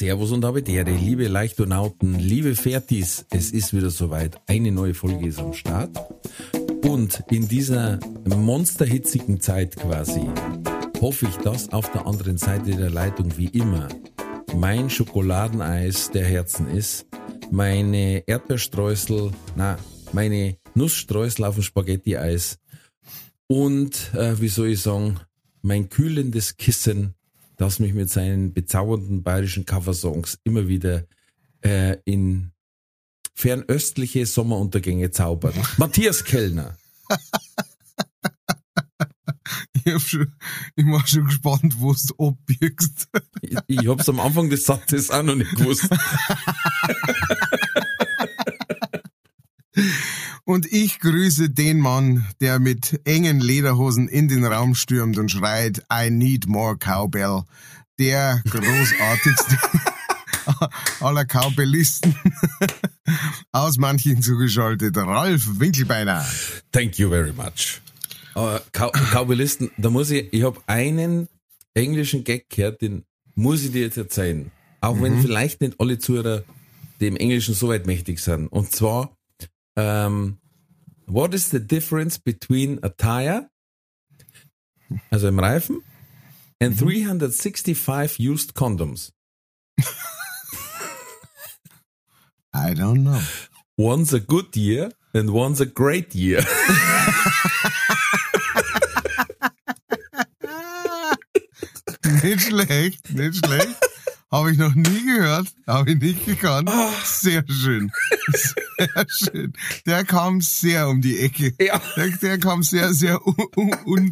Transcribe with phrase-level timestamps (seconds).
[0.00, 4.40] Servus und Habitäre, liebe Leichtonauten, liebe Fertis, es ist wieder soweit.
[4.46, 5.90] Eine neue Folge ist am Start.
[6.88, 10.22] Und in dieser monsterhitzigen Zeit quasi
[11.02, 13.88] hoffe ich, dass auf der anderen Seite der Leitung wie immer
[14.56, 17.04] mein Schokoladeneis der Herzen ist,
[17.50, 19.76] meine Erdbeerstreusel, na,
[20.14, 22.58] meine Nussstreusel auf dem Spaghetti-Eis
[23.48, 25.20] und, äh, wie soll ich sagen,
[25.60, 27.16] mein kühlendes Kissen
[27.60, 31.04] das mich mit seinen bezaubernden bayerischen Coversongs immer wieder
[31.60, 32.52] äh, in
[33.34, 35.54] fernöstliche Sommeruntergänge zaubert.
[35.76, 36.78] Matthias Kellner.
[39.74, 40.32] Ich, hab schon,
[40.74, 43.08] ich war schon gespannt, wo du abbiegst.
[43.42, 45.86] Ich, ich hab's am Anfang des Satzes auch noch nicht gewusst.
[50.44, 55.84] Und ich grüße den Mann, der mit engen Lederhosen in den Raum stürmt und schreit,
[55.92, 57.42] I need more cowbell.
[57.98, 59.58] Der großartigste
[61.00, 62.14] aller Cowbellisten.
[63.52, 66.24] Aus manchen zugeschaltet, Ralf Winkelbeiner.
[66.72, 67.80] Thank you very much.
[68.34, 71.28] Aber Cow Cowboylisten, da muss ich, ich habe einen
[71.74, 73.04] englischen Gag gehört, den
[73.34, 74.50] muss ich dir jetzt erzählen.
[74.80, 75.02] Auch mhm.
[75.02, 76.44] wenn vielleicht nicht alle Zuhörer
[77.00, 78.48] dem Englischen so weit mächtig sind.
[78.48, 79.16] Und zwar,
[79.80, 80.38] ähm,
[81.06, 83.48] what is the difference between a tire,
[85.10, 85.82] also im Reifen,
[86.60, 86.78] and mhm.
[86.78, 89.12] 365 used condoms?
[92.52, 93.22] I don't know.
[93.76, 96.44] One's a good year and one's a great year.
[102.22, 103.89] nicht schlecht, nicht schlecht.
[104.32, 106.70] Habe ich noch nie gehört, habe ich nicht gekannt.
[107.04, 107.90] Sehr schön.
[108.32, 109.52] Sehr schön.
[109.86, 111.52] Der kam sehr um die Ecke.
[111.60, 111.82] Ja.
[111.96, 114.10] Der, der kam sehr, sehr un, un,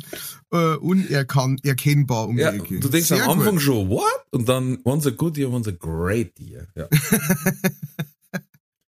[0.52, 2.80] uh, unerkennbar um ja, die Ecke.
[2.80, 3.62] Du denkst sehr am Anfang gut.
[3.62, 4.02] schon, what?
[4.32, 6.66] Und dann, one's a good year, one's a great year.
[6.74, 6.88] Ja.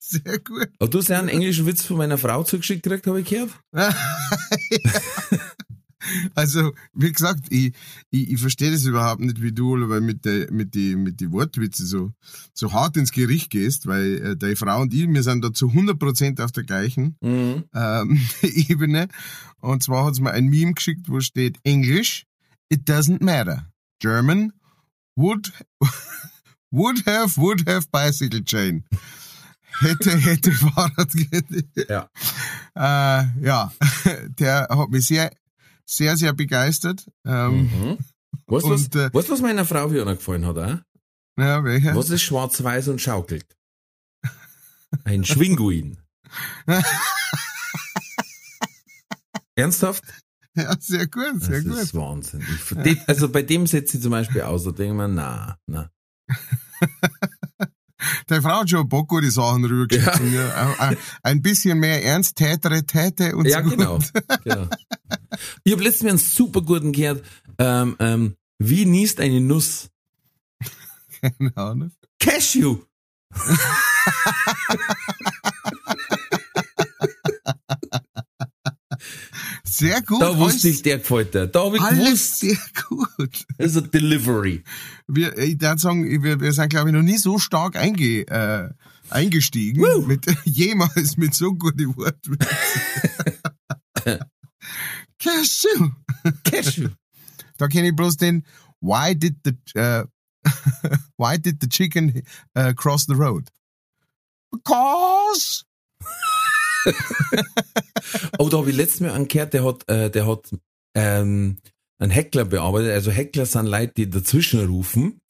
[0.02, 0.68] Sehr gut.
[0.80, 3.52] Aber du hast ja einen englischen Witz von meiner Frau zugeschickt gekriegt, habe ich gehört.
[6.34, 7.74] Also, wie gesagt, ich,
[8.10, 11.30] ich, ich verstehe das überhaupt nicht, wie du weil mit der, mit die, mit die
[11.32, 12.12] Wortwitze so,
[12.54, 15.68] so hart ins Gericht gehst, weil äh, deine Frau und ich, wir sind da zu
[15.68, 17.64] 100% auf der gleichen Mhm.
[17.74, 19.08] ähm, Ebene.
[19.60, 22.26] Und zwar hat sie mir ein Meme geschickt, wo steht English,
[22.70, 23.66] it doesn't matter.
[24.00, 24.52] German,
[25.16, 25.52] would,
[26.70, 28.84] would have, would have bicycle chain.
[29.80, 31.64] Hätte, hätte Fahrradkette.
[31.88, 32.10] Ja.
[32.74, 33.72] Äh, ja,
[34.38, 35.30] der hat mich sehr,
[35.90, 37.06] sehr, sehr begeistert.
[37.26, 37.98] Ähm, Mhm.
[38.46, 40.56] Weißt du, was, äh, was meiner Frau wieder gefallen hat?
[40.56, 40.78] Äh?
[41.38, 41.94] ja, welcher?
[41.96, 43.46] Was ist schwarz-weiß und schaukelt?
[45.04, 45.98] Ein Schwinguin.
[49.54, 50.04] Ernsthaft?
[50.56, 51.76] Ja, sehr gut, sehr das gut.
[51.82, 52.44] ist Wahnsinn.
[52.84, 55.90] Ich, also bei dem setze ich zum Beispiel aus, da denke ich mir, na, na.
[58.26, 60.32] Deine Frau hat schon ein paar gute Sachen rübergeschickt.
[60.32, 60.96] Ja.
[61.22, 63.70] Ein- bisschen mehr Ernst, Tätere, Täte und Ja, so.
[63.70, 63.98] genau.
[64.44, 64.66] genau.
[65.64, 67.24] Ich habe letztens einen super guten gehört.
[67.58, 69.90] Ähm, ähm, wie niest eine Nuss?
[71.20, 71.92] Keine Ahnung.
[72.18, 72.78] Cashew.
[79.64, 80.20] Sehr gut.
[80.20, 81.46] Da wusste ich, der gefällt dir.
[81.46, 82.40] Da habe ich Alles gewusst.
[82.40, 83.44] sehr gut.
[83.56, 84.62] Also Delivery.
[85.06, 88.68] Wir, ich würde sagen, wir, wir sind, glaube ich, noch nie so stark einge, äh,
[89.08, 90.02] eingestiegen, Woo.
[90.02, 92.36] mit, jemals mit so guten Worten.
[95.20, 95.90] Cashew.
[96.44, 96.88] Cashew.
[97.58, 98.46] Da kenne ich bloß den
[98.80, 100.04] Why did the uh,
[101.18, 102.22] Why did the chicken
[102.56, 103.50] uh, cross the road?
[104.50, 105.64] Because
[108.38, 110.50] Oh, da habe ich letztes Mal angehört, der hat, äh, der hat
[110.94, 111.58] ähm,
[111.98, 112.92] einen Heckler bearbeitet.
[112.92, 115.20] Also Heckler sind Leute, die dazwischen rufen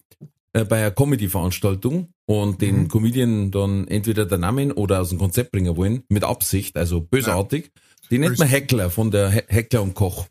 [0.52, 5.50] äh, bei einer Comedy-Veranstaltung und den Comedian dann entweder der Namen oder aus dem Konzept
[5.52, 7.72] bringen wollen, mit Absicht, also bösartig.
[8.10, 10.26] Die nennt man Heckler von der He Heckler und Koch.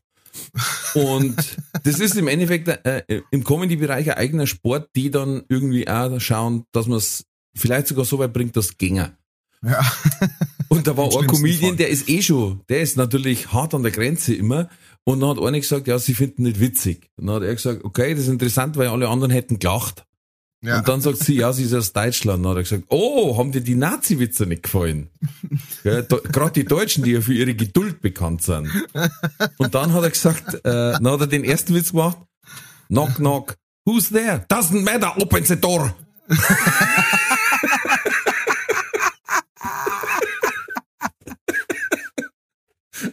[0.94, 1.36] Und
[1.84, 6.66] das ist im Endeffekt äh, im Comedy-Bereich ein eigener Sport, die dann irgendwie auch schauen,
[6.72, 9.18] dass man es vielleicht sogar so weit bringt, dass ginge.
[9.64, 9.80] Ja.
[10.70, 11.78] Und da war Im ein Comedian, Fall.
[11.78, 14.70] der ist eh schon, der ist natürlich hart an der Grenze immer.
[15.04, 17.10] Und dann hat einer gesagt, ja, sie finden nicht witzig.
[17.18, 20.06] Und dann hat er gesagt, okay, das ist interessant, weil alle anderen hätten gelacht.
[20.62, 20.80] Ja.
[20.80, 22.44] Und dann sagt sie, ja, sie ist aus Deutschland.
[22.44, 25.10] Dann hat er gesagt, oh, haben dir die Nazi-Witze nicht gefallen?
[25.84, 28.70] ja, Gerade die Deutschen, die ja für ihre Geduld bekannt sind.
[29.58, 32.18] Und dann hat er gesagt, äh, dann hat er den ersten Witz gemacht.
[32.88, 33.56] Knock, knock.
[33.86, 34.46] Who's there?
[34.50, 35.96] Doesn't matter, open the door.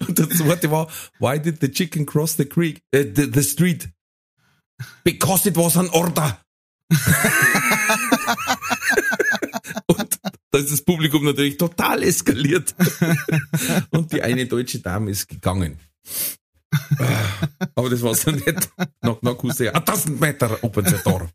[0.08, 0.88] Und der zweite war,
[1.20, 3.88] why did the chicken cross the creek, uh, the, the street?
[5.04, 6.40] Because it was an order.
[9.87, 10.19] Und
[10.50, 12.75] da ist das Publikum natürlich total eskaliert.
[13.91, 15.79] Und die eine deutsche Dame ist gegangen.
[17.75, 18.69] Aber das war so nett.
[19.00, 19.75] Knock, knock, who's there?
[19.75, 21.29] A doesn't matter, open the door.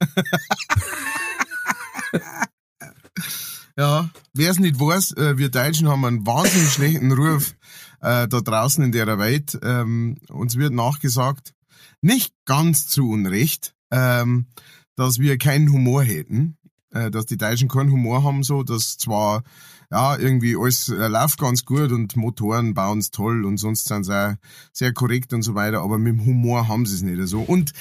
[3.78, 7.56] Ja, wer es nicht weiß, äh, wir Deutschen haben einen wahnsinnig schlechten Ruf
[8.02, 9.58] äh, da draußen in der Welt.
[9.64, 11.54] Ähm, uns wird nachgesagt,
[12.02, 14.48] nicht ganz zu Unrecht, ähm,
[14.96, 16.58] dass wir keinen Humor hätten,
[16.92, 19.44] äh, dass die Deutschen keinen Humor haben, so, dass zwar
[19.92, 24.06] ja, irgendwie alles äh, läuft ganz gut und Motoren bauen es toll und sonst sind
[24.06, 24.36] sie auch
[24.72, 27.42] sehr korrekt und so weiter, aber mit dem Humor haben sie es nicht so.
[27.42, 27.74] Und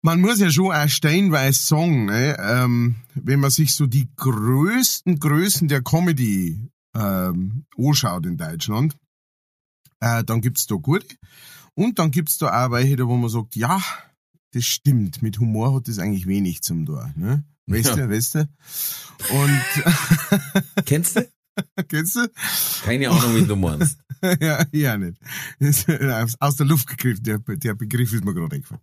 [0.00, 5.18] man muss ja schon auch steinweise sagen, ne, ähm, wenn man sich so die größten
[5.18, 8.96] Größen der Comedy ähm, anschaut in Deutschland,
[10.00, 11.16] äh, dann gibt's da gute.
[11.74, 13.80] Und dann gibt's da auch welche, wo man sagt, ja,
[14.52, 17.12] das stimmt, mit Humor hat das eigentlich wenig zum Tor.
[17.16, 17.44] Ne?
[17.66, 18.10] Weißt du, ja.
[18.10, 18.48] weißt du?
[19.30, 19.60] Und
[20.86, 21.28] Kennst du?
[21.88, 22.28] Kennst du?
[22.84, 23.98] Keine Ahnung, wie du meinst.
[24.40, 25.18] ja, ja nicht.
[26.40, 28.82] Aus der Luft gegriffen, der, der Begriff ist mir gerade eingefallen.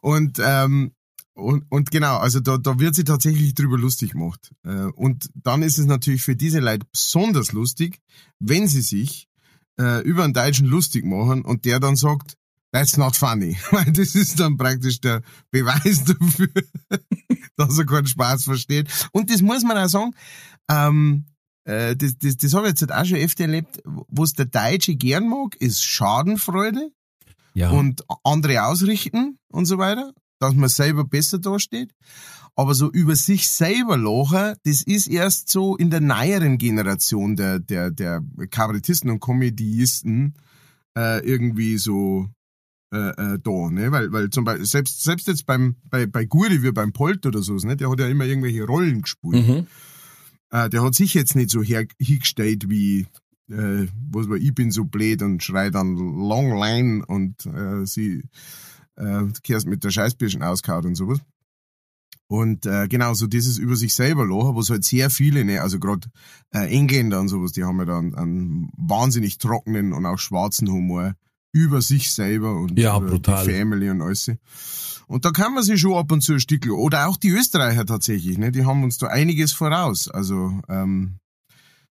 [0.00, 0.92] Und, ähm,
[1.34, 4.50] und, und genau, also da, da wird sie tatsächlich drüber lustig gemacht.
[4.64, 8.00] Äh, und dann ist es natürlich für diese Leute besonders lustig,
[8.40, 9.28] wenn sie sich
[9.78, 12.36] äh, über einen Deutschen lustig machen und der dann sagt,
[12.72, 13.56] that's not funny.
[13.70, 16.48] Weil das ist dann praktisch der Beweis dafür,
[17.56, 18.88] dass er keinen Spaß versteht.
[19.12, 20.14] Und das muss man auch sagen,
[20.70, 21.24] ähm,
[21.64, 25.28] äh, das, das, das habe ich jetzt auch schon öfter erlebt, was der Deutsche gern
[25.28, 26.90] mag, ist Schadenfreude
[27.54, 27.70] ja.
[27.70, 31.92] und andere ausrichten und so weiter, dass man selber besser dasteht.
[32.54, 37.60] Aber so über sich selber lachen, das ist erst so in der neueren Generation der,
[37.60, 38.20] der, der
[38.50, 40.34] Kabarettisten und Komödiisten
[40.96, 42.28] äh, irgendwie so
[42.92, 43.92] äh, äh, da, ne?
[43.92, 47.42] Weil, weil zum Beispiel, selbst, selbst jetzt beim, bei, bei Guri wie beim Polt oder
[47.42, 47.76] so, ne?
[47.76, 49.46] Der hat ja immer irgendwelche Rollen gespielt.
[49.46, 49.66] Mhm.
[50.50, 53.06] Äh, der hat sich jetzt nicht so her, hingestellt wie,
[53.50, 58.24] äh, was war, ich bin so blöd und schreit dann Long Line und äh, sie
[58.96, 61.20] äh, kehrst mit der Scheißbirschen auskaut und sowas.
[62.30, 65.78] Und äh, genau, so dieses über sich selber lachen, was halt sehr viele, ne, also
[65.78, 66.08] gerade
[66.50, 71.14] äh, Engländer und sowas, die haben ja dann einen wahnsinnig trockenen und auch schwarzen Humor
[71.52, 73.44] über sich selber und ja, über brutal.
[73.44, 74.30] die Family und alles.
[75.06, 77.86] Und da kann man sich schon ab und zu ein Stück, oder auch die Österreicher
[77.86, 80.08] tatsächlich, ne, die haben uns da einiges voraus.
[80.08, 81.16] Also ähm,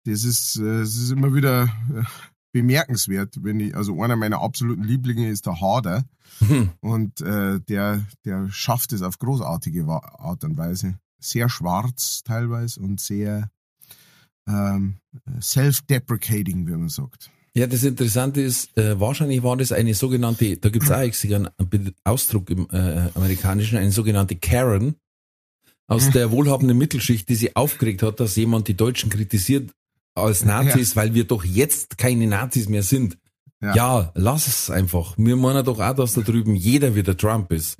[0.04, 2.04] das ist, äh, das ist immer wieder äh,
[2.52, 6.04] bemerkenswert, wenn ich, also einer meiner absoluten Lieblinge ist der Hader.
[6.40, 6.70] Hm.
[6.80, 10.98] Und äh, der, der schafft es auf großartige Art und Weise.
[11.20, 13.50] Sehr schwarz teilweise und sehr
[14.46, 14.98] ähm,
[15.40, 17.30] self-deprecating, wie man sagt.
[17.58, 21.92] Ja, das Interessante ist, äh, wahrscheinlich war das eine sogenannte, da gibt es auch einen
[22.04, 24.94] Ausdruck im äh, Amerikanischen, eine sogenannte Karen
[25.88, 26.12] aus hm.
[26.12, 29.72] der wohlhabenden Mittelschicht, die sich aufgeregt hat, dass jemand die Deutschen kritisiert
[30.14, 30.96] als Nazis, ja.
[30.96, 33.18] weil wir doch jetzt keine Nazis mehr sind.
[33.60, 33.74] Ja.
[33.74, 35.14] ja, lass es einfach.
[35.18, 37.76] Wir meinen doch auch, dass da drüben jeder wieder Trump ist.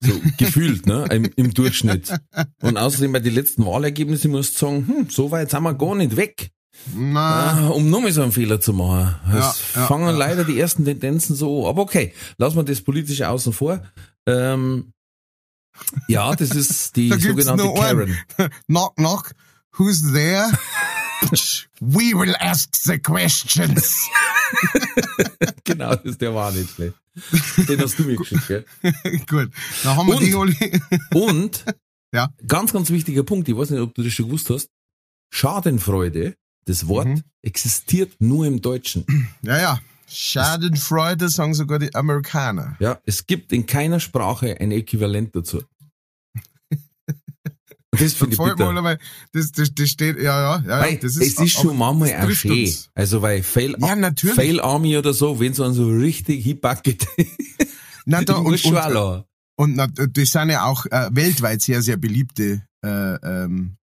[0.00, 2.14] So gefühlt, ne, im, im, Durchschnitt.
[2.62, 5.94] Und außerdem bei den letzten Wahlergebnissen musst du sagen, hm, so weit sind wir gar
[5.96, 6.50] nicht weg.
[6.94, 7.50] Na.
[7.50, 9.14] Ah, um nochmal so einen Fehler zu machen.
[9.30, 11.70] Es ja, fangen ja, leider die ersten Tendenzen so an.
[11.70, 13.82] Aber okay, lassen wir das politische außen vor.
[14.26, 14.92] Ähm,
[16.08, 18.16] ja, das ist die sogenannte Karen.
[18.66, 19.32] knock, knock.
[19.76, 20.50] Who's there?
[21.80, 24.08] We will ask the questions.
[25.64, 26.94] genau, das ist der war nicht schlecht.
[27.68, 28.64] Den hast du mir geschickt, gell?
[29.28, 29.50] Gut.
[29.82, 30.80] Dann haben wir und, die Oli.
[31.14, 31.64] und,
[32.12, 32.32] ja.
[32.46, 34.70] ganz, ganz wichtiger Punkt, ich weiß nicht, ob du das schon gewusst hast.
[35.30, 36.36] Schadenfreude,
[36.68, 37.22] das Wort mhm.
[37.42, 39.04] existiert nur im Deutschen.
[39.42, 39.80] Ja, ja.
[40.10, 42.76] Schadenfreude sagen sogar die Amerikaner.
[42.80, 45.62] Ja, es gibt in keiner Sprache ein Äquivalent dazu.
[47.90, 48.72] Das finde ich bitter.
[48.72, 48.98] Mal,
[49.32, 50.80] das, das, das steht, ja, ja, ja.
[50.80, 52.72] Weil das ist, es ist schon manchmal auch schön.
[52.94, 54.36] Also, weil Fail, ja, natürlich.
[54.36, 57.06] Fail Army oder so, wenn es dann so richtig hinpacket.
[58.04, 59.24] Na, da, und, und,
[59.56, 63.87] und, na, das sind ja auch äh, weltweit sehr, sehr beliebte äh, ähm, äh,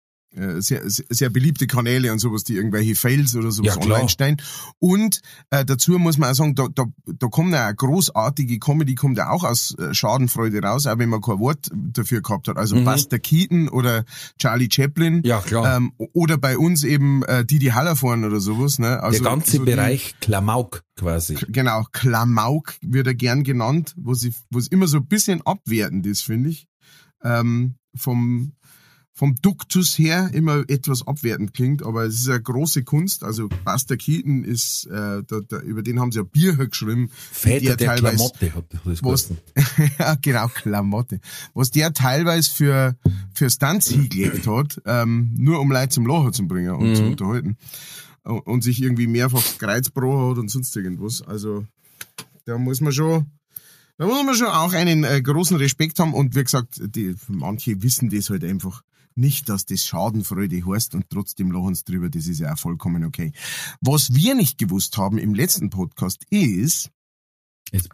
[0.61, 4.37] sehr, sehr beliebte Kanäle und sowas, die irgendwelche Fails oder sowas Ja, online stellen.
[4.79, 5.21] Und
[5.51, 9.17] äh, dazu muss man auch sagen, da, da, da kommt ja eine großartige Comedy, kommt
[9.17, 12.57] ja auch aus äh, Schadenfreude raus, auch wenn man kein Wort dafür gehabt hat.
[12.57, 14.05] Also Buster Keaton oder
[14.39, 15.17] Charlie Chaplin.
[15.17, 15.21] Mhm.
[15.23, 15.77] Ja, klar.
[15.77, 18.79] Ähm, oder bei uns eben äh, Didi Hallervorn oder sowas.
[18.79, 19.01] Ne?
[19.03, 21.35] Also Der ganze so die- Bereich Klamauk quasi.
[21.49, 26.05] Genau, Klamauk wird er gern genannt, wo sie, wo es immer so ein bisschen abwertend
[26.07, 26.67] ist, finde ich.
[27.23, 28.53] Ähm, vom,
[29.23, 33.23] vom Duktus her immer etwas abwertend klingt, aber es ist eine große Kunst.
[33.23, 37.09] Also Buster Keaton ist, äh, da, da, über den haben sie ja Bier geschrieben.
[37.31, 39.29] Väter der teilweise- Klamotte hat das was,
[39.97, 41.21] ja, genau, Klamotte.
[41.53, 42.97] Was der teilweise für,
[43.33, 47.55] für Stunts hingelegt hat, ähm, nur um Leute zum Lachen zu bringen und zu unterhalten.
[48.25, 51.21] Und, und sich irgendwie mehrfach Kreuzbro hat und sonst irgendwas.
[51.21, 51.65] Also,
[52.43, 53.27] da muss man schon,
[53.97, 57.81] da muss man schon auch einen äh, großen Respekt haben und wie gesagt, die, manche
[57.81, 58.83] wissen das halt einfach
[59.17, 63.03] nicht, dass das Schadenfreude heißt und trotzdem lachen sie drüber, das ist ja auch vollkommen
[63.03, 63.31] okay.
[63.81, 66.89] Was wir nicht gewusst haben im letzten Podcast ist,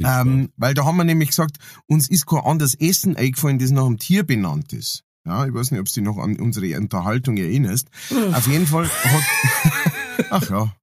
[0.02, 1.58] ähm, weil da haben wir nämlich gesagt,
[1.88, 5.04] uns ist kein anderes Essen eingefallen, das nach einem Tier benannt ist.
[5.26, 7.88] Ja, ich weiß nicht, ob du dich noch an unsere Unterhaltung erinnerst.
[8.34, 9.24] Auf jeden Fall hat,
[10.32, 10.74] ach ja.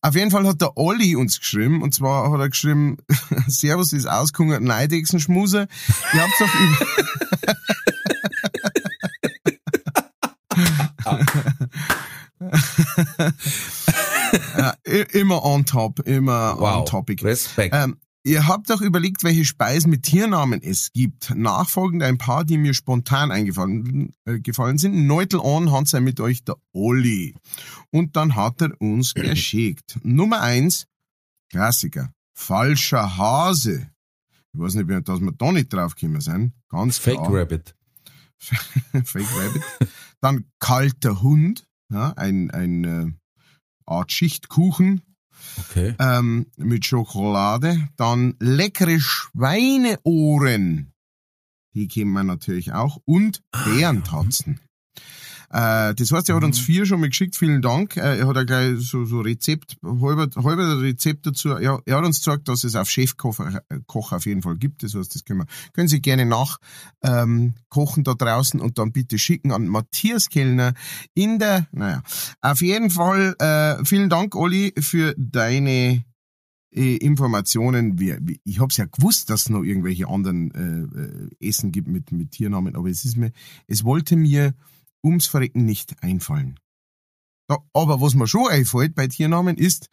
[0.00, 2.96] Auf jeden Fall hat der Olli uns geschrieben, und zwar hat er geschrieben,
[3.46, 5.68] Servus ist ausgehungert, Neidechsenschmuse.
[6.14, 7.54] Ihr habt doch über,
[14.86, 16.80] i- immer on top, immer Wow.
[16.80, 17.22] on topic.
[17.24, 17.74] Respekt.
[17.74, 21.34] Ähm, ihr habt doch überlegt, welche Speisen mit Tiernamen es gibt.
[21.34, 25.06] Nachfolgend ein paar, die mir spontan eingefallen äh, gefallen sind.
[25.06, 27.34] Neutel an hat sei mit euch der Olli.
[27.90, 29.98] Und dann hat er uns geschickt.
[30.02, 30.86] Nummer eins,
[31.50, 32.10] Klassiker.
[32.36, 33.88] Falscher Hase.
[34.52, 36.52] Ich weiß nicht, dass wir da nicht drauf gekommen sind.
[36.68, 37.32] Ganz Fake klar.
[37.42, 37.74] Rabbit.
[39.04, 39.62] Fake Rabbit.
[40.24, 41.66] Dann kalter Hund.
[41.92, 43.12] Ja, ein, ein äh,
[43.84, 45.02] Art Schichtkuchen
[45.58, 45.94] Okay.
[45.98, 47.90] ähm, mit Schokolade.
[47.96, 50.94] Dann leckere Schweineohren.
[51.74, 53.02] Die kennen wir natürlich auch.
[53.04, 54.60] Und Bärentatzen.
[55.54, 57.36] Äh, das heißt, er hat uns vier schon mal geschickt.
[57.36, 57.96] Vielen Dank.
[57.96, 61.50] Äh, er hat auch gleich so, so Rezept, halber, halber Rezept dazu.
[61.60, 64.82] Ja, er hat uns gesagt, dass es auf Chefkoch äh, Koch auf jeden Fall gibt.
[64.82, 66.58] Das heißt, das können, wir, können Sie gerne nach
[67.04, 70.74] ähm, kochen da draußen und dann bitte schicken an Matthias Kellner
[71.14, 72.02] in der, naja,
[72.40, 76.04] auf jeden Fall, äh, vielen Dank, Olli, für deine
[76.72, 77.96] äh, Informationen.
[78.44, 82.32] Ich hab's ja gewusst, dass es noch irgendwelche anderen äh, äh, Essen gibt mit, mit
[82.32, 83.30] Tiernamen, aber es ist mir,
[83.68, 84.52] es wollte mir
[85.04, 86.58] ums Verrecken nicht einfallen.
[87.50, 89.88] Ja, aber was mir schon einfällt bei Tiernamen ist,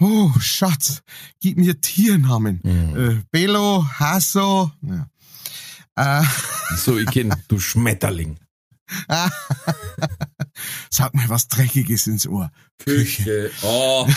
[0.00, 1.02] oh Schatz,
[1.40, 2.60] gib mir Tiernamen.
[2.62, 2.96] Mhm.
[2.96, 5.06] Äh, Bello, Hasso, ja.
[5.96, 6.24] Äh,
[6.76, 8.38] So, ich kenn, du Schmetterling.
[10.90, 12.50] sag mal was Dreckiges ins Ohr.
[12.78, 13.50] Küche.
[13.62, 14.08] Oh.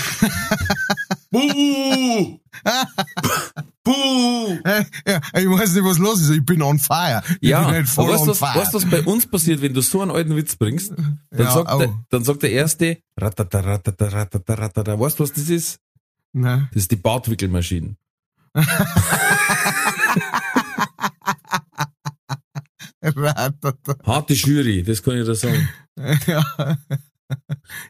[1.32, 2.40] Buh!
[3.92, 4.60] Buh!
[5.08, 6.30] Ja, ich weiß nicht, was los ist.
[6.30, 7.22] Ich bin on fire.
[7.40, 8.56] Ich Ja, bin halt voll weißt on du, fire.
[8.56, 10.92] was, was bei uns passiert, wenn du so einen alten Witz bringst?
[10.92, 11.80] Dann, Ja, sagt, au.
[11.80, 15.00] der, dann sagt der Erste, ratata, ratata, ratata, ratata.
[15.00, 15.80] Weißt du, was das ist?
[16.34, 17.96] Na, Das ist die Bartwickelmaschine.
[24.06, 25.70] Harte Jury, das kann ich dir sagen.
[26.28, 26.44] ja.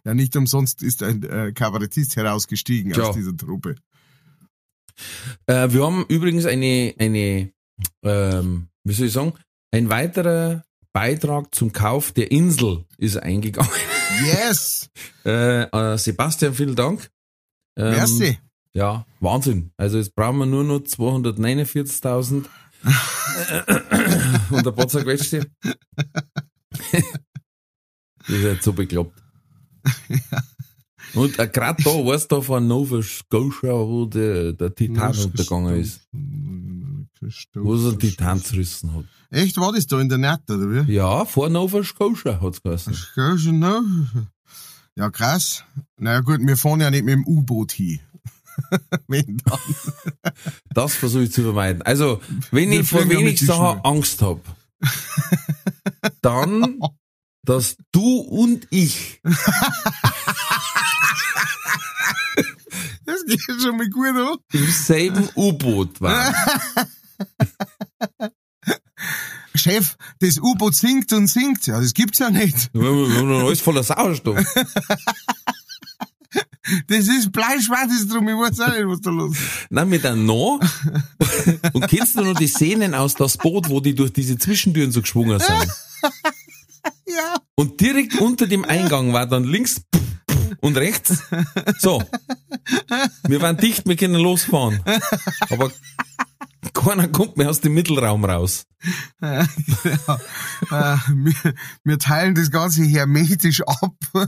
[0.05, 3.03] ja, nicht umsonst ist ein äh, Kabarettist herausgestiegen Tja.
[3.05, 3.75] aus dieser Truppe.
[5.45, 7.51] Äh, wir haben übrigens eine, eine
[8.03, 9.33] ähm, wie soll ich sagen,
[9.71, 13.71] ein weiterer Beitrag zum Kauf der Insel ist eingegangen.
[14.25, 14.89] Yes!
[15.24, 17.12] Äh, äh, Sebastian, vielen Dank.
[17.77, 18.39] Ähm, Merci.
[18.74, 19.71] Ja, Wahnsinn.
[19.77, 22.45] Also jetzt brauchen wir nur noch 249.000
[24.50, 25.45] und ein paar zerquetschte.
[25.62, 26.89] das
[28.29, 29.21] ist jetzt so bekloppt.
[31.13, 36.01] Und äh, gerade da, weißt du, von Nova Scotia, wo der, der Titan untergegangen ist,
[37.53, 39.06] wo es einen Titan zerrissen hat.
[39.30, 40.94] Echt, war das da in der Nacht, oder wie?
[40.94, 42.96] Ja, vor Nova Scotia hat's geheißen.
[43.15, 43.82] Ja, schon, ne?
[44.96, 45.63] Ja, krass.
[45.98, 48.00] Naja gut, wir fahren ja nicht mit dem U-Boot hin.
[49.08, 49.60] Wenn dann.
[50.74, 51.82] Das versuche ich zu vermeiden.
[51.82, 53.80] Also, wenn Wir ich vor wenig Sachen.
[53.84, 54.41] Angst hab,
[56.22, 56.80] dann,
[57.46, 59.22] dass du und ich
[63.28, 64.38] Das geht schon mal gut an.
[64.54, 66.34] im selben U-Boot waren.
[69.56, 71.68] Chef, das U-Boot sinkt und sinkt.
[71.68, 72.70] Ja, das gibt's ja nicht.
[72.75, 74.40] Alles voller Sauerstoff.
[76.88, 78.30] Das ist bleischwarz drum.
[78.30, 79.42] Ich weiß auch nicht, was da los ist.
[79.70, 80.60] Nein, mit einem No.
[81.74, 85.01] Und kennst du noch die Szenen aus das Boot, wo die durch diese Zwischentüren so
[85.01, 85.68] geschwungen sind?
[87.08, 87.36] Ja.
[87.56, 89.82] Und direkt unter dem Eingang war dann links
[90.62, 91.24] und rechts.
[91.80, 92.03] So.
[93.27, 94.80] Wir waren dicht, wir können losfahren.
[95.50, 95.72] Aber
[96.74, 98.65] keiner kommt mehr aus dem Mittelraum raus.
[99.22, 101.53] Ja, äh, wir,
[101.84, 103.96] wir teilen das Ganze hermetisch ab.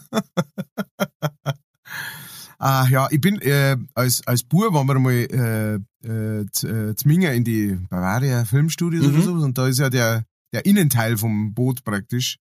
[2.60, 7.34] Ah, ja, ich bin äh, als als Bub waren wir mal äh, äh, äh Zminger
[7.34, 9.13] in die Bavaria Filmstudios Mhm.
[9.16, 10.24] oder so und da ist ja der
[10.54, 12.38] der Innenteil vom Boot praktisch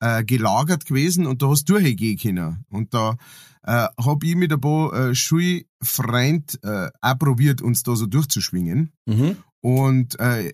[0.00, 3.16] äh, gelagert gewesen und da hast du durchgehen können und da
[3.64, 8.92] äh, hab ich mit ein paar äh, Schulfreund äh, auch probiert uns da so durchzuschwingen
[9.06, 9.36] Mhm.
[9.60, 10.52] und äh,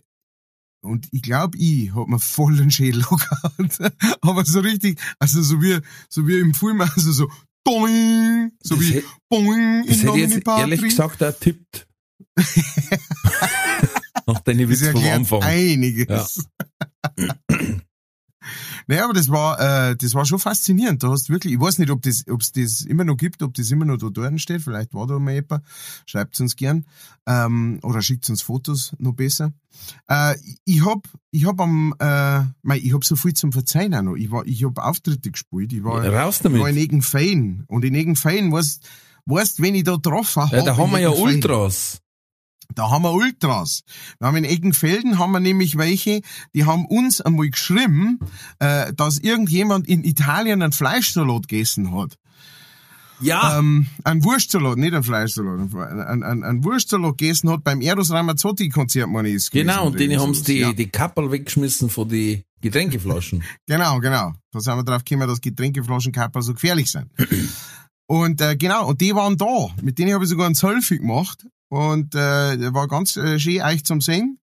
[0.83, 3.79] und ich glaube, ich hab mir voll den Schädel gehabt.
[4.21, 5.79] Aber so richtig, also so wie,
[6.11, 7.27] so wie im Film, also so,
[7.67, 11.87] doing, so Das wie, hätt- boing, Das hätte ich jetzt ehrlich gesagt auch tippt.
[14.27, 15.43] Nach deinen Witz vom Anfang.
[15.43, 16.45] einiges.
[18.87, 21.03] naja, aber das war, äh, das war schon faszinierend.
[21.03, 23.55] Du hast wirklich, ich weiß nicht, ob das, ob es das immer noch gibt, ob
[23.55, 24.63] das immer noch da dort steht.
[24.63, 25.65] Vielleicht war da mal jemand.
[26.07, 26.87] Schreibt uns gern.
[27.27, 29.53] Ähm, oder schickt uns Fotos, noch besser.
[30.09, 30.35] Äh,
[30.65, 34.15] ich hab, ich hab am, äh, mei, ich hab so viel zum Verzeihen auch noch.
[34.17, 35.73] Ich war, ich hab Auftritte gespielt.
[35.73, 36.77] Ich war, Raus ich war in damit.
[36.77, 37.65] Egenfein.
[37.69, 38.87] Und in Egenfein, weißt,
[39.27, 41.11] weißt, wenn ich da drauf hab, Ja, da haben wir ja.
[41.11, 42.04] Ultras.
[42.75, 43.83] Da haben wir Ultras.
[44.19, 46.21] Wir haben in Eggenfelden haben wir nämlich welche,
[46.55, 48.19] die haben uns einmal geschrieben,
[48.59, 52.17] äh, dass irgendjemand in Italien einen Fleischsalat gegessen hat.
[53.21, 53.59] Ja.
[53.59, 58.69] Ähm, ein Wurstsalat, nicht ein Fleischsalat, ein, ein, ein Wurstsalat gegessen hat beim Eros Ramazzotti
[58.69, 59.51] Konzert, meine ich.
[59.51, 60.73] genau, und denen haben sie die, Ja.
[60.73, 63.43] die Kappel weggeschmissen von die Getränkeflaschen.
[63.67, 64.33] Genau, genau.
[64.53, 67.07] Da sind wir drauf gekommen, dass Getränkeflaschenkapper so gefährlich sind.
[68.07, 69.69] und äh, genau, und die waren da.
[69.81, 71.47] Mit denen habe ich sogar ein Selfie gemacht.
[71.69, 74.39] Und äh, war ganz äh, schön euch zum Singen.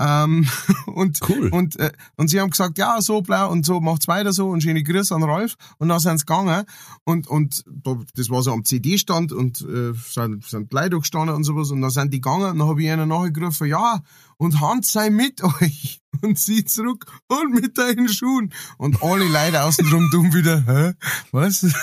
[0.00, 0.46] Ähm,
[0.86, 1.48] und, Cool.
[1.48, 4.62] und, äh, und sie haben gesagt, ja, so blau und so, macht's weiter so und
[4.62, 5.56] schöne Grüße an Ralf.
[5.78, 6.64] Und dann sind sie gegangen
[7.04, 11.44] und, und da, das war so am CD-Stand und äh, sind, sind Leute gestanden und
[11.44, 14.00] sowas und dann sind die gegangen und dann habe ich ihnen nachher gerufen, ja,
[14.36, 16.00] und Hans sei mit euch.
[16.22, 18.52] Und sie zurück und mit deinen Schuhen.
[18.78, 20.94] Und alle Leute außenrum dumm wieder, hä?
[21.32, 21.64] Was?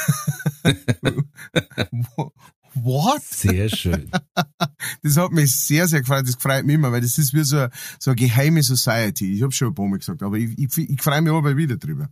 [2.75, 3.21] What?
[3.23, 4.09] Sehr schön.
[5.01, 6.27] Das hat mich sehr, sehr gefreut.
[6.27, 9.33] Das freut mich immer, weil das ist wie so, eine- so eine geheime Society.
[9.33, 11.77] Ich habe schon ein paar Mal gesagt, aber ich, ich, ich freue mich aber wieder
[11.77, 12.09] drüber.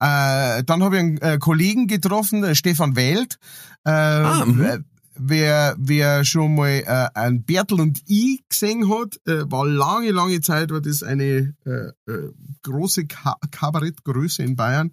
[0.00, 3.38] Äh, dann habe ich einen äh, Kollegen getroffen, äh, Stefan Welt.
[3.84, 4.84] Äh, Ah, mhm.
[5.20, 10.40] Wer, wer schon mal äh, ein Bertel und I gesehen hat, äh, war lange, lange
[10.40, 11.70] Zeit, war das eine äh,
[12.10, 12.30] äh,
[12.62, 14.92] große Ka Kabarettgröße in Bayern.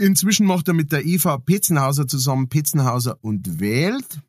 [0.00, 4.20] Inzwischen macht er mit der Eva Petzenhauser zusammen Petzenhauser und wählt.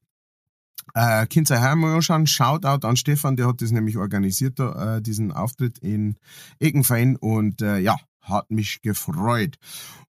[0.93, 2.27] Äh, könnt ihr mal anschauen.
[2.27, 6.15] Shoutout an Stefan, der hat das nämlich organisiert, da, äh, diesen Auftritt in
[6.59, 9.57] Eckenfein und äh, ja, hat mich gefreut.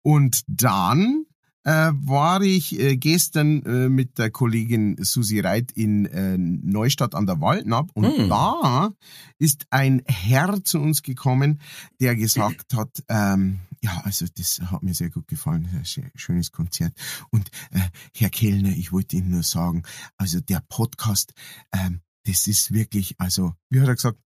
[0.03, 1.25] Und dann
[1.65, 7.27] äh, war ich äh, gestern äh, mit der Kollegin Susi Reit in äh, Neustadt an
[7.27, 8.29] der Waldnab und Hm.
[8.29, 8.91] da
[9.39, 11.61] ist ein Herr zu uns gekommen,
[12.01, 16.95] der gesagt hat, ähm, ja, also das hat mir sehr gut gefallen, sehr schönes Konzert.
[17.31, 17.81] Und äh,
[18.17, 19.83] Herr Kellner, ich wollte Ihnen nur sagen,
[20.17, 21.33] also der Podcast,
[21.73, 24.19] ähm, das ist wirklich, also, wie hat er gesagt,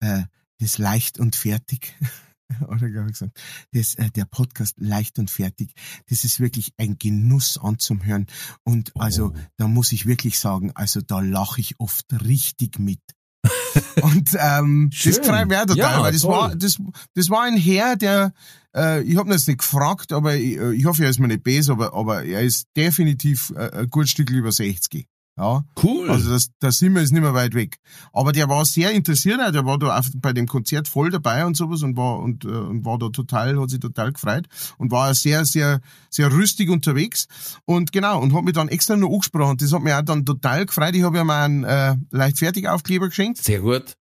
[0.00, 0.24] äh,
[0.58, 1.94] das leicht und fertig.
[2.68, 3.38] Oder glaube ich gesagt,
[3.72, 5.74] das, äh, der Podcast leicht und fertig,
[6.08, 8.26] das ist wirklich ein Genuss anzuhören.
[8.64, 9.38] Und also, Oh.
[9.56, 13.00] da muss ich wirklich sagen, also da lache ich oft richtig mit.
[14.02, 15.24] und ähm, das Schön.
[15.24, 16.32] freut mich auch total, Ja, weil das toll.
[16.32, 16.78] war, das,
[17.14, 18.32] das war ein Herr, der,
[18.74, 21.28] äh, ich habe ihn jetzt nicht gefragt, aber ich, äh, ich hoffe, er ist mir
[21.28, 25.06] nicht böse, aber, aber er ist definitiv äh, ein gut Stück über 60.
[25.40, 26.10] Ja, Cool.
[26.10, 27.78] also das, das sind wir ist nicht mehr weit weg.
[28.12, 31.46] Aber der war sehr interessiert, auch, der war da auf, bei dem Konzert voll dabei
[31.46, 34.90] und sowas und war und, äh, und war da total, hat sich total gefreut und
[34.90, 37.26] war sehr, sehr, sehr rüstig unterwegs.
[37.64, 39.56] Und genau, und hat mich dann extra noch angesprochen.
[39.56, 40.94] Das hat mich auch dann total gefreut.
[40.94, 43.38] Ich habe ihm einen äh, Leichtfertigaufkleber geschenkt.
[43.38, 43.96] Sehr gut.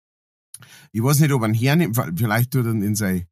[0.94, 3.26] Ich weiß nicht, ob er ihn hernimmt, vielleicht tut er ihn in sein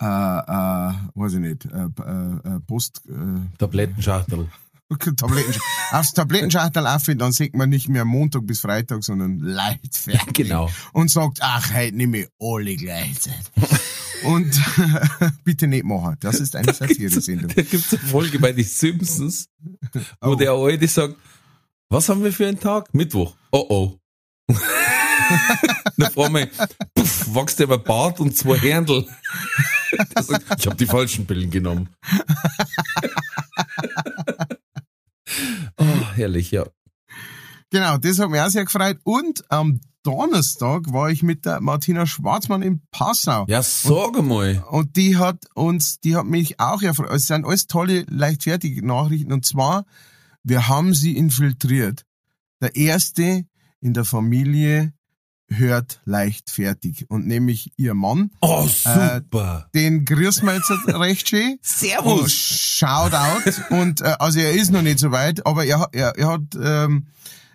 [0.00, 4.46] äh, äh, weiß ich nicht, äh, äh, äh, Post, äh, Tablettenschachtel.
[5.16, 5.54] Tabletten,
[5.92, 10.22] aufs Tablettenschachtel auf, dann sieht man nicht mehr Montag bis Freitag, sondern leichtfertig.
[10.32, 10.70] Genau.
[10.92, 13.44] Und sagt, ach, heute nehme ich alle gleichzeitig.
[14.24, 14.60] Und
[15.44, 16.16] bitte nicht machen.
[16.20, 17.52] Das ist eine Satire-Sendung.
[17.54, 19.48] Da gibt's eine Folge bei den Simpsons,
[20.20, 20.34] wo Oh.
[20.34, 21.14] der Alte sagt,
[21.88, 22.92] was haben wir für einen Tag?
[22.92, 23.34] Mittwoch.
[23.52, 23.98] Oh oh.
[25.96, 26.48] Dann fragt man,
[26.94, 29.06] puff, wächst der Bart und zwei Händel.
[30.58, 31.88] Ich habe die falschen Pillen genommen.
[35.78, 36.64] Oh, herrlich, ja.
[37.70, 38.98] Genau, das hat mich auch sehr gefreut.
[39.04, 43.44] Und am Donnerstag war ich mit der Martina Schwarzmann in Passau.
[43.48, 44.64] Ja, sag mal.
[44.70, 47.10] Und die hat uns, die hat mich auch erfreut.
[47.10, 49.32] Es sind alles tolle, leichtfertige Nachrichten.
[49.32, 49.84] Und zwar,
[50.42, 52.04] wir haben sie infiltriert.
[52.62, 53.44] Der erste
[53.80, 54.94] in der Familie
[55.50, 57.06] hört leichtfertig.
[57.10, 58.30] Und nämlich ihr Mann.
[58.40, 59.68] Oh, super.
[59.74, 61.52] Den grüßen wir jetzt recht schön.
[61.52, 62.32] Und Servus.
[62.32, 63.50] Shoutout.
[63.70, 66.42] Und äh, also er ist noch nicht so weit, aber er, hat- er, er hat
[66.62, 67.06] ähm,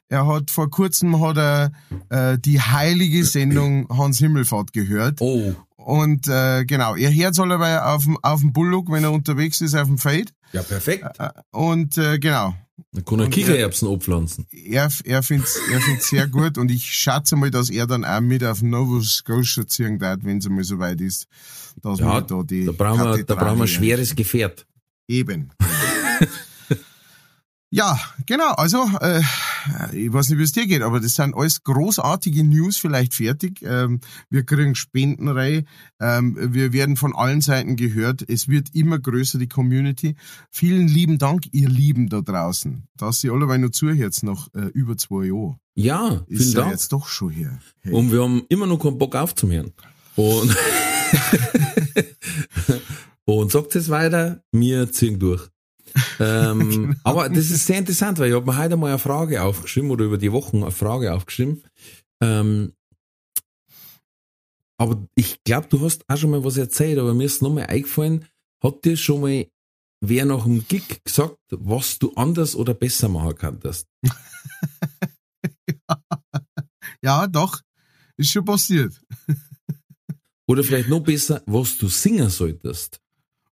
[0.09, 1.71] er hat vor kurzem hat er
[2.09, 5.21] äh, die heilige Sendung Hans Himmelfahrt gehört.
[5.21, 9.61] Oh, Und äh, genau, er hört allebei auf dem auf dem Bullock, wenn er unterwegs
[9.61, 10.33] ist auf dem Feld.
[10.53, 11.05] Ja, perfekt.
[11.51, 12.55] Und äh, genau,
[12.91, 14.47] Dann kann er Kichererbsen abpflanzen.
[14.51, 18.21] er, er find's er find's sehr gut und ich schätze mal, dass er dann auch
[18.21, 21.27] mit auf Nova Scotia ziehen wird, wenn es einmal so weit ist.
[21.81, 24.65] Dass Ja, da die da brauchen wir, da brauchen wir ein schweres Gefährt.
[25.07, 25.51] Eben.
[27.71, 28.51] ja, genau.
[28.53, 29.21] Also, äh,
[29.93, 33.61] ich weiß nicht, wie es dir geht, aber das sind alles großartige News vielleicht fertig.
[33.63, 33.99] Ähm,
[34.29, 35.65] wir kriegen Spendenreihe.
[35.99, 38.23] Ähm, wir werden von allen Seiten gehört.
[38.27, 40.15] Es wird immer größer, die Community.
[40.49, 44.97] Vielen lieben Dank, ihr Lieben da draußen, dass ihr alle noch zuhört, nach äh, über
[44.97, 45.57] zwei Jahren.
[45.75, 46.71] Ja, Ist vielen ja Dank.
[46.71, 47.59] jetzt doch schon hier.
[47.81, 47.93] Hey.
[47.93, 49.73] Und wir haben immer noch keinen Bock aufzuhören.
[50.15, 50.55] Und,
[53.25, 55.52] und sagt es weiter, wir ziehen durch.
[56.19, 59.91] Ähm, aber das ist sehr interessant, weil ich habe mir heute mal eine Frage aufgeschrieben
[59.91, 61.63] oder über die Wochen eine Frage aufgeschrieben.
[62.21, 62.73] Ähm,
[64.77, 68.25] aber ich glaube, du hast auch schon mal was erzählt, aber mir ist nochmal eingefallen,
[68.61, 69.47] hat dir schon mal
[70.05, 73.87] wer nach dem Gig gesagt, was du anders oder besser machen kannst?
[77.03, 77.59] Ja, doch.
[78.15, 78.93] Ist schon passiert.
[80.47, 83.01] Oder vielleicht noch besser, was du singen solltest?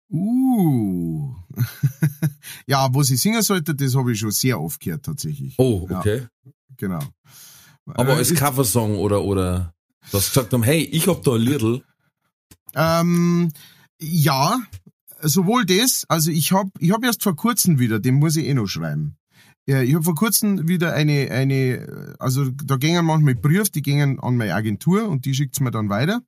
[0.10, 1.36] Uh.
[2.68, 5.56] ja, was ich singen sollte, das habe ich schon sehr oft gehört, tatsächlich.
[5.58, 6.00] Oh, Ja.
[6.00, 6.28] okay.
[6.78, 7.02] Genau.
[7.86, 9.74] Aber Äh, als Coversong oder, oder,
[10.12, 11.84] das gesagt haben, hey, ich hab da ein Liedl.
[12.76, 13.52] Ähm,
[14.00, 14.60] ja,
[15.22, 18.54] sowohl das, also ich habe ich hab erst vor kurzem wieder, den muss ich eh
[18.54, 19.18] noch schreiben.
[19.68, 24.20] Ja, ich habe vor kurzem wieder eine, eine, also da gingen manchmal Brief, die gingen
[24.20, 26.22] an meine Agentur und die schickt's mir dann weiter.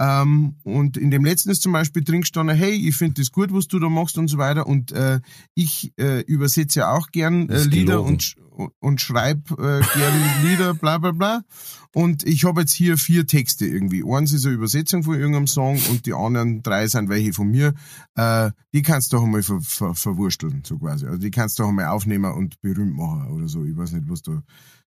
[0.00, 3.52] Ähm, und in dem letzten ist zum Beispiel drin gestanden, hey, ich finde das gut,
[3.52, 4.66] was du da machst und so weiter.
[4.66, 5.20] Und äh,
[5.54, 8.08] ich äh, übersetze ja auch gern äh, Lieder gelogen.
[8.14, 11.42] und, sch- und schreibe äh, gern Lieder, bla bla bla.
[11.92, 14.02] Und ich habe jetzt hier vier Texte irgendwie.
[14.04, 17.74] Eins ist eine Übersetzung von irgendeinem Song und die anderen drei sind welche von mir.
[18.16, 21.06] Äh, die kannst du doch einmal ver, ver, verwursteln, so quasi.
[21.06, 23.64] Also die kannst du doch einmal aufnehmen und berühmt machen oder so.
[23.64, 24.42] Ich weiß nicht, was da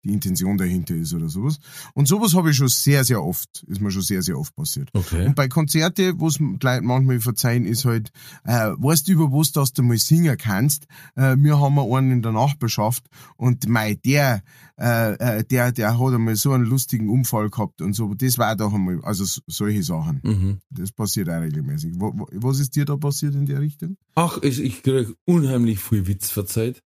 [0.04, 1.58] die Intention dahinter ist oder sowas.
[1.94, 4.90] Und sowas habe ich schon sehr, sehr oft, ist mir schon sehr, sehr oft passiert.
[4.92, 5.26] Okay.
[5.26, 8.10] Und bei Konzerte, wo es manchmal verzeihen, ist halt,
[8.44, 10.86] äh, weißt du, über was dass du mal singen kannst?
[11.16, 14.42] Äh, wir haben einen in der Nachbarschaft und mei, der,
[14.78, 18.12] äh, äh, der, der hat einmal so einen lustigen Unfall gehabt und so.
[18.14, 20.20] Das war doch einmal, also solche Sachen.
[20.22, 20.58] Mhm.
[20.70, 21.94] Das passiert auch regelmäßig.
[21.96, 23.96] Was ist dir da passiert in der Richtung?
[24.14, 26.82] Ach, ich, ich krieg unheimlich viel Witz verzeiht.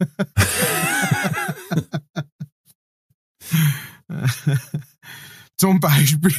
[5.60, 6.32] Zum Beispiel,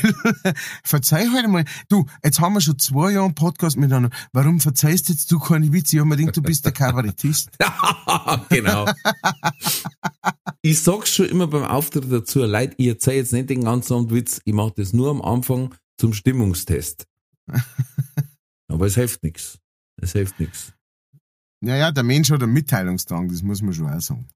[0.84, 4.10] verzeih halt mal, du, jetzt haben wir schon zwei Jahre einen Podcast miteinander.
[4.34, 5.96] Warum verzeihst jetzt du keine Witze?
[5.96, 7.52] Ich hab mir gedacht, du bist der Kabarettist.
[8.50, 8.88] genau.
[10.64, 14.12] ich sag's schon immer beim Auftritt dazu, Leute, ich erzähl jetzt nicht den ganzen Abend
[14.12, 17.06] Witz, ich mache das nur am Anfang zum Stimmungstest.
[18.70, 19.60] Aber es hilft nix.
[20.02, 20.74] Es hilft nix.
[21.62, 24.28] Naja, der Mensch hat einen Mitteilungsdrang, das muss man schon auch sagen.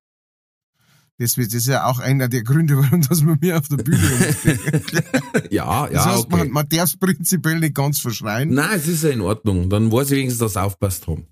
[1.18, 4.60] Das, ist ja auch einer der Gründe, warum dass man mir auf der Bühne rumsteht.
[5.52, 6.38] Ja, Das ja, heißt, okay.
[6.38, 8.54] man, man darf es prinzipiell nicht ganz verschreien.
[8.54, 9.70] Nein, es ist ja in Ordnung.
[9.70, 11.28] Dann weiß ich wenigstens, dass sie aufpasst haben.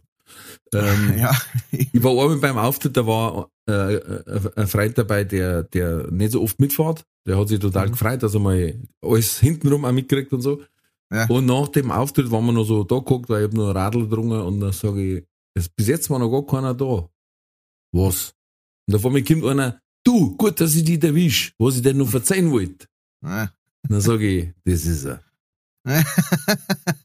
[0.74, 1.32] Ähm, Ja,
[1.72, 4.00] Ich war einmal beim Auftritt, da war äh,
[4.56, 7.06] ein Freund dabei, der, der nicht so oft mitfährt.
[7.28, 7.92] Der hat sich total Mhm.
[7.92, 10.62] gefreut, dass er mal alles hintenrum auch mitkriegt und so.
[11.12, 11.26] Ja.
[11.28, 13.76] Und nach dem Auftritt waren wir noch so da geguckt, weil ich hab noch ein
[13.78, 15.24] Radl drungen und dann sage ich,
[15.54, 17.10] es, bis jetzt war noch gar keiner da.
[17.92, 18.34] Was?
[18.88, 21.98] Und da vor mir kommt einer, du, gut, dass ich dich erwisch, was ich denn
[21.98, 22.88] noch verzeihen wollte.
[23.22, 23.50] Und
[23.90, 25.24] dann sage ich, das ist er.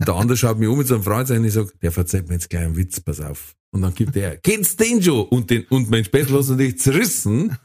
[0.06, 2.34] Der andere schaut mich um mit so einem Fragezeichen und ich sag, der verzeiht mir
[2.34, 3.56] jetzt gleich einen Witz, pass auf.
[3.70, 5.26] Und dann gibt er, kennst den schon?
[5.28, 7.56] Und, den, und mein Spätzle hat natürlich zerrissen.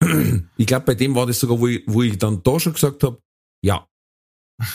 [0.56, 3.02] ich glaube, bei dem war das sogar, wo ich, wo ich dann da schon gesagt
[3.04, 3.20] habe,
[3.62, 3.86] ja.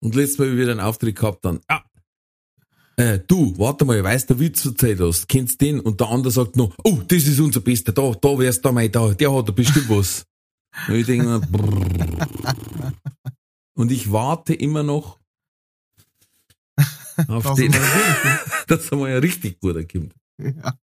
[0.00, 1.84] und letztes Mal wieder einen Auftritt gehabt, dann, ja.
[2.96, 5.78] Äh, du, warte mal, weißt du, Witz erzählt hast, kennst den?
[5.78, 8.88] Und der andere sagt noch, oh, das ist unser Bester, da, da wärst du mal
[8.88, 10.24] da, der hat da bestimmt was.
[10.88, 11.40] Und ich denke mir.
[13.74, 15.18] Und ich warte immer noch,
[17.28, 20.14] Auf Das den, haben wir das haben wir ja richtig gut erkannt.
[20.38, 20.78] Ja,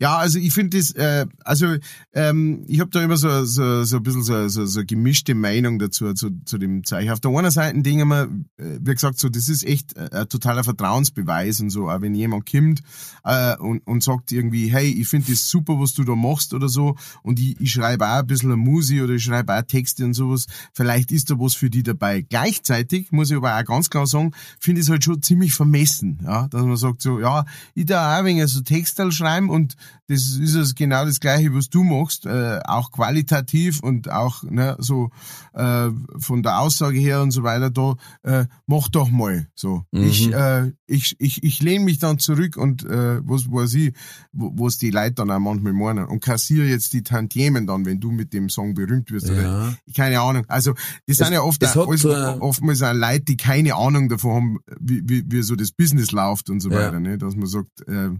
[0.00, 1.76] also ich finde das, äh, also
[2.12, 5.78] ähm, ich habe da immer so, so, so ein bisschen so, so, so gemischte Meinung
[5.78, 7.10] dazu, zu, zu dem Zeichen.
[7.10, 8.22] Auf der einen Seite denke ich mir,
[8.56, 12.14] äh, wie gesagt, so das ist echt äh, ein totaler Vertrauensbeweis und so, auch wenn
[12.14, 12.82] jemand kommt
[13.24, 16.68] äh, und, und sagt irgendwie, hey, ich finde das super, was du da machst oder
[16.68, 20.04] so und ich, ich schreibe auch ein bisschen eine Musi oder ich schreibe auch Texte
[20.04, 22.22] und sowas, vielleicht ist da was für die dabei.
[22.22, 26.20] Gleichzeitig muss ich aber auch ganz klar sagen, finde ich es halt schon ziemlich vermessen,
[26.24, 29.76] ja, dass man sagt so, ja, ich da auch ein wenig so Texte schreiben und
[30.06, 34.76] das ist es genau das Gleiche, was du machst, äh, auch qualitativ und auch ne,
[34.78, 35.10] so
[35.54, 37.70] äh, von der Aussage her und so weiter.
[37.70, 39.82] Da äh, mach doch mal so.
[39.92, 40.02] Mhm.
[40.02, 43.94] Ich, äh, ich ich ich lehne mich dann zurück und äh, was weiß ich,
[44.32, 48.00] wo, was die Leute dann auch manchmal meinen und kassiere jetzt die Tantiemen dann, wenn
[48.00, 49.30] du mit dem Song berühmt wirst.
[49.30, 49.74] Oder, Ja.
[49.96, 50.44] keine Ahnung.
[50.48, 50.74] Also
[51.06, 53.74] das sind ja oft es auch, hat alles, so ein- oftmals auch Leute, die keine
[53.74, 56.76] Ahnung davon haben, wie, wie, wie so das Business läuft und so Ja.
[56.76, 57.00] weiter.
[57.00, 57.16] Ne?
[57.16, 58.10] Dass man sagt, äh,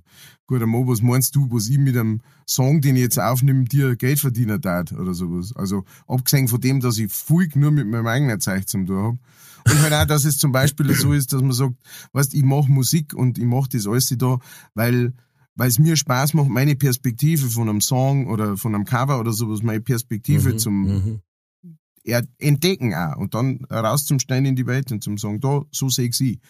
[0.47, 3.97] gut, Mo, was meinst du, was ich mit einem Song, den ich jetzt aufnehme, dir
[3.97, 5.55] Geld verdienen darf oder sowas.
[5.55, 9.19] Also abgesehen von dem, dass ich viel nur mit meinem eigenen Zeug zum tun habe.
[9.67, 11.75] Und halt auch, dass es zum Beispiel so ist, dass man sagt,
[12.13, 14.39] weißt, ich mache Musik und ich mache das alles da,
[14.75, 15.15] weil
[15.57, 19.33] weil es mir Spaß macht, meine Perspektive von einem Song oder von einem Cover oder
[19.33, 21.21] sowas, meine Perspektive Mhm, zum mhm.
[22.39, 25.89] entdecken auch und dann raus zum Stein in die Welt und zum sagen, da, so
[25.89, 26.41] sehe ich sie.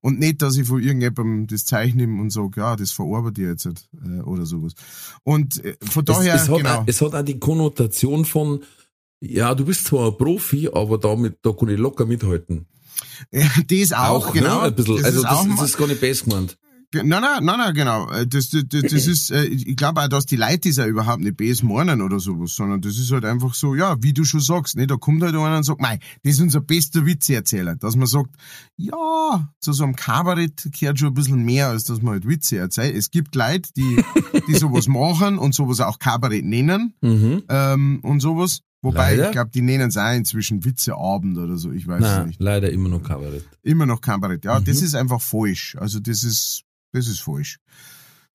[0.00, 3.48] Und nicht, dass ich von irgendjemandem das Zeichen nehme und sage, ja, das verarbeite ich
[3.48, 4.74] jetzt äh, oder sowas.
[5.22, 6.74] Und äh, von daher, es, es, hat genau.
[6.74, 8.62] auch, es hat auch die Konnotation von,
[9.20, 12.66] ja, du bist zwar ein Profi, aber damit, da kann ich locker mithalten.
[13.30, 14.58] Das auch, genau.
[14.58, 14.62] ne?
[14.62, 14.96] Ein bisschen.
[14.96, 16.58] Das also ist das, auch das ist gar nicht best gemeint.
[16.94, 18.10] Nein, nein, nein, nein, genau.
[18.10, 20.86] Äh, Das, das, das, das ist, äh, ich glaube auch, dass die Leute das auch
[20.86, 24.24] überhaupt nicht bes meinen oder sowas, sondern das ist halt einfach so, ja, wie du
[24.24, 27.76] schon sagst, ne, da kommt halt einer und sagt, mei, das ist unser bester Witzeerzähler.
[27.76, 28.30] Dass man sagt,
[28.76, 32.56] ja, zu so einem Kabarett gehört schon ein bisschen mehr, als dass man halt Witze
[32.58, 32.94] erzählt.
[32.96, 34.02] Es gibt Leute, die,
[34.48, 37.42] die sowas machen und sowas auch Kabarett nennen, Mhm.
[37.48, 38.60] ähm, und sowas.
[38.82, 39.26] Wobei, Leider?
[39.28, 42.40] ich glaube, die nennen es auch inzwischen Witzeabend oder so, ich weiß es Nein, nicht.
[42.42, 43.42] leider immer noch Kabarett.
[43.62, 44.44] Immer noch Kabarett.
[44.44, 44.84] Ja, das Mhm.
[44.86, 45.74] ist einfach falsch.
[45.80, 47.58] Also das ist, das ist falsch.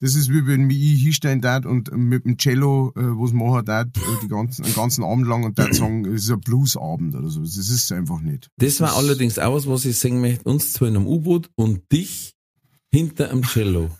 [0.01, 3.87] Das ist wie wenn ich hinstellen darf und mit dem Cello, äh, was machen darf,
[3.87, 7.29] äh, die ganzen, den ganzen Abend lang und dann sagen, es ist ein Bluesabend oder
[7.29, 7.41] so.
[7.41, 8.49] Das ist es einfach nicht.
[8.57, 10.47] Das war allerdings auch was, was ich sagen möchte.
[10.47, 12.33] Uns zwei in einem U-Boot und dich
[12.91, 13.89] hinter einem Cello.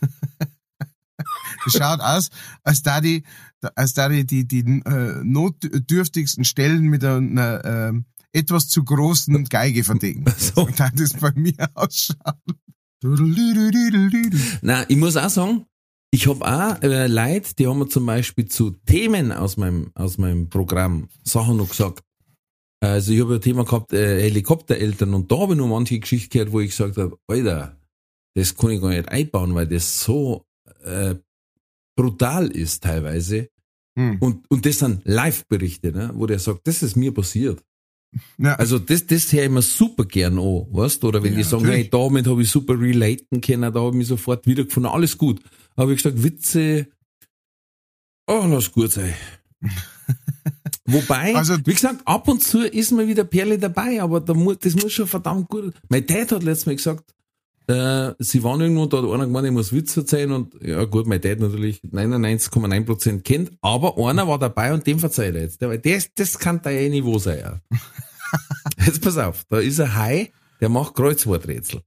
[1.64, 2.30] Das schaut aus,
[2.62, 3.22] als da die,
[3.74, 9.84] als da die, die, die äh, notdürftigsten Stellen mit einer ähm, etwas zu großen Geige
[9.84, 10.24] verdecken.
[10.38, 10.66] So.
[10.66, 12.36] Und dann das bei mir ausschaut.
[14.62, 15.66] Na, ich muss auch sagen,
[16.12, 20.18] ich habe auch äh, Leute, die haben mir zum Beispiel zu Themen aus meinem, aus
[20.18, 22.02] meinem Programm Sachen noch gesagt.
[22.80, 26.30] Also ich habe ein Thema gehabt, äh, Helikoptereltern und da habe ich noch manche Geschichten
[26.30, 27.78] gehört, wo ich gesagt habe, Alter,
[28.34, 30.46] das kann ich gar nicht einbauen, weil das so
[30.82, 31.14] äh,
[31.96, 33.48] brutal ist teilweise.
[33.98, 34.18] Hm.
[34.20, 37.62] Und, und das sind Live-Berichte, ne, wo der sagt, das ist mir passiert.
[38.38, 38.54] Ja.
[38.56, 41.62] Also das, das höre ich mir super gern an, weißt Oder wenn Ja, die sagen,
[41.62, 41.84] natürlich.
[41.84, 45.40] hey, damit habe ich super relaten können, da habe ich mich sofort wiedergefunden, alles gut.
[45.76, 46.88] Aber ich gesagt, Witze,
[48.26, 49.14] oh, lass gut sein.
[50.86, 54.58] Wobei, Also- wie gesagt, ab und zu ist mal wieder Perle dabei, aber da muss,
[54.58, 55.72] das muss schon verdammt gut.
[55.88, 57.14] Mein Dad hat letztes Mal gesagt,
[57.66, 61.06] äh, sie waren irgendwo, da hat einer gemeint, ich muss Witz erzählen und ja gut,
[61.06, 65.60] mein Dad natürlich 99,9% kennt, aber einer war dabei und dem verzeiht er jetzt.
[65.60, 67.38] Der, der, das kann da eh Niveau sein.
[67.38, 67.60] Ja.
[68.86, 71.82] Jetzt pass auf, da ist ein Hai, der macht Kreuzworträtsel.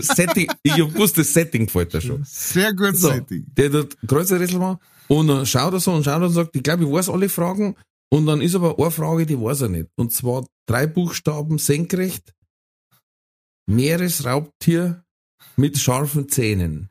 [0.00, 2.22] Setting, ich hab gewusst, das Setting gefällt dir schon.
[2.24, 3.46] Sehr gut So, Setting.
[3.56, 4.78] der tut Kreuzworträtsel machen
[5.08, 7.76] und dann schaut er so und schaut und sagt, ich glaube, ich weiß alle Fragen
[8.10, 9.88] und dann ist aber eine Frage, die weiß er nicht.
[9.96, 12.32] Und zwar drei Buchstaben senkrecht,
[13.66, 15.04] Meeresraubtier
[15.56, 16.90] mit scharfen Zähnen.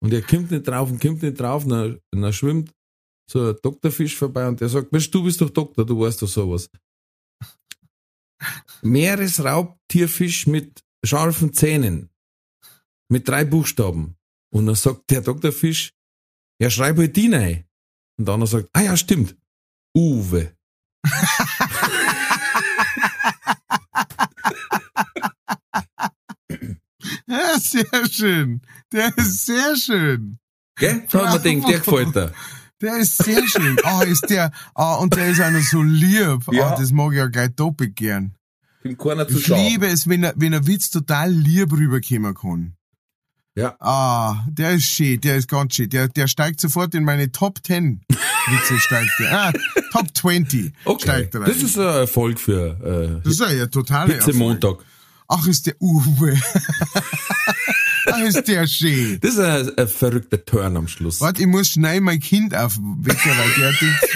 [0.00, 2.72] Und er kommt nicht drauf und kommt nicht drauf, dann, dann schwimmt
[3.30, 6.70] so ein Doktorfisch vorbei und der sagt, du bist doch Doktor, du weißt doch sowas.
[8.82, 12.10] Meeresraubtierfisch mit scharfen Zähnen.
[13.10, 14.16] Mit drei Buchstaben.
[14.50, 15.92] Und dann sagt der Doktorfisch,
[16.60, 17.64] ja, schreib halt die rein.
[18.18, 19.36] Und der andere sagt, ah ja, stimmt.
[19.96, 20.56] Uwe.
[27.28, 28.62] Ja, sehr schön.
[28.92, 30.38] Der ist sehr schön.
[30.76, 31.02] Gell?
[31.08, 32.32] So hat man gedacht, der gefällt dir.
[32.80, 33.76] Der ist sehr schön.
[33.82, 36.42] Ah, ist der, ah, und der ist auch noch so lieb.
[36.52, 36.68] Ja.
[36.72, 38.34] Ah, das mag ich ja gleich doppelt gern.
[38.82, 42.74] Bin keiner zu Ich liebe es, wenn, er, wenn ein Witz total lieb rüberkommen kann.
[43.56, 43.74] Ja.
[43.80, 45.90] Ah, der ist schön, der ist ganz schön.
[45.90, 49.32] Der, der steigt sofort in meine Top 10 Witze steigt der.
[49.32, 49.52] Ah,
[49.92, 51.02] Top 20 Okay.
[51.02, 51.48] steigt er rein.
[51.52, 54.36] Das ist ein Erfolg für das ist ja äh, Pizza Erfolg.
[54.36, 54.76] Montag.
[55.28, 56.40] Ach, ist der Uwe.
[58.10, 59.20] Ach, ist der schön.
[59.20, 61.20] Das ist ein, ein verrückter Turn am Schluss.
[61.20, 64.08] Warte, ich muss schnell mein Kind aufwecken, weil der denkt,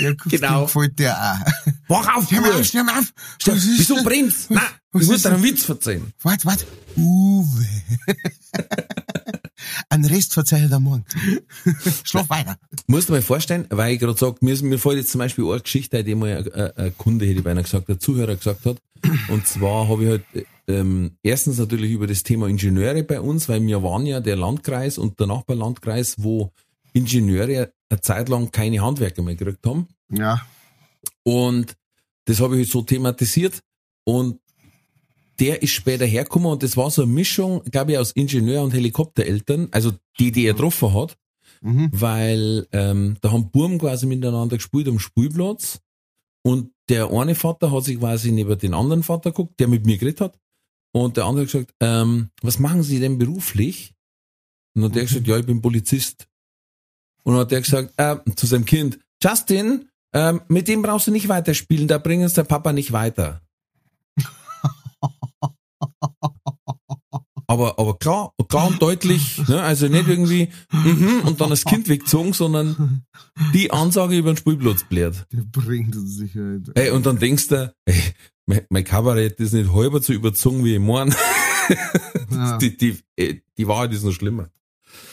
[0.00, 0.64] der Genau.
[0.66, 1.38] gefällt der auch.
[1.88, 2.54] Wach auf, Uwe!
[2.54, 3.12] auf, mal auf.
[3.40, 4.04] Stell- Wieso das?
[4.04, 4.46] brennt's?
[4.48, 5.42] Nein, Was ich muss dir einen?
[5.44, 6.12] Witz erzählen.
[6.22, 6.66] Warte, warte.
[6.96, 7.66] Uwe.
[9.88, 11.04] Ein Rest verzeiht am Morgen.
[12.04, 12.56] Schlaf weiter.
[12.86, 15.60] Musst du mir vorstellen, weil ich gerade sage, mir, mir fällt jetzt zum Beispiel eine
[15.60, 18.78] Geschichte, die mal ein, Kunde, hätte ich beinahe gesagt, ein Zuhörer gesagt hat.
[19.28, 23.64] Und zwar habe ich halt ähm, erstens natürlich über das Thema Ingenieure bei uns, weil
[23.66, 26.52] wir waren ja der Landkreis und der Nachbarlandkreis, wo
[26.92, 29.88] Ingenieure eine Zeit lang keine Handwerker mehr gekriegt haben.
[30.10, 30.46] Ja.
[31.22, 31.76] Und
[32.24, 33.60] das habe ich so thematisiert.
[34.04, 34.39] Und
[35.40, 38.72] der ist später hergekommen und das war so eine Mischung, glaube ich, aus Ingenieur und
[38.72, 41.16] Helikoptereltern, also die, die er getroffen hat,
[41.62, 41.90] Mhm.
[41.92, 45.80] weil ähm, da haben Burm quasi miteinander gespielt am Spielplatz
[46.42, 49.98] und der eine Vater hat sich quasi neben den anderen Vater geguckt, der mit mir
[49.98, 50.38] geredet hat
[50.92, 53.92] und der andere hat gesagt, ähm, was machen Sie denn beruflich?
[54.74, 56.28] Und dann hat der gesagt, ja, ich bin Polizist.
[57.24, 61.10] Und dann hat der gesagt äh, zu seinem Kind, Justin, ähm, mit dem brauchst du
[61.10, 63.42] nicht weiterspielen, da bringen uns der Papa nicht weiter.
[67.46, 69.60] Aber, aber klar, klar und deutlich, ne?
[69.60, 73.04] also nicht irgendwie mhm, und dann das Kind weggezogen, sondern
[73.52, 75.26] die Ansage über den Spielplatz blärt.
[75.32, 76.60] Der bringt uns sicher.
[76.74, 78.00] Ey, und dann denkst du, ey,
[78.46, 81.12] mein, mein Kabarett ist nicht halber so überzogen wie ich mein.
[82.30, 82.56] Ja.
[82.58, 84.48] die, die, die Wahrheit ist noch schlimmer.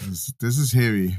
[0.08, 1.18] Das, das ist heavy.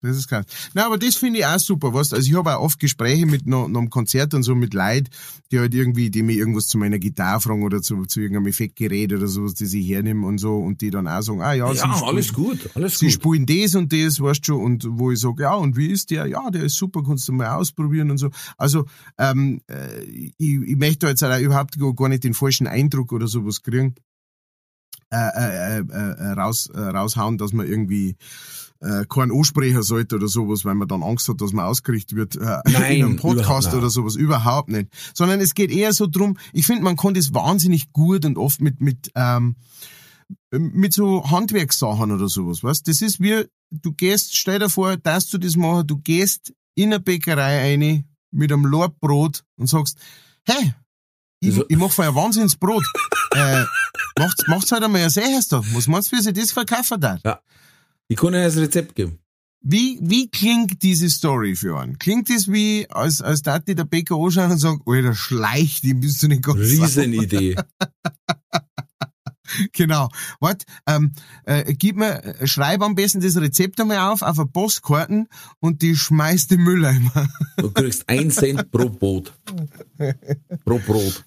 [0.00, 0.46] Das ist krass.
[0.74, 3.46] Na, aber das finde ich auch super, weißt Also ich habe auch oft Gespräche mit
[3.48, 5.08] noch, noch einem Konzert und so mit Leid,
[5.50, 9.12] die halt irgendwie, die mir irgendwas zu meiner Gitarre fragen oder zu, zu irgendeinem Effektgerät
[9.12, 11.72] oder sowas, das ich hernehme und so und die dann auch sagen, ah ja, Ja,
[11.74, 13.12] sie spielen- alles gut, alles Sie gut.
[13.14, 16.26] spielen das und das, weißt du, und wo ich sage, ja, und wie ist der?
[16.26, 18.30] Ja, der ist super, kannst du mal ausprobieren und so.
[18.56, 18.84] Also,
[19.18, 23.10] ähm, äh, ich, ich möchte da jetzt auch überhaupt gar gar nicht den falschen Eindruck
[23.12, 23.96] oder sowas kriegen,
[25.10, 28.16] äh, äh, äh, äh, raus, äh, raushauen, dass man irgendwie
[28.80, 32.36] äh, keinen ansprechen sollte oder sowas, weil man dann Angst hat, dass man ausgerichtet wird
[32.36, 34.14] äh, Nein, in einem Podcast oder sowas.
[34.14, 34.88] Überhaupt nicht.
[35.14, 38.60] Sondern es geht eher so drum, ich finde, man kann das wahnsinnig gut und oft
[38.60, 39.56] mit, mit, ähm,
[40.50, 42.86] mit so Handwerkssachen oder sowas, weißt?
[42.86, 46.92] Das ist wie, du gehst, stell dir vor, dass du das machen, du gehst in
[46.92, 49.98] eine Bäckerei rein mit einem Lorbrot und sagst,
[50.46, 50.74] hey,
[51.40, 52.84] ich, Also- ich mach für ein Wahnsinnsbrot.
[53.34, 53.64] äh,
[54.18, 55.62] macht's, macht's halt einmal ein Seherster.
[55.72, 57.16] Was meinst du, wie sie das verkaufen da?
[57.16, 57.22] Ich
[58.16, 59.18] kann dir das Rezept geben.
[59.60, 61.98] Wie, wie klingt diese Story für einen?
[61.98, 66.22] Klingt das wie, als, als Tati der Bäcker anschauen und sagt, Alter, schleich, die bist
[66.22, 67.56] du nicht ganz Riesenidee.
[69.72, 70.08] Genau.
[70.40, 71.12] Wart, ähm,
[71.44, 75.28] äh, gib mir, äh, schreib am besten das Rezept einmal auf, auf eine Postkarten
[75.60, 77.28] und die schmeißt im Mülleimer.
[77.56, 79.32] Du kriegst ein Cent pro Brot.
[80.64, 81.24] Pro Brot.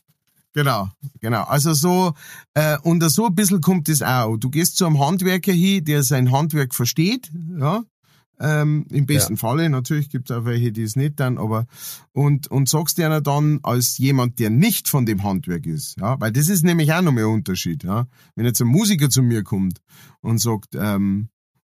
[0.53, 1.43] Genau, genau.
[1.43, 2.13] Also so,
[2.53, 4.37] äh, und so ein bisschen kommt das auch.
[4.37, 7.83] Du gehst zu einem Handwerker hin, der sein Handwerk versteht, ja.
[8.41, 11.67] Ähm, Im besten Falle, natürlich gibt's auch welche, die es nicht dann, aber
[12.11, 16.31] und, und sagst dir dann als jemand, der nicht von dem Handwerk ist, ja, weil
[16.31, 18.07] das ist nämlich auch noch mehr ein Unterschied, ja.
[18.35, 19.79] Wenn jetzt ein Musiker zu mir kommt
[20.21, 21.29] und sagt, ähm,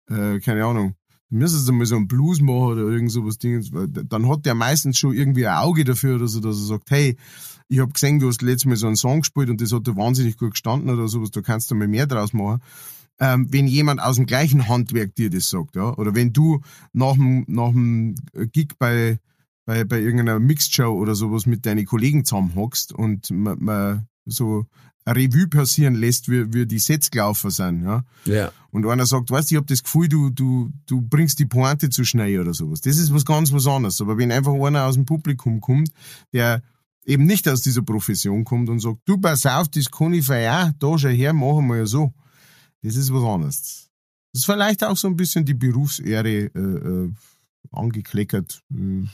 [0.08, 0.94] äh, keine Ahnung,
[1.30, 4.98] du müsstest mal so einen Blues machen oder irgend sowas weil dann hat der meistens
[4.98, 7.16] schon irgendwie ein Auge dafür oder so, dass er sagt, hey,
[7.68, 9.96] ich hab gesehen, du hast letztes Mal so einen Song gespielt und das hat dir
[9.96, 12.60] wahnsinnig gut gestanden oder sowas, du kannst da mal mehr draus machen.
[13.20, 16.60] Ähm, wenn jemand aus dem gleichen Handwerk dir das sagt, ja, oder wenn du
[16.92, 18.14] nach dem, nach dem
[18.52, 19.18] Gig bei,
[19.66, 24.66] bei, bei irgendeiner Mixed-Show oder sowas mit deinen Kollegen zusammenhockst und man, man so
[25.06, 28.52] Revue passieren lässt, wie, wie die Sets gelaufen sind, ja, Ja.
[28.70, 31.88] und einer sagt, weißt du, ich hab das Gefühl, du, du, du bringst die Pointe
[31.88, 32.80] zu schnell oder sowas.
[32.82, 34.00] Das ist was ganz was anderes.
[34.00, 35.90] Aber wenn einfach einer aus dem Publikum kommt,
[36.32, 36.62] der
[37.06, 40.72] eben nicht aus dieser Profession kommt und sagt, du pass auf, das kann ich ja,
[40.78, 42.12] da schau her, machen wir ja so.
[42.82, 43.88] Das ist was anderes.
[44.32, 47.12] Das ist vielleicht auch so ein bisschen die Berufsehre äh, äh,
[47.72, 48.62] angekleckert.
[48.72, 49.06] Äh,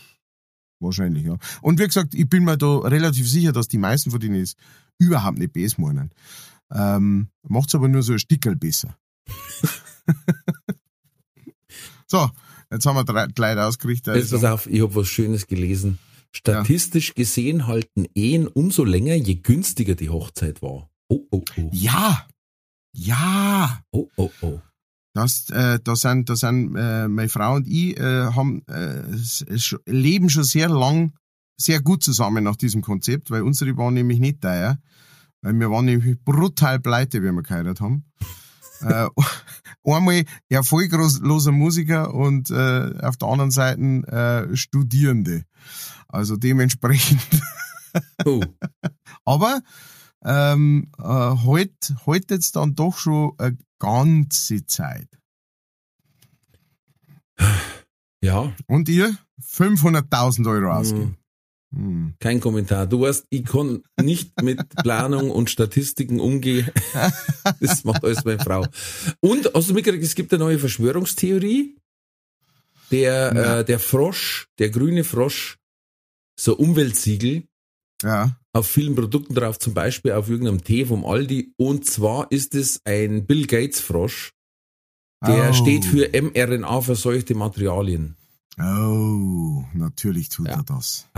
[0.81, 1.37] wahrscheinlich, ja.
[1.63, 4.55] Und wie gesagt, ich bin mir da relativ sicher, dass die meisten von denen es
[4.99, 6.11] überhaupt nicht besser meinen.
[6.71, 8.97] Ähm, macht's aber nur so ein Stickerl besser.
[12.07, 12.31] so,
[12.71, 14.17] jetzt haben wir drei, gleich ausgerichtet.
[14.17, 15.99] Jetzt pass auf, ich habe was Schönes gelesen.
[16.33, 20.91] Statistisch gesehen halten Ehen umso länger, je günstiger die Hochzeit war.
[21.09, 21.71] Oh, oh, oh.
[21.73, 22.27] Ja,
[22.93, 23.81] ja.
[23.91, 24.61] Oh, oh, oh.
[25.17, 29.03] Das, äh, da sind, da sind äh, meine Frau und ich äh, haben äh,
[29.87, 31.15] leben schon sehr lang
[31.57, 34.79] sehr gut zusammen nach diesem Konzept, weil unsere waren nämlich nicht teuer,
[35.41, 38.05] weil wir waren nämlich brutal pleite, wie wir geheiratet haben.
[38.83, 39.09] äh,
[39.85, 45.45] einmal erfolgloser Musiker und äh, auf der anderen Seite äh, Studierende.
[46.09, 47.23] Also dementsprechend
[48.27, 48.43] oh.
[49.25, 49.61] aber
[50.23, 55.09] ähm, äh, halt, halt jetzt dann doch schon eine ganze Zeit.
[58.23, 59.17] Ja, Und ihr?
[59.43, 61.17] 500.000 Euro hm, ausgeben.
[61.75, 62.15] Hm.
[62.21, 62.87] kein Kommentar.
[62.87, 66.71] Du weißt, ich kann nicht mit Planung und Statistiken umgehen.
[67.61, 68.67] Das macht alles meine Frau.
[69.21, 71.77] Und hast du mitgekriegt, es gibt eine neue Verschwörungstheorie.
[72.91, 73.59] Der, Ja.
[73.61, 75.59] äh, der Frosch, der grüne Frosch,
[76.39, 77.47] so Umweltsiegel,
[78.07, 78.37] Ja.
[78.53, 81.53] auf vielen Produkten drauf, zum Beispiel auf irgendeinem Tee vom Aldi.
[81.59, 84.33] Und zwar ist es ein Bill Gates Frosch.
[85.27, 85.53] Der Oh.
[85.53, 88.17] steht für mRNA-verseuchte Materialien.
[88.59, 90.55] Oh, natürlich tut Ja.
[90.59, 91.09] er das.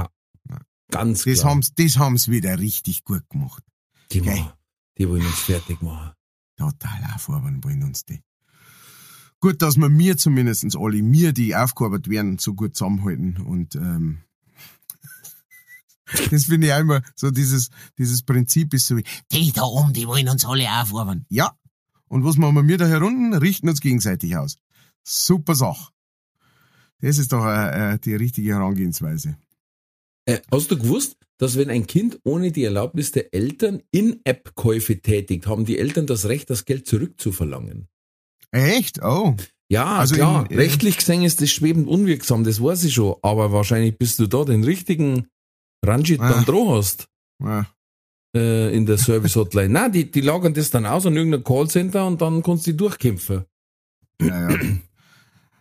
[0.90, 1.50] Ganz Das klar.
[1.50, 3.62] haben's, das haben's wieder richtig gut gemacht.
[4.10, 4.36] die, Geil.
[4.38, 4.52] machen,
[4.96, 6.12] die wollen uns fertig machen.
[6.56, 8.22] Total aufarbeiten wollen uns die.
[9.40, 14.22] Gut, dass wir mir zumindest alle, mir, die aufgearbeitet werden, so gut zusammenhalten und ähm,
[16.30, 19.92] das finde ich auch immer so dieses, dieses Prinzip ist so wie, die da oben,
[19.92, 21.26] die wollen uns alle aufarbeiten.
[21.28, 21.52] Ja.
[22.08, 23.34] Und was machen wir da herunten?
[23.34, 24.56] Richten uns gegenseitig aus.
[25.04, 25.90] Super Sache.
[27.00, 29.36] Das ist doch äh, äh, die richtige Herangehensweise.
[30.24, 35.46] Äh, hast du gewusst, dass wenn ein Kind ohne die Erlaubnis der Eltern In-App-Käufe tätigt,
[35.46, 37.88] haben die Eltern das Recht, das Geld zurückzuverlangen?
[38.50, 39.02] Echt?
[39.02, 39.36] Oh.
[39.68, 40.44] Ja, Also klar.
[40.46, 43.16] in- in- rechtlich gesehen ist das schwebend unwirksam, das weiß ich schon.
[43.22, 45.28] Aber wahrscheinlich, bis du da den richtigen
[45.84, 46.30] Ranjit Ah.
[46.32, 47.08] dann dran hast,
[47.42, 47.66] Ja.
[48.36, 49.68] äh, in der Service-Hotline.
[49.72, 52.76] Nein, die, die lagern das dann aus an irgendein Callcenter und dann kannst du die
[52.76, 53.44] durchkämpfen.
[54.20, 54.58] Ja, ja.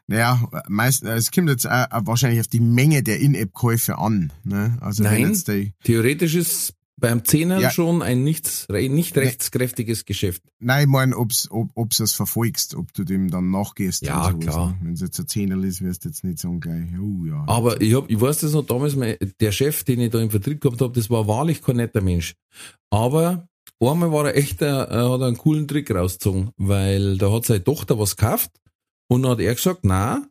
[0.09, 4.31] Naja, meist, es kommt jetzt auch, auch wahrscheinlich auf die Menge der In-App-Käufe an.
[4.45, 4.77] Ne?
[4.79, 5.27] Also wenn Nein.
[5.33, 7.69] jetzt die, Theoretisch ist beim Zehner Ja.
[7.69, 10.41] schon ein nichts, nicht rechtskräftiges Geschäft.
[10.59, 14.01] nein, ich meine, ob's, ob ob's es verfolgst, ob du dem dann nachgehst.
[14.03, 14.71] Ja, klar.
[14.71, 14.77] Ne?
[14.81, 17.43] Wenn es jetzt ein Zehner ist, wirst du jetzt nicht sagen gleich, oh ja.
[17.47, 20.31] Aber ich, hab, ich weiß das noch damals, mein, der Chef, den ich da im
[20.31, 22.35] Vertrieb gehabt habe, das war wahrlich kein netter Mensch.
[22.89, 23.47] Aber
[23.79, 27.63] einmal war er echt, äh, hat er einen coolen Trick rausgezogen, weil da hat seine
[27.63, 28.51] Tochter was gekauft
[29.07, 30.27] und dann hat er gesagt, na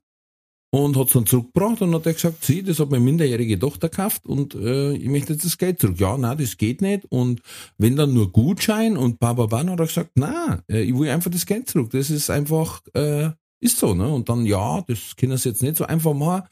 [0.85, 4.27] und hat es dann zurückgebracht und hat gesagt, sie, das hat meine minderjährige Tochter gekauft
[4.27, 5.99] und äh, ich möchte jetzt das Geld zurück.
[5.99, 7.41] Ja, na, das geht nicht und
[7.79, 11.31] wenn dann nur Gutschein und bababa, dann hat er gesagt, na, äh, ich will einfach
[11.31, 11.91] das Geld zurück.
[11.91, 14.09] Das ist einfach, äh, ist so, ne?
[14.09, 16.47] Und dann, ja, das können sie jetzt nicht so einfach machen.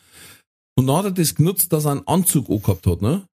[0.77, 3.27] Und dann hat er das genutzt, dass er einen Anzug angehabt hat, ne?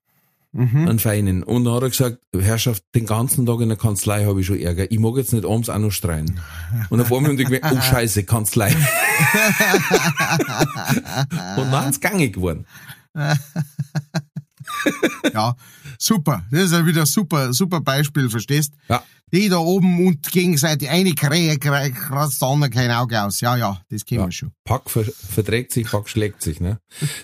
[0.51, 0.87] Mhm.
[0.87, 1.43] Einen feinen.
[1.43, 4.59] Und dann hat er gesagt, Herrschaft, den ganzen Tag in der Kanzlei habe ich schon
[4.59, 4.91] Ärger.
[4.91, 6.39] Ich mag jetzt nicht abends auch noch streien.
[6.89, 8.69] Und auf einmal haben die gemerkt, oh scheiße, Kanzlei.
[11.57, 12.65] Und dann ist es gangig geworden.
[15.33, 15.55] Ja,
[15.97, 16.43] super.
[16.51, 18.73] Das ist ja wieder super, super Beispiel, verstehst?
[18.89, 19.03] Ja.
[19.33, 23.39] Die da oben und gegenseitig eine Krähe kratzt der andere kein Auge aus.
[23.39, 24.27] Ja, ja, das kennen Ja.
[24.27, 24.51] wir schon.
[24.65, 26.79] Pack ver verträgt sich, Pack schlägt sich, ne?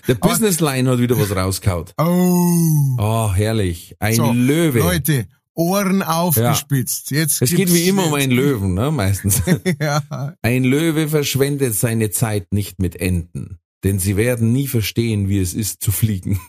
[0.06, 1.92] Der Businessline hat wieder was rausgehaut.
[1.98, 2.96] Oh.
[2.98, 3.94] Oh, herrlich.
[3.98, 4.78] Ein So, Löwe.
[4.78, 7.10] Leute, Ohren aufgespitzt.
[7.10, 8.90] Jetzt es geht wie immer um einen Löwen, ne?
[8.90, 9.42] Meistens.
[9.80, 10.02] ja.
[10.40, 15.52] Ein Löwe verschwendet seine Zeit nicht mit Enten, denn sie werden nie verstehen, wie es
[15.52, 16.40] ist zu fliegen.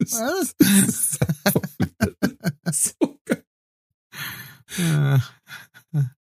[0.00, 0.54] Was?
[2.72, 3.44] So geil.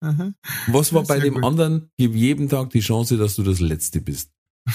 [0.00, 0.32] Aha.
[0.68, 1.44] Was war bei dem gut.
[1.44, 1.90] anderen?
[1.96, 4.30] Gib jedem Tag die Chance, dass du das Letzte bist.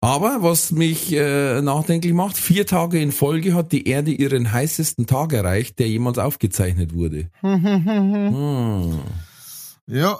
[0.00, 5.06] Aber was mich äh, nachdenklich macht, vier Tage in Folge hat die Erde ihren heißesten
[5.06, 7.30] Tag erreicht, der jemals aufgezeichnet wurde.
[7.40, 9.00] Hm.
[9.88, 10.18] Ja.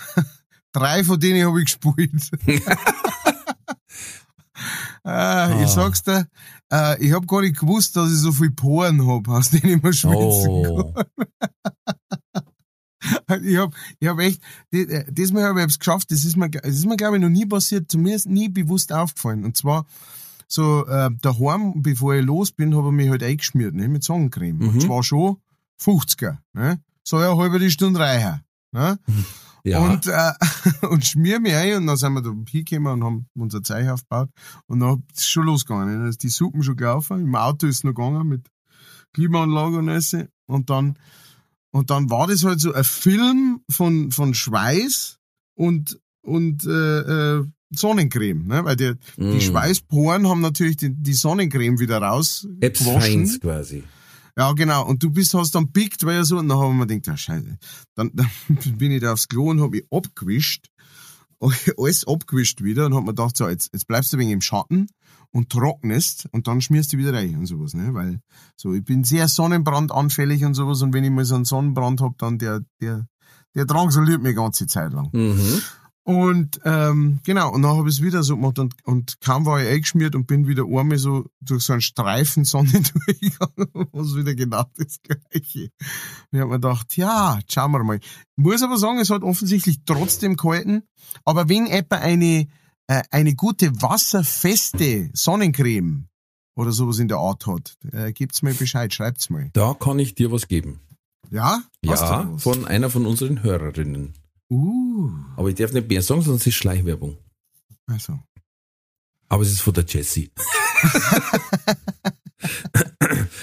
[0.72, 2.30] Drei von denen habe ich gespielt.
[5.06, 6.26] Äh, ich sag's dir,
[6.72, 9.82] äh, ich habe gar nicht gewusst, dass ich so viel Poren hab, aus denen ich
[9.82, 10.94] mir schwitzen Oh.
[13.42, 14.42] Ich hab, ich hab echt,
[14.72, 17.22] die- äh, diesmal habe ich es geschafft, das ist mir, das ist mir glaube ich
[17.22, 19.44] noch nie passiert, zumindest nie bewusst aufgefallen.
[19.44, 19.86] Und zwar,
[20.48, 24.60] so, äh, daheim, bevor ich los bin, habe ich mich halt eingeschmiert, ne, mit Sonnencreme.
[24.60, 24.80] Und Mhm.
[24.80, 25.36] zwar schon
[25.80, 26.80] 50er, ne.
[27.04, 28.42] So eine halbe die Stunde reicher,
[28.72, 28.98] ne.
[29.64, 29.80] Ja.
[29.80, 30.32] Und, äh,
[30.88, 34.30] und schmier mich ein und dann sind wir da hingekommen und haben unser Zeichen aufgebaut
[34.66, 36.00] und dann ist es schon losgegangen.
[36.00, 38.48] Dann ist die Suppen schon gelaufen, im Auto ist es noch gegangen mit
[39.12, 40.16] Klimaanlage und alles.
[40.46, 40.98] Und dann,
[41.70, 45.18] und dann war das halt so ein Film von, von Schweiß
[45.54, 48.64] und, und äh, äh, Sonnencreme, ne?
[48.64, 49.40] weil die, die Mm.
[49.40, 53.00] Schweißporen haben natürlich die, die Sonnencreme wieder Epps rausgewaschen.
[53.00, 53.84] Feins quasi.
[54.38, 54.86] Ja, genau.
[54.86, 57.16] Und du bist, hast dann pickt, weil ja so, und dann haben wir gedacht, ja,
[57.16, 57.58] scheiße.
[57.96, 58.30] Dann, dann
[58.78, 60.68] bin ich da aufs Klo und hab ich abgewischt,
[61.40, 64.86] alles abgewischt wieder und hab mir gedacht, so, jetzt, jetzt bleibst du wenig im Schatten
[65.32, 68.20] und trocknest und dann schmierst du wieder rein und sowas, ne, weil,
[68.56, 72.16] so, ich bin sehr sonnenbrandanfällig und sowas und wenn ich mal so einen Sonnenbrand hab,
[72.18, 73.08] dann der, der,
[73.56, 75.10] der drangsaliert mich die ganze Zeit lang.
[75.12, 75.62] Mhm.
[76.08, 79.62] Und ähm, genau, und dann habe ich es wieder so gemacht und, und kaum war
[79.62, 84.34] ich eingeschmiert und bin wieder einmal so durch so einen Streifen Sonne durchgegangen, was wieder
[84.34, 85.64] genau das Gleiche.
[85.64, 88.00] Und ich habe mir gedacht, ja, schauen wir mal.
[88.36, 90.84] Muss aber sagen, es hat offensichtlich trotzdem gehalten,
[91.26, 92.48] aber wenn etwa eine,
[92.86, 96.08] äh, eine gute wasserfeste Sonnencreme
[96.56, 99.50] oder sowas in der Art hat, äh, gibt's mir Bescheid, schreibt's mal.
[99.52, 100.80] Da kann ich dir was geben.
[101.30, 101.64] Ja?
[101.84, 104.14] Ja, von einer von unseren Hörerinnen.
[104.50, 107.18] Uh, Aber ich darf nicht mehr sagen, sonst ist Schleichwerbung.
[107.86, 108.18] also.
[109.28, 110.30] Aber es ist von der Jessie.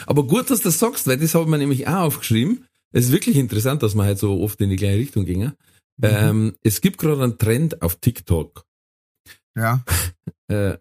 [0.08, 2.66] Aber gut, dass du das sagst, weil das habe ich mir nämlich auch aufgeschrieben.
[2.92, 5.54] Es ist wirklich interessant, dass wir halt so oft in die gleiche Richtung gingen.
[6.02, 8.66] Ähm, es gibt gerade einen Trend auf TikTok.
[9.56, 9.84] Ja.
[10.48, 10.78] Äh,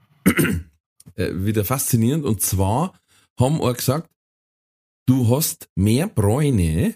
[1.14, 2.26] äh, wieder faszinierend.
[2.26, 3.00] Und zwar
[3.40, 4.10] haben wir gesagt,
[5.06, 6.94] du hast mehr Bräune,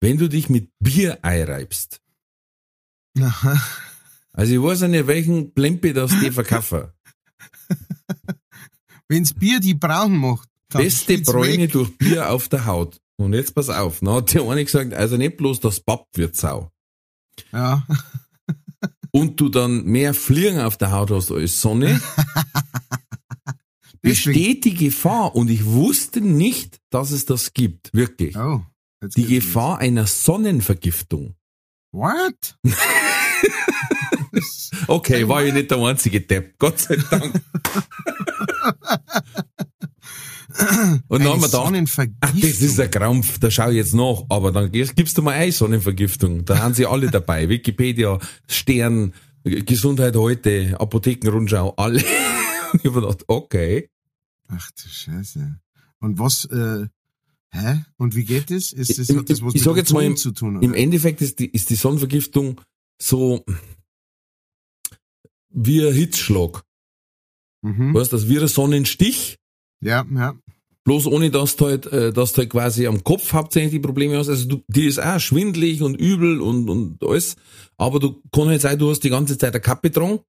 [0.00, 2.00] wenn du dich mit Bier einreibst.
[3.20, 3.60] Aha.
[4.32, 6.84] Also ich weiß ja nicht, welchen Plempe das die verkaufen.
[9.08, 11.72] Wenn's Bier die braun macht, dann Beste Bräune weg.
[11.72, 13.00] durch Bier auf der Haut.
[13.16, 16.36] Und jetzt pass auf, na hat der eine gesagt, also nicht bloß das Papp wird
[16.36, 16.70] sau.
[17.52, 17.86] Ja.
[19.10, 22.00] Und du dann mehr Fliegen auf der Haut hast als Sonne,
[24.02, 28.62] besteht die Gefahr, und ich wusste nicht, dass es das gibt, wirklich, Oh.
[29.16, 31.34] Die Gefahr einer Sonnenvergiftung.
[31.92, 32.56] What?
[34.86, 37.34] Okay, war ich nicht der einzige Depp, Gott sei Dank.
[41.08, 44.24] Und dann haben wir gedacht, ach, das ist ein Krampf, da schau ich jetzt nach.
[44.28, 46.44] Aber dann gibst du mal ein Sonnenvergiftung.
[46.44, 47.48] Da haben sie alle dabei.
[47.50, 48.18] Wikipedia,
[48.48, 49.14] Stern,
[49.44, 52.00] Gesundheit heute, Apothekenrundschau, alle.
[52.74, 53.90] Ich habe gedacht, okay.
[54.48, 55.60] Ach du Scheiße.
[56.00, 56.86] Und was, äh,
[57.52, 57.84] hä?
[57.96, 58.72] Und wie geht das?
[58.72, 60.62] Ist das, hat das was ich sag jetzt mal im- zu tun?
[60.62, 60.78] Im Oder?
[60.78, 62.60] Endeffekt ist die, ist die Sonnenvergiftung
[63.00, 63.44] so
[65.50, 66.62] wie ein Hitzschlag.
[67.62, 67.94] Mhm.
[67.94, 69.36] Weißt du, das wie ein Sonnenstich,
[69.80, 70.38] Ja, ja.
[70.84, 74.16] bloß ohne dass du halt, äh, dass du halt quasi am Kopf hauptsächlich die Probleme
[74.18, 74.28] hast.
[74.28, 77.36] Also du, die ist auch schwindelig und übel und, und alles.
[77.76, 80.24] Aber du kann halt sein, du hast die ganze Zeit eine Kappe dran und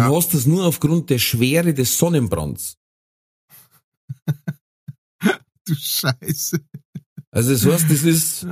[0.00, 0.14] Ja.
[0.14, 2.76] hast das nur aufgrund der Schwere des Sonnenbrands.
[5.66, 6.60] Du Scheiße.
[7.30, 8.46] Also das heißt, das ist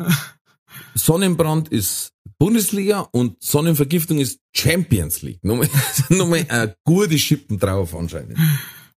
[0.95, 5.45] Sonnenbrand ist Bundesliga und Sonnenvergiftung ist Champions League.
[5.45, 5.69] Nochmal,
[6.09, 8.39] nochmal eine gute Schippen drauf anscheinend.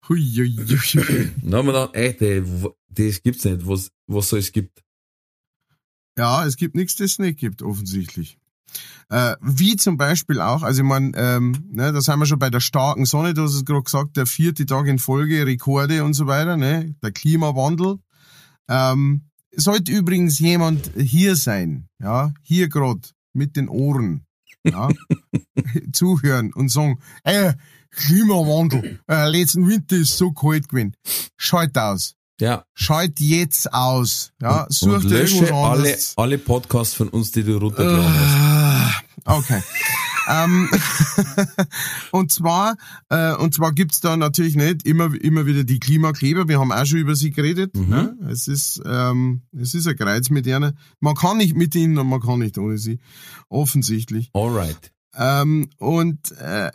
[0.07, 4.37] Hui, hui, hui, dann haben wir gedacht, ey, das, das gibt's nicht, was, was so
[4.37, 4.83] es gibt.
[6.17, 8.37] Ja, es gibt nichts, das es nicht gibt, offensichtlich.
[9.09, 12.49] Äh, wie zum Beispiel auch, also ich meine, ähm, ne, da sind wir schon bei
[12.49, 16.13] der starken Sonne, du hast es gerade gesagt, der vierte Tag in Folge, Rekorde und
[16.13, 17.99] so weiter, ne, der Klimawandel.
[18.69, 23.01] Ähm, sollte übrigens jemand hier sein, ja, hier gerade
[23.33, 24.25] mit den Ohren,
[24.63, 24.89] ja,
[25.93, 27.53] zuhören und sagen, ey,
[27.91, 30.95] Klimawandel, äh, letzten Winter ist so kalt gewesen.
[31.37, 32.15] Schalt aus.
[32.41, 32.65] Ja.
[32.73, 34.33] Schalt jetzt aus.
[34.41, 38.35] Ja, und dir lösche irgendwas alle, alle Podcasts von uns, die du runtergeladen hast.
[38.35, 39.61] Ah, Okay.
[40.27, 40.69] Ähm,
[42.11, 42.75] und zwar,
[43.09, 46.47] äh, und zwar gibt's da natürlich nicht immer, immer wieder die Klimakleber.
[46.47, 47.75] Wir haben auch schon über sie geredet.
[47.75, 47.89] Mhm.
[47.89, 48.17] Ne?
[48.29, 50.77] Es ist, ähm, es ist ein Kreuz mit ihnen.
[50.99, 52.99] Man kann nicht mit ihnen und man kann nicht ohne sie.
[53.49, 54.29] Offensichtlich.
[54.33, 54.91] Alright.
[55.13, 56.71] Ähm, und, äh,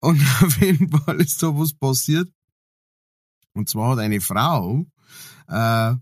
[0.00, 2.28] und auf jeden Fall ist da was passiert.
[3.52, 4.84] Und zwar hat eine Frau,
[5.48, 5.94] äh,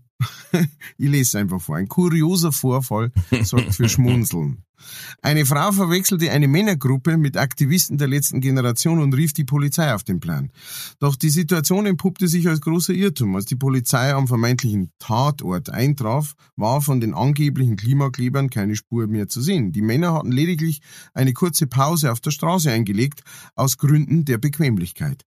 [0.97, 3.11] ich lese einfach vor, ein kurioser Vorfall
[3.43, 4.63] sorgt für Schmunzeln.
[5.21, 10.03] Eine Frau verwechselte eine Männergruppe mit Aktivisten der letzten Generation und rief die Polizei auf
[10.03, 10.51] den Plan.
[10.99, 13.35] Doch die Situation entpuppte sich als großer Irrtum.
[13.35, 19.27] Als die Polizei am vermeintlichen Tatort eintraf, war von den angeblichen Klimaklebern keine Spur mehr
[19.27, 19.71] zu sehen.
[19.71, 20.81] Die Männer hatten lediglich
[21.13, 23.21] eine kurze Pause auf der Straße eingelegt,
[23.55, 25.23] aus Gründen der Bequemlichkeit.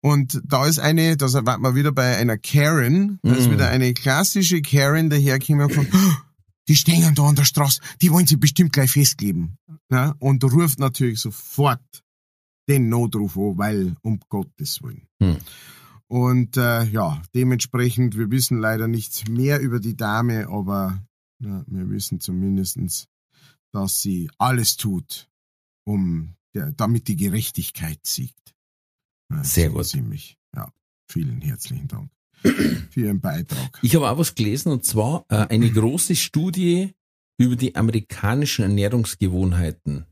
[0.00, 3.94] Und da ist eine, da sind wir wieder bei einer Karen, da ist wieder eine
[3.94, 6.31] klassische Karen dahergekommen "Oh,
[6.68, 9.58] die stehen da an der Straße, die wollen sie bestimmt gleich festkleben.
[9.90, 11.82] Ja, und ruft natürlich sofort
[12.68, 15.08] den Notruf an, weil um Gottes Willen.
[15.20, 15.38] Hm.
[16.06, 21.02] Und äh, ja, dementsprechend, wir wissen leider nichts mehr über die Dame, aber
[21.40, 23.08] ja, wir wissen zumindestens,
[23.72, 25.30] dass sie alles tut,
[25.84, 28.54] um der, damit die Gerechtigkeit siegt.
[29.30, 29.86] Ja, Sehr gut.
[29.86, 30.36] Ziemlich.
[30.54, 30.70] Ja,
[31.08, 32.10] vielen herzlichen Dank
[32.90, 33.78] für Ihren Beitrag.
[33.82, 36.92] Ich habe auch was gelesen und zwar äh, eine große Studie
[37.38, 40.06] über die amerikanischen Ernährungsgewohnheiten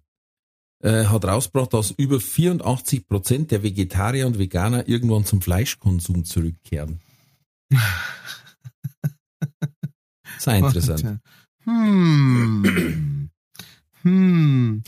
[0.83, 7.01] äh, hat rausgebracht, dass über 84 Prozent der Vegetarier und Veganer irgendwann zum Fleischkonsum zurückkehren.
[10.39, 11.21] Sehr interessant.
[11.65, 13.31] Hm.
[14.03, 14.83] Hm.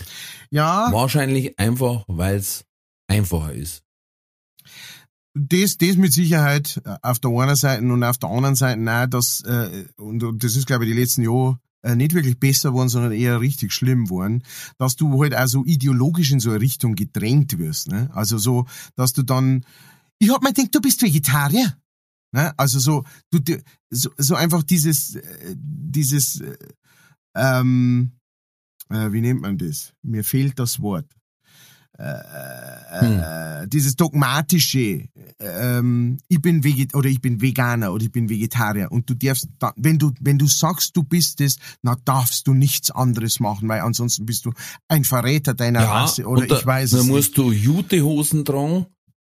[0.51, 2.65] Ja, Wahrscheinlich einfach, weil es
[3.07, 3.85] einfacher ist.
[5.35, 9.11] Das, das mit Sicherheit äh, auf der einen Seite und auf der anderen Seite nein,
[9.11, 12.71] das, äh, und, und das ist, glaube ich, die letzten Jahre äh, nicht wirklich besser
[12.71, 14.43] geworden, sondern eher richtig schlimm geworden,
[14.79, 17.89] dass du halt auch so ideologisch in so eine Richtung gedrängt wirst.
[17.89, 18.11] Ne?
[18.13, 19.65] Also so, dass du dann,
[20.19, 21.77] ich hab mir gedacht, du bist Vegetarier.
[22.33, 22.57] Ne?
[22.59, 23.41] Also so, du,
[23.91, 26.57] so, so einfach dieses, äh, dieses, äh,
[27.35, 28.13] ähm,
[28.91, 29.93] äh, wie nennt man das?
[30.03, 31.07] Mir fehlt das Wort.
[31.99, 38.31] Äh, äh, dieses dogmatische, ähm, ich bin Veget oder ich bin Veganer oder ich bin
[38.31, 42.47] Vegetarier und du darfst, da, wenn du wenn du sagst, du bist es, na darfst
[42.47, 44.53] du nichts anderes machen, weil ansonsten bist du
[44.89, 47.15] ein Verräter deiner Rasse oder da, ich weiß dann es nicht.
[47.15, 48.87] musst du Jutehosen tragen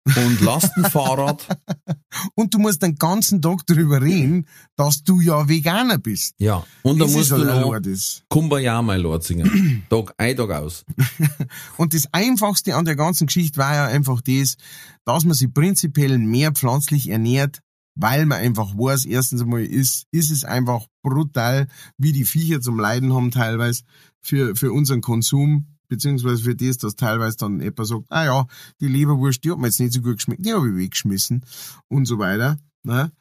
[0.04, 1.46] und Lastenfahrrad.
[2.34, 4.46] Und du musst den ganzen Tag darüber reden,
[4.76, 6.34] dass du ja Veganer bist.
[6.38, 6.64] ja.
[6.82, 8.28] Und dann Das musst du halt noch.
[8.28, 9.84] Kumbaya mal Lord singen.
[9.90, 10.84] Tag ein, Tag aus.
[11.76, 14.56] Und das Einfachste an der ganzen Geschichte war ja einfach das,
[15.04, 17.60] dass man sich prinzipiell mehr pflanzlich ernährt,
[17.94, 21.68] weil man einfach weiß, erstens einmal ist, ist es einfach brutal,
[21.98, 23.82] wie die Viecher zum Leiden haben teilweise
[24.20, 28.46] für, für unseren Konsum, beziehungsweise für das, dass teilweise dann jemand sagt, ah ja,
[28.80, 31.44] die Leberwurst, die hat mir jetzt nicht so gut geschmeckt, die habe ich weggeschmissen
[31.88, 32.58] und so weiter.
[32.82, 33.12] Ne?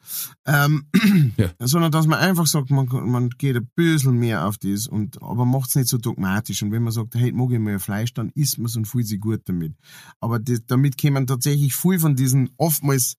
[0.46, 0.86] Ähm,
[1.36, 1.50] Ja.
[1.60, 5.44] Sondern dass man einfach sagt, man, man geht ein bisschen mehr auf das, und, aber
[5.44, 6.62] macht's nicht so dogmatisch.
[6.62, 9.20] Und wenn man sagt, hey, mag ich mal Fleisch, dann isst man und fühlt sich
[9.20, 9.74] gut damit.
[10.20, 13.16] Aber das, damit kämen tatsächlich viel von diesen oftmals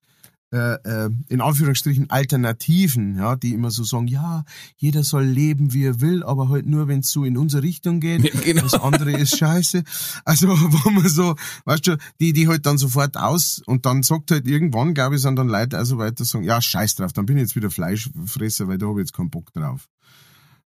[0.52, 4.46] äh, äh, in Anführungsstrichen Alternativen, ja, die immer so sagen, ja,
[4.78, 8.00] jeder soll leben, wie er will, aber halt nur, wenn es so in unsere Richtung
[8.00, 8.24] geht.
[8.30, 8.64] Ja, genau.
[8.64, 9.84] Das andere ist scheiße.
[10.26, 11.36] Also, wo man so,
[11.66, 15.22] weißt du, die, die halt dann sofort aus und dann sagt halt irgendwann, glaube ich,
[15.22, 18.68] sind dann Leute also weiter sagen, ja, scheiß drauf, dann bin ich jetzt wieder Fleischfresser,
[18.68, 19.88] weil da habe ich jetzt keinen Bock drauf.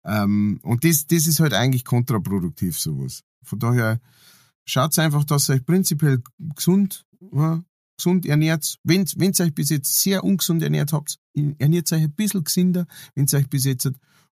[0.04, 3.22] Ähm, und das, das ist halt eigentlich kontraproduktiv, sowas.
[3.42, 4.00] Von daher,
[4.64, 6.22] schaut einfach, dass ihr euch prinzipiell
[6.54, 7.62] gesund, ja,
[7.96, 8.78] gesund ernährt.
[8.84, 11.18] Wenn ihr euch bis jetzt sehr ungesund ernährt habt,
[11.58, 12.86] ernährt euch ein bisschen gesünder.
[13.14, 13.90] Wenn ihr euch bis jetzt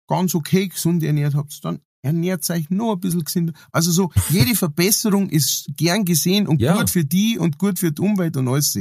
[0.07, 3.53] ganz okay gesund ernährt habt, dann ernährt euch noch ein bisschen gesünder.
[3.71, 6.77] Also so, jede Verbesserung ist gern gesehen und Ja.
[6.77, 8.77] gut für die und gut für die Umwelt und alles.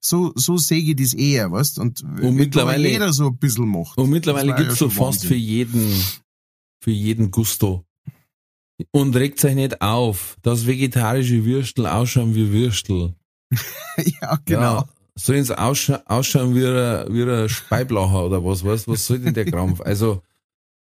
[0.00, 3.98] So, so sehe ich das eher, weißt Und, wenn mittlerweile- jeder so ein bisschen macht.
[3.98, 5.28] Und mittlerweile war gibt's so fast Wahnsinn.
[5.28, 6.02] für jeden,
[6.82, 7.84] für jeden Gusto.
[8.90, 13.14] Und regt euch nicht auf, dass vegetarische Würstel ausschauen wie Würstel.
[14.20, 14.76] ja, genau.
[14.76, 14.84] Ja,
[15.14, 19.34] sollen sie ausscha ausschauen wie ein, wie ein Speiblacher oder was, was, was soll denn
[19.34, 19.80] der Krampf?
[19.80, 20.22] Also,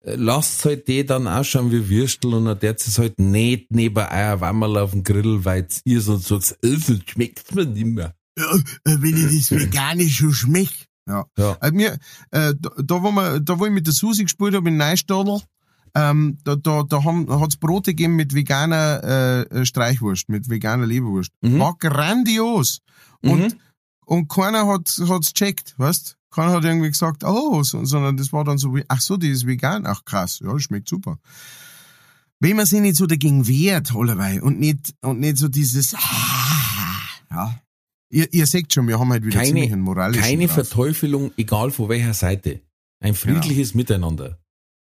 [0.04, 3.98] äh, lasst halt die dann ausschauen wie Würstel und dann darf es halt nicht neben
[3.98, 8.16] euer Wammerl auf dem Grill, weil ihr so sagt, äh, das schmeckt mir nicht mehr.
[8.38, 8.56] Ja,
[8.86, 10.88] äh, wenn ich das veganisch schon schmeckt.
[11.08, 11.26] Ja.
[11.38, 11.58] Ja.
[11.60, 11.98] Also mir,
[12.32, 15.42] äh, da, da, wo wir, da wo ich mit der Susi gespielt habe in Neustadl,
[15.96, 20.86] ähm, da, da, da haben, hat's Brote gegeben mit veganer äh, äh, Streichwurst, mit veganer
[20.86, 21.32] Leberwurst.
[21.42, 21.60] Mhm.
[21.60, 22.80] War grandios.
[23.24, 23.54] Und, Mhm.
[24.06, 26.18] und keiner hat hat's checkt, weißt?
[26.32, 29.30] Keiner hat irgendwie gesagt, oh, so, sondern das war dann so wie, ach so, die
[29.30, 31.18] ist vegan, ach krass, ja, das schmeckt super.
[32.40, 36.00] Wenn man sich nicht so dagegen wehrt, allerweil, und nicht, und nicht so dieses, ah,
[37.30, 37.60] ja.
[38.10, 40.56] Ihr, ihr seht schon, wir haben halt wieder ziemlich einen Keine, moralischen keine drauf.
[40.56, 42.62] Verteufelung, egal von welcher Seite.
[43.00, 44.38] Ein friedliches Miteinander.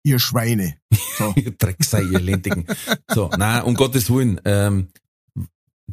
[0.08, 0.76] Ihr Schweine.
[1.18, 1.32] So.
[1.36, 2.66] Ihr Drecksei, ihr Lentigen.
[3.12, 4.40] So, nein, um Gottes Willen.
[4.44, 4.88] Ähm,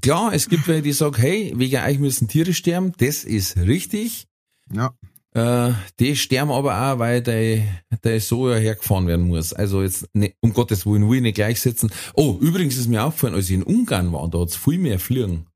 [0.02, 2.94] klar, es gibt welche, die sagen, hey, wegen euch müssen Tiere sterben.
[2.98, 4.28] Das ist richtig.
[4.74, 4.94] ja.
[5.34, 7.62] Äh, die sterben aber auch, weil der,
[8.06, 9.52] der Soja hergefahren werden muss.
[9.52, 11.92] Also jetzt, ne, um Gottes Willen, will ich nicht gleichsetzen.
[12.14, 15.48] Oh, übrigens ist mir aufgefallen, als ich in Ungarn war, da hat's viel mehr Fliegen.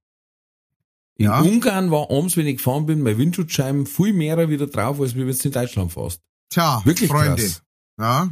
[1.16, 1.40] In Ja.
[1.40, 5.26] Ungarn war abends, wenn ich gefahren bin, meine Windschutzscheiben viel mehr wieder drauf, als wenn
[5.26, 6.20] du in Deutschland fährst.
[6.50, 7.42] Tja, Wirklich Freunde.
[7.42, 7.62] krass.
[7.98, 8.30] Ja.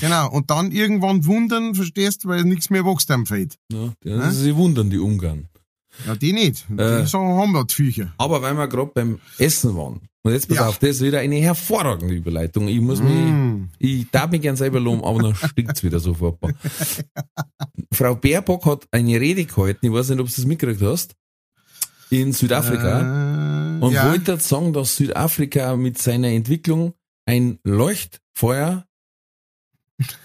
[0.00, 0.30] Genau.
[0.30, 3.56] Und dann irgendwann wundern, verstehst du, weil nichts mehr wächst am Feld.
[3.70, 5.48] Ja, ja, sie wundern, die Ungarn.
[6.06, 6.64] Ja, die nicht.
[6.68, 7.06] Die Äh.
[7.06, 8.12] sagen, haben wir die Viecher.
[8.18, 10.00] Aber weil wir gerade beim Essen waren.
[10.24, 10.68] Und jetzt pass Ja.
[10.68, 12.68] auf, das ist wieder eine hervorragende Überleitung.
[12.68, 13.68] Ich muss mich, Mm.
[13.78, 16.52] ich darf mich gern selber loben, aber dann stinkt's wieder so furchtbar.
[17.92, 21.14] Frau Baerbock hat eine Rede gehalten, ich weiß nicht, ob du das mitgekriegt hast,
[22.10, 23.78] in Südafrika.
[23.78, 24.08] Äh, und ja.
[24.08, 26.94] wollte sagen, dass Südafrika mit seiner Entwicklung
[27.26, 28.86] ein Leuchtfeuer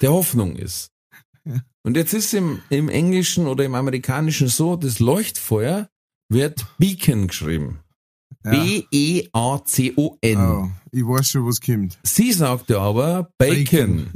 [0.02, 0.92] der Hoffnung ist.
[1.84, 5.90] Und jetzt ist im, im Englischen oder im Amerikanischen so, das Leuchtfeuer
[6.30, 7.80] wird Beacon geschrieben.
[8.44, 8.52] Ja.
[8.52, 10.38] B-E-A-C-O-N.
[10.38, 11.98] Oh, ich weiß schon, was kommt.
[12.04, 14.10] Sie sagte aber Bacon.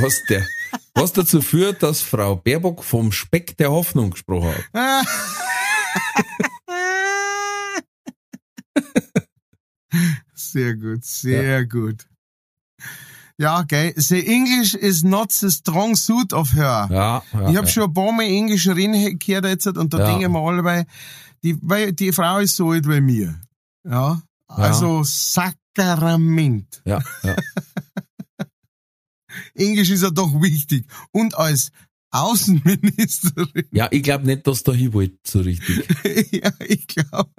[0.00, 0.46] was, der,
[0.94, 5.06] was dazu führt, dass Frau Baerbock vom Speck der Hoffnung gesprochen hat.
[10.34, 12.06] sehr gut, sehr gut.
[13.38, 13.92] Ja, gell.
[13.96, 16.88] The English is not the strong suit of her.
[16.90, 17.66] Ja, ja, ich habe ja.
[17.66, 20.06] schon ein paar Mal Englisch reden gehört jetzt und da Ja.
[20.06, 20.86] denke ich mir alle, weil
[21.42, 23.38] die, weil die Frau ist so alt wie mir.
[23.86, 24.22] Ja.
[24.48, 26.82] Also Sakrament.
[26.86, 27.36] Ja, ja.
[29.54, 30.86] Englisch ist ja doch wichtig.
[31.12, 31.70] Und als
[32.10, 35.84] Außenministerin, ja ich glaube nicht, dass da hin wollte, so richtig.
[36.32, 37.30] ja, ich glaube.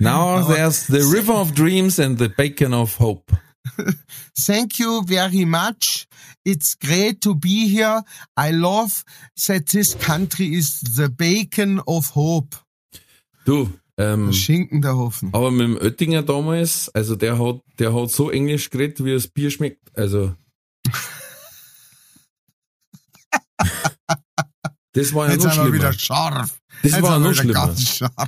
[0.00, 3.36] Now there's the River of Dreams and the Beacon of Hope.
[4.38, 6.06] Thank you very much.
[6.44, 8.02] It's great to be here.
[8.36, 9.04] I love
[9.46, 12.56] that this country is the beacon of hope.
[13.44, 15.30] Du, ähm, Schinken der Hoffen.
[15.32, 19.28] aber mit dem Oettinger damals, also der hat, der hat so Englisch geredet, wie das
[19.28, 19.80] Bier schmeckt.
[19.96, 20.34] Also.
[24.92, 25.98] Das war ja Jetzt noch wir wieder schlimmer.
[26.32, 26.58] scharf.
[26.82, 27.72] Das Jetzt war noch schlimmer.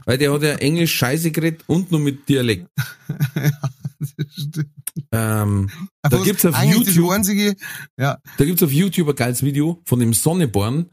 [0.05, 2.68] Weil der hat ja Englisch scheiße geredet und nur mit Dialekt.
[5.12, 5.70] Ähm,
[6.03, 7.55] da gibt's auf YouTube, einzige,
[7.98, 10.90] ja, da gibt's auf YouTube ein geiles Video von dem Sonneborn,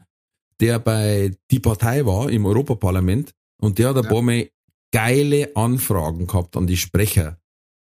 [0.60, 4.10] der bei die Partei war im Europaparlament und der hat ein Ja.
[4.10, 4.48] paar Mal
[4.92, 7.38] geile Anfragen gehabt an die Sprecher.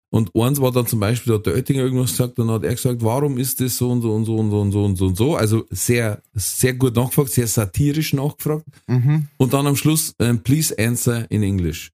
[0.10, 2.74] Und eins war dann zum Beispiel, da hat der Oettinger irgendwas gesagt, dann hat er
[2.74, 5.06] gesagt, warum ist das so und so und so und so und so und so
[5.08, 5.36] und so.
[5.36, 8.66] Also sehr, sehr gut nachgefragt, sehr satirisch nachgefragt.
[8.88, 9.28] mhm.
[9.38, 11.92] Und dann am Schluss, ähm, please answer in English.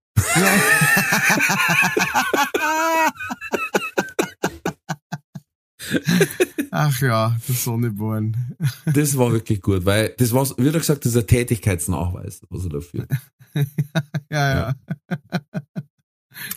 [6.71, 8.55] Ach ja, der Sonneborn.
[8.93, 13.07] Das war wirklich gut, weil das war, wie er gesagt, ein Tätigkeitsnachweis, was er dafür.
[14.31, 14.75] Ja, ja.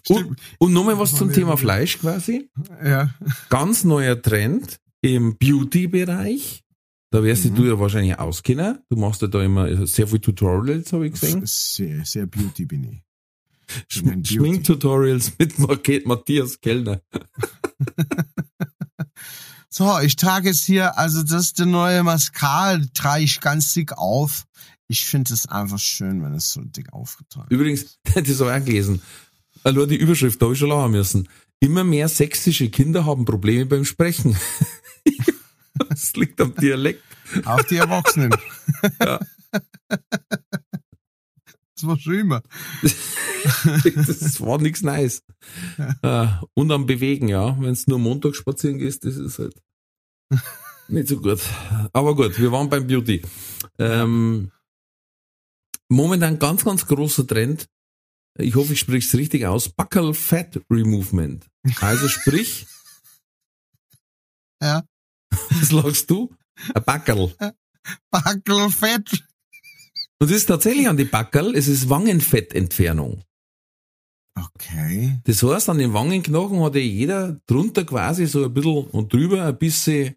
[0.09, 1.35] Und, und nochmal was zum Ja.
[1.35, 2.49] Thema Fleisch quasi.
[2.83, 3.11] Ja.
[3.51, 6.63] Ganz neuer Trend im Beauty-Bereich.
[7.11, 7.55] Da wirst Mhm.
[7.55, 8.79] du ja wahrscheinlich auskennen.
[8.89, 11.43] Du machst ja da immer sehr viel Tutorials, habe ich gesehen.
[11.45, 12.91] Sehr, sehr beauty bin ich.
[12.93, 13.05] Ich Schm bin Beauty.
[13.89, 15.59] Schminktutorials mit
[16.07, 17.01] Matthias Kellner.
[19.79, 23.93] So, ich trage jetzt hier, also das ist der neue Mascara, trage ich ganz dick
[23.93, 24.47] auf.
[24.89, 28.64] Ich finde es einfach schön, wenn es so dick aufgetragen Übrigens, das habe ich auch
[28.64, 29.03] gelesen.
[29.64, 31.29] Allein die Überschrift, da habe ich schon lachen müssen.
[31.61, 34.37] Immer mehr sächsische Kinder haben Probleme beim Sprechen.
[35.91, 37.03] Das liegt am Dialekt.
[37.35, 37.47] ist.
[37.47, 38.35] Auch die Erwachsenen.
[38.99, 39.21] Ja.
[41.77, 42.43] Das war schon immer.
[43.95, 45.22] Das war nichts Neues.
[46.03, 47.57] Äh, Und am Bewegen, ja.
[47.61, 49.55] Wenn es nur Montag spazieren gehst, das ist halt
[50.89, 51.41] nicht so gut.
[51.93, 53.22] Aber gut, wir waren beim Beauty.
[53.79, 54.51] Ähm,
[55.89, 57.68] momentan ganz, ganz großer Trend.
[58.39, 59.68] Ich hoffe, ich spreche es richtig aus.
[59.68, 61.47] Buccal Fat Removement.
[61.81, 62.66] Also sprich,
[64.61, 64.83] Ja.
[65.51, 66.35] was lagst du?
[66.74, 67.33] Ein Backerl.
[68.11, 69.24] Backelfett.
[70.19, 73.23] Und das ist tatsächlich an die Backerl, es ist Wangenfettentfernung.
[74.55, 75.19] Okay.
[75.25, 79.45] Das heißt, an den Wangenknochen hat ja jeder drunter quasi so ein bisschen und drüber
[79.45, 80.14] ein bisschen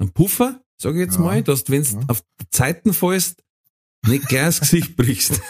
[0.00, 1.20] ein Puffer, sag ich jetzt Ja.
[1.20, 2.00] mal, dass du, wenn du Ja.
[2.08, 3.42] auf Zeiten fällst,
[4.06, 5.40] nicht gleich ins Gesicht brichst.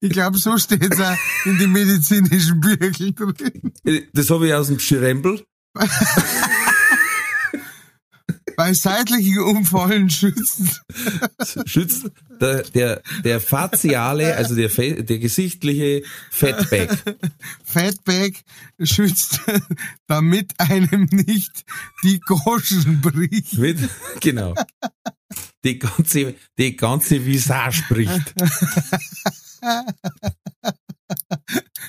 [0.00, 3.72] Ich glaube, so steht es auch in die medizinischen Bücher drin.
[4.12, 5.44] Das habe ich aus dem Schirembel.
[8.56, 10.70] Bei seitlichen Umfallen schützen.
[11.66, 16.90] Schützt der, der, der faciale, also der, der gesichtliche Fatback.
[17.64, 18.44] Fatback
[18.80, 19.40] schützt,
[20.06, 21.64] damit einem nicht
[22.02, 23.58] die Goschen bricht.
[23.58, 23.78] Mit,
[24.20, 24.54] genau.
[25.64, 28.34] Die ganze, die ganze Visage bricht.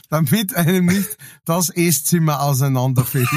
[0.10, 3.28] Damit einem nicht das Esszimmer auseinanderfällt.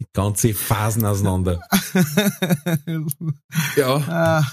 [0.00, 1.60] Die ganze Phasen auseinander.
[3.76, 3.96] Ja.
[4.08, 4.44] Ah,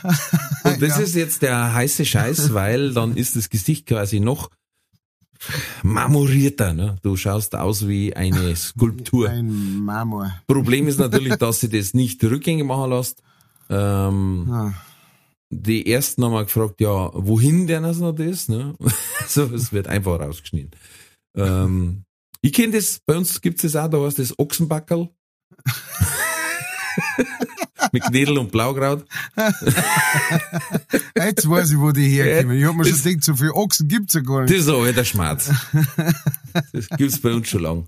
[0.64, 1.04] Und das ja.
[1.04, 4.50] ist jetzt der heiße Scheiß, weil dann ist das Gesicht quasi noch
[5.84, 6.74] marmorierter.
[6.74, 6.98] Ne?
[7.02, 9.30] Du schaust aus wie eine Skulptur.
[9.30, 10.32] Ein Marmor.
[10.48, 13.22] Problem ist natürlich, dass sie das nicht rückgängig machen lässt.
[13.70, 14.74] Ähm, Ah.
[15.50, 18.48] die ersten haben mal gefragt, ja, wohin denn das noch das?
[18.50, 18.76] Ne?
[19.28, 20.72] so, es wird einfach rausgeschnitten.
[21.36, 22.04] Ähm,
[22.44, 25.10] ich kenne das, bei uns gibt's das auch, da heißt das Ochsenbackerl.
[27.91, 29.06] Mit Knädel und Blaukraut.
[31.16, 32.58] Jetzt weiß ich, wo die herkommen.
[32.58, 34.60] Ich hab mir schon Das- gedacht, so viel Ochsen gibt's ja gar Das nicht.
[34.62, 35.52] ist aber der Schmerz.
[36.72, 37.88] Das gibt's bei uns schon lang.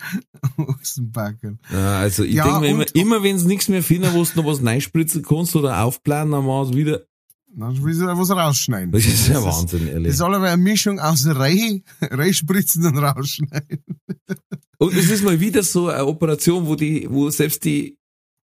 [0.56, 1.58] Ochsenbackel.
[1.70, 4.46] Also ich Ja, denke mir immer, immer wenn es nichts mehr finden, wo du noch
[4.46, 7.02] was reinspritzen kannst oder aufbladen, dann machst du wieder.
[7.56, 8.90] Dann will sie was rausschneiden.
[8.90, 10.08] Das ist ja Wahnsinn, ehrlich.
[10.08, 13.84] Das ist alle eine Mischung aus Reh, Rehspritzen und rausschneiden.
[14.78, 17.96] Und es ist mal wieder so eine Operation, wo die, wo selbst die,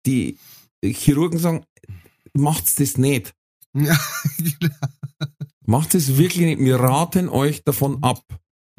[0.04, 0.36] die
[0.82, 1.64] Chirurgen sagen,
[2.32, 3.34] macht's das nicht.
[3.74, 3.98] Ja,
[4.38, 4.74] genau.
[5.64, 6.60] Macht es wirklich nicht.
[6.60, 8.22] Wir raten euch davon ab.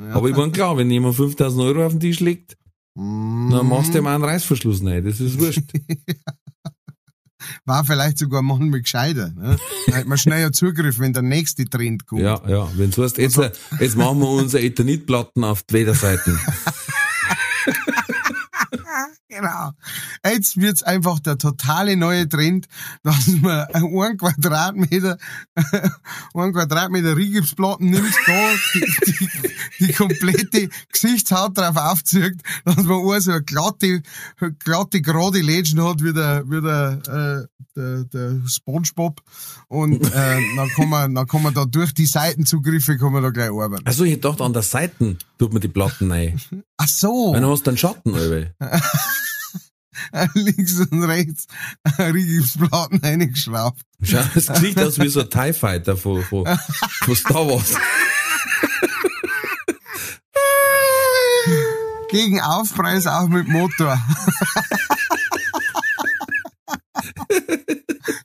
[0.01, 0.13] Ja.
[0.13, 2.57] Aber ich meine, klar, wenn jemand 5000 Euro auf den Tisch legt,
[2.99, 5.05] Mm, dann machst du ihm einen Reißverschluss rein.
[5.05, 5.61] Das ist wurscht.
[7.65, 9.31] War vielleicht sogar manchmal gescheiter.
[9.35, 9.57] Ne?
[9.87, 12.21] Da hat man schneller Zugriff, wenn der nächste Trend kommt.
[12.21, 12.67] Ja, ja.
[12.75, 16.39] Wenn du heißt, jetzt, äh, jetzt machen wir unsere Ethanitplatten auf die Lederseiten.
[19.29, 19.73] Genau.
[20.25, 22.67] Jetzt wird's einfach der totale neue Trend,
[23.03, 25.19] dass man einen Quadratmeter,
[26.33, 33.19] einen Quadratmeter Rigipsplatten nimmt, da die, die, die komplette Gesichtshaut drauf aufzieht, dass man auch
[33.19, 34.01] so eine glatte,
[34.57, 39.21] glatte, gerade Lädchen hat wie der, wie der, äh, der, der Spongebob.
[39.67, 43.29] Und äh, dann kann man, dann kann man da durch die Seitenzugriffe kann man da
[43.29, 43.85] gleich arbeiten.
[43.85, 46.41] Also ich dachte, an der Seiten tut man die Platten rein.
[46.81, 47.33] Ach so.
[47.33, 48.53] Dann hast du einen Schatten, Alter.
[50.33, 51.45] links und rechts
[51.97, 53.81] Rigipsplatten eingeschraubt.
[54.01, 56.45] Schau, es sieht aus wie so ein TIE Fighter von, von,
[57.03, 57.73] von Star Wars.
[62.11, 64.01] Gegen Aufpreis auch mit Motor.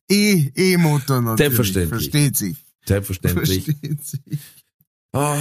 [0.08, 1.38] E, E-Motor natürlich.
[1.38, 2.10] Selbstverständlich.
[2.10, 2.56] Versteht sich.
[2.86, 3.64] Selbstverständlich.
[3.64, 4.40] Versteht sich.
[5.12, 5.38] Ah,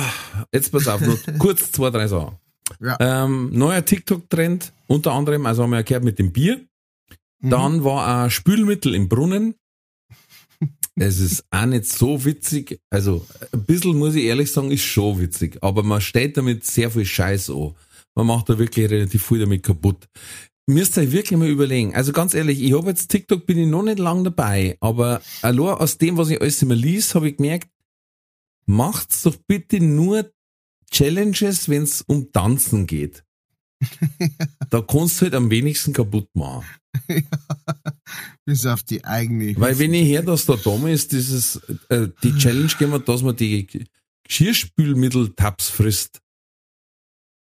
[0.52, 2.38] jetzt pass auf, noch kurz zwei, drei Sachen.
[2.80, 2.98] Ja.
[3.00, 6.62] Ähm, neuer TikTok-Trend, unter anderem, also haben wir ja gehört mit dem Bier.
[7.40, 7.50] Mhm.
[7.50, 9.56] Dann war ein Spülmittel im Brunnen.
[10.96, 12.80] Es ist auch nicht so witzig.
[12.92, 15.58] Also, ein bisschen, muss ich ehrlich sagen, ist schon witzig.
[15.62, 17.74] Aber man steht damit sehr viel Scheiß an.
[18.16, 20.08] Man macht da wirklich relativ viel damit kaputt.
[20.68, 21.96] Müsst ihr euch wirklich mal überlegen.
[21.96, 25.60] Also ganz ehrlich, ich habe jetzt TikTok, bin ich noch nicht lang dabei, aber allein
[25.76, 27.70] aus dem, was ich alles immer liest, habe ich gemerkt,
[28.66, 30.32] macht's doch bitte nur
[30.94, 33.24] Challenges, wenn es um Tanzen geht.
[34.70, 36.66] da kannst du halt am wenigsten kaputt machen.
[38.46, 39.60] Bis auf die eigene.
[39.60, 41.58] Weil wenn ich höre, dass da damals dieses,
[41.90, 43.68] äh, die Challenge gegeben dass man die
[44.26, 46.22] Geschirrspülmittel-Tabs frisst.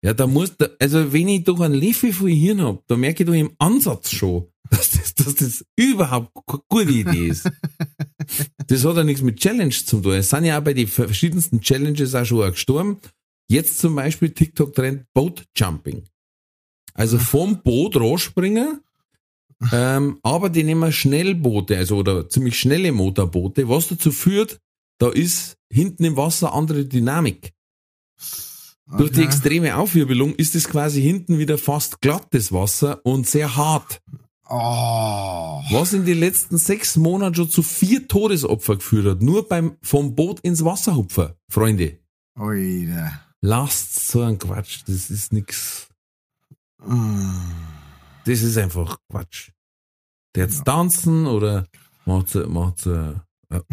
[0.02, 3.22] Ja, da muss, da, also wenn ich doch einen Löffel von Hirn hab, da merke
[3.22, 7.50] ich doch im Ansatz schon, dass das, dass das überhaupt keine gute Idee ist.
[8.66, 10.14] Das hat ja nichts mit Challenge zu tun.
[10.14, 12.98] Es sind ja auch bei den verschiedensten Challenges auch schon auch gestorben.
[13.48, 16.04] Jetzt zum Beispiel TikTok-Trend Boat Jumping.
[16.94, 18.80] Also vom Boot rausspringen,
[19.72, 24.60] ähm, aber die nehmen Schnellboote, also oder ziemlich schnelle Motorboote, was dazu führt,
[24.98, 27.52] da ist hinten im Wasser andere Dynamik.
[28.98, 29.24] Durch die Okay.
[29.26, 34.00] extreme Aufwirbelung ist es quasi hinten wieder fast glattes Wasser und sehr hart.
[34.48, 35.60] Oh.
[35.70, 39.22] Was in den letzten sechs Monaten schon zu vier Todesopfer geführt hat.
[39.22, 41.30] Nur beim vom Boot ins Wasser hupfen.
[41.48, 41.98] Freunde,
[42.34, 43.25] Alter.
[43.42, 44.80] Lasst so einen Quatsch.
[44.86, 45.88] Das ist nix.
[48.24, 49.50] Das ist einfach Quatsch.
[50.34, 51.66] Der jetzt tanzen oder
[52.04, 53.24] macht macht eine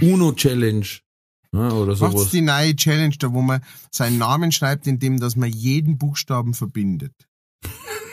[0.02, 0.86] UNO-Challenge
[1.52, 2.30] ne, oder sowas.
[2.32, 3.62] die neue Challenge da, wo man
[3.92, 7.14] seinen Namen schreibt, indem dass man jeden Buchstaben verbindet.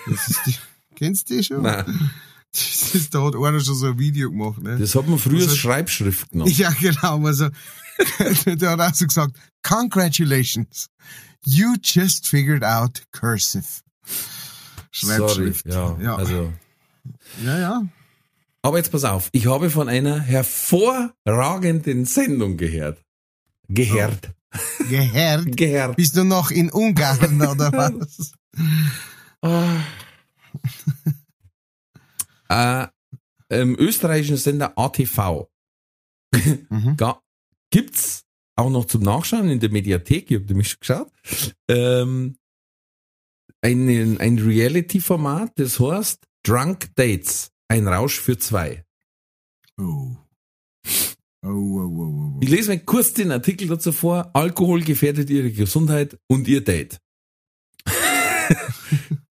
[0.07, 0.55] Das ist die,
[0.97, 1.63] kennst du die schon?
[1.63, 2.11] Nein,
[2.53, 4.79] Das ist, da hat einer schon so ein Video gemacht, ne?
[4.79, 6.57] das hat man früher Also- als Schreibschrift genannt.
[6.59, 7.25] Ja, genau.
[7.25, 7.49] Also,
[8.47, 10.87] der hat auch so gesagt, congratulations,
[11.45, 13.83] you just figured out cursive.
[14.93, 15.67] Sorry, Schreibschrift.
[15.67, 16.17] ja, ja.
[16.17, 16.53] also.
[17.45, 17.83] ja, ja.
[18.63, 23.03] Aber jetzt pass auf, ich habe von einer hervorragenden Sendung gehört.
[23.69, 24.33] Gehört.
[24.89, 25.57] Gehört.
[25.57, 25.97] Gehört.
[25.97, 28.33] Bist du noch in Ungarn oder was?
[29.41, 29.81] Ah.
[33.49, 35.49] äh, Im österreichischen Sender ATV
[36.69, 36.97] Mhm.
[37.71, 38.25] gibt's
[38.61, 41.13] auch noch zum Nachschauen in der Mediathek, ich habe nämlich schon geschaut,
[41.69, 42.37] ähm,
[43.63, 48.85] einen, ein Reality-Format, das heißt Drunk Dates, ein Rausch für zwei.
[49.79, 50.17] Oh.
[51.43, 52.41] Oh, oh, oh, oh, oh.
[52.43, 54.31] Ich lese mir kurz den Artikel dazu vor.
[54.35, 57.01] Alkohol gefährdet ihre Gesundheit und ihr Date.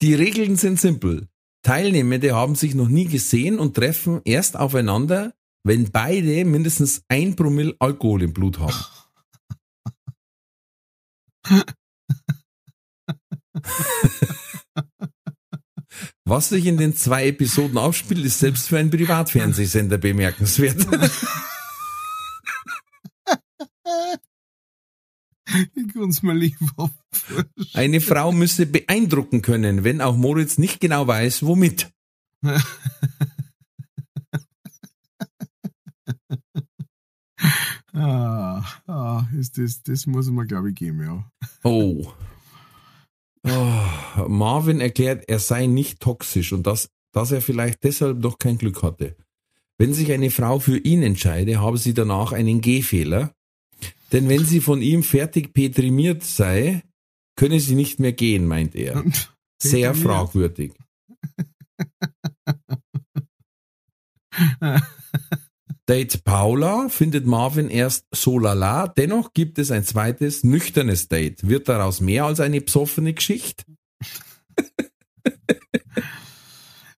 [0.01, 1.27] Die Regeln sind simpel.
[1.61, 7.75] Teilnehmende haben sich noch nie gesehen und treffen erst aufeinander, wenn beide mindestens ein Promille
[7.79, 8.73] Alkohol im Blut haben.
[16.25, 20.85] Was sich in den zwei Episoden abspielt, ist selbst für einen Privatfernsehsender bemerkenswert.
[25.75, 26.91] Ich kann's mir lieber
[27.73, 31.91] Eine Frau müsse beeindrucken können, wenn auch Moritz nicht genau weiß, womit.
[37.99, 41.29] Ah, ah, ist das, das muss man, glaube ich, geben, ja.
[41.63, 42.07] Oh.
[43.45, 44.27] oh.
[44.29, 48.83] Marvin erklärt, er sei nicht toxisch und dass, dass er vielleicht deshalb noch kein Glück
[48.83, 49.17] hatte.
[49.77, 53.33] Wenn sich eine Frau für ihn entscheide, habe sie danach einen Gehfehler.
[54.13, 56.83] Denn wenn sie von ihm fertig petrimiert sei,
[57.35, 59.03] könne sie nicht mehr gehen, meint er.
[59.61, 60.71] Sehr fragwürdig.
[65.89, 71.47] Date Paula findet Marvin erst so lala, dennoch gibt es ein zweites nüchternes Date.
[71.47, 73.63] Wird daraus mehr als eine psoffene Geschichte?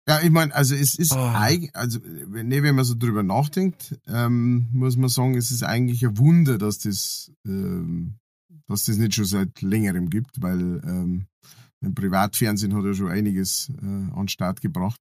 [0.08, 1.40] Ja, ich meine, also es ist Ah.
[1.40, 5.64] eigentlich, also wenn, nee, wenn man so drüber nachdenkt, ähm, muss man sagen, es ist
[5.64, 8.16] eigentlich ein Wunder, dass das, ähm,
[8.68, 11.28] dass das nicht schon seit längerem gibt, weil ähm,
[11.82, 15.00] im Privatfernsehen hat ja schon einiges äh, an den Start gebracht.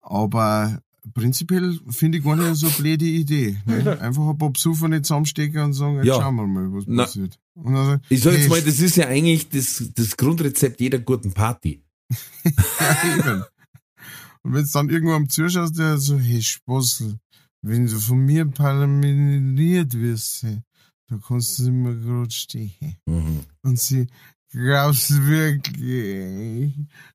[0.00, 0.80] Aber
[1.14, 3.56] prinzipiell finde ich gar nicht so eine blöde Idee.
[3.66, 4.00] Ne?
[4.00, 6.20] Einfach ein paar Besucher nicht zusammenstecken und sagen, jetzt Ja.
[6.20, 7.38] schauen wir mal, was Na, passiert.
[7.54, 11.32] Und dann, Ich sag jetzt mal, das ist ja eigentlich das, das Grundrezept jeder guten
[11.32, 11.82] Party.
[12.44, 13.44] Ja, eben.
[14.42, 17.18] Und wenn du dann irgendwann zuschaust, der so, hey Spossel,
[17.62, 20.44] wenn du von mir parlamentiert wirst,
[21.08, 22.72] da kannst du immer gerade stehen.
[23.06, 23.40] Mhm.
[23.62, 24.06] Und sie,
[24.50, 26.74] glaubst du wirklich?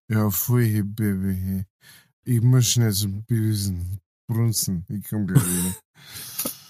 [0.10, 1.66] Ja, voll, hey, Baby, hey.
[2.24, 4.86] Ich muss schnell so büsen, brunzen.
[4.90, 5.76] Ich komm gleich wieder.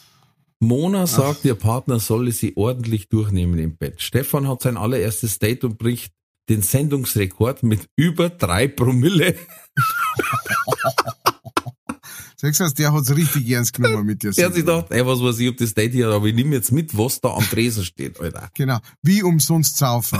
[0.59, 3.99] Mona sagt, ihr Partner solle sie ordentlich durchnehmen im Bett.
[4.01, 6.13] Stefan hat sein allererstes Date und bricht
[6.49, 9.35] den Sendungsrekord mit über drei Promille.
[12.37, 14.31] Sagst du, der hat's richtig ernst genommen mit dir.
[14.31, 16.33] Der hat sich gedacht, ey, was weiß ich, ob das Date hier, hat, aber ich
[16.33, 18.49] nehme jetzt mit, was da am Tresen steht, Alter.
[18.55, 18.79] Genau.
[19.03, 20.19] Wie umsonst saufen.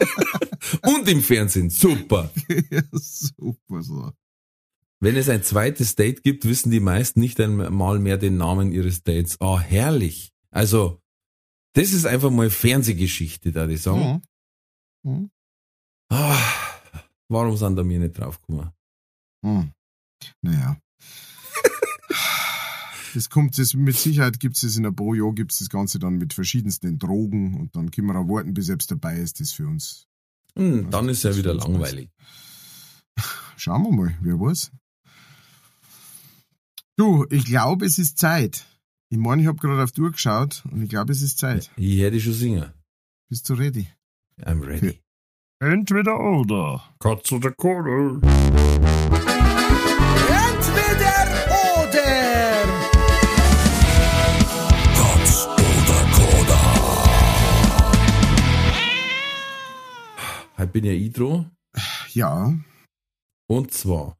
[0.82, 2.30] Und im Fernsehen, super.
[2.70, 4.12] ja, super so.
[5.00, 9.02] Wenn es ein zweites Date gibt, wissen die meisten nicht einmal mehr den Namen ihres
[9.02, 9.40] Dates.
[9.40, 10.32] Ah, herrlich.
[10.50, 11.02] Also,
[11.74, 14.22] das ist einfach mal Fernsehgeschichte, da die sagen.
[15.02, 15.12] Mhm.
[15.12, 15.30] Mhm.
[16.08, 16.38] Ah,
[17.28, 18.70] warum sind da mir nicht draufgekommen?
[19.44, 19.72] Hm.
[20.40, 20.78] Naja.
[23.14, 26.18] Das kommt, das mit Sicherheit gibt es in ein paar Jahren gibt's das Ganze dann
[26.18, 29.66] mit verschiedensten Drogen und dann können wir auch warten, bis selbst dabei ist, das für
[29.66, 30.06] uns.
[30.54, 32.10] Hm, dann ist ja das wieder langweilig.
[33.56, 34.70] Schauen wir mal, wer weiß.
[36.98, 38.64] Du, ich glaube, es ist Zeit.
[39.10, 41.70] Ich meine, ich habe gerade auf die Uhr geschaut und ich glaube, es ist Zeit.
[41.76, 42.72] Ich hätte schon singen.
[43.28, 43.86] Bist du ready?
[44.40, 44.98] I'm ready.
[45.60, 46.82] Entweder oder.
[46.98, 48.22] Katz oder Kohle.
[48.22, 48.40] Entweder
[51.76, 52.12] oder.
[54.94, 56.60] Katz oder Koda.
[60.56, 61.50] Heute bin ja ich dran.
[62.14, 62.54] Ja.
[63.48, 64.16] Und zwar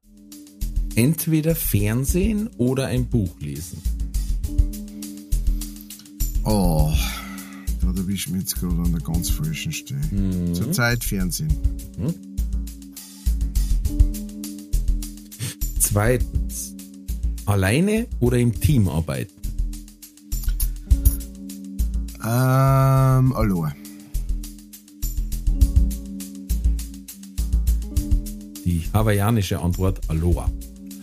[0.97, 3.81] entweder Fernsehen oder ein Buch lesen.
[6.45, 6.93] Oh,
[7.81, 10.53] da erwischt mich jetzt gerade an der ganz falschen Stelle.
[10.53, 11.53] Zurzeit Fernsehen.
[15.79, 16.75] Zweitens,
[17.47, 19.33] alleine oder im Team arbeiten.
[22.25, 23.73] Ähm, Aloha.
[28.65, 30.51] Die hawaiianische Antwort Aloha.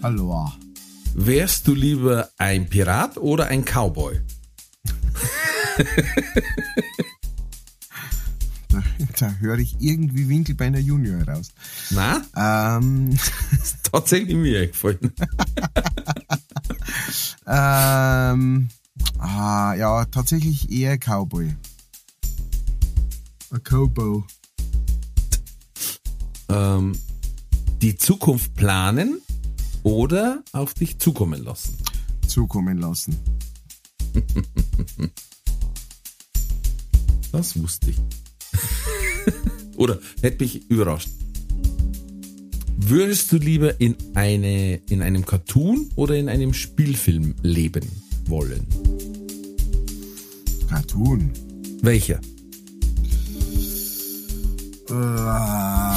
[0.03, 0.51] Aloha.
[1.15, 4.19] Wärst du lieber ein Pirat oder ein Cowboy?
[8.69, 8.81] Da,
[9.19, 11.49] da höre ich irgendwie Winkelbeiner Junior raus.
[11.91, 13.11] Na, Ähm,
[13.51, 15.13] ist tatsächlich mir gefallen.
[17.45, 18.69] ähm,
[19.19, 21.55] ah, ja, tatsächlich eher Cowboy.
[23.51, 24.23] Ein Cowboy.
[26.49, 26.97] ähm,
[27.83, 29.21] die Zukunft planen
[29.83, 31.77] oder auf dich zukommen lassen.
[32.27, 33.17] Zukommen lassen.
[37.31, 37.97] Das wusste ich.
[39.77, 41.09] oder hätte mich überrascht.
[42.77, 47.87] Würdest du lieber in, eine, in einem Cartoon oder in einem Spielfilm leben
[48.27, 48.67] wollen?
[50.69, 51.31] Cartoon.
[51.81, 52.19] Welcher?
[54.89, 55.92] Ähm,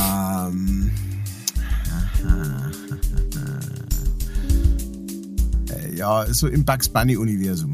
[5.96, 7.72] ja, so im Bugs Bunny Universum.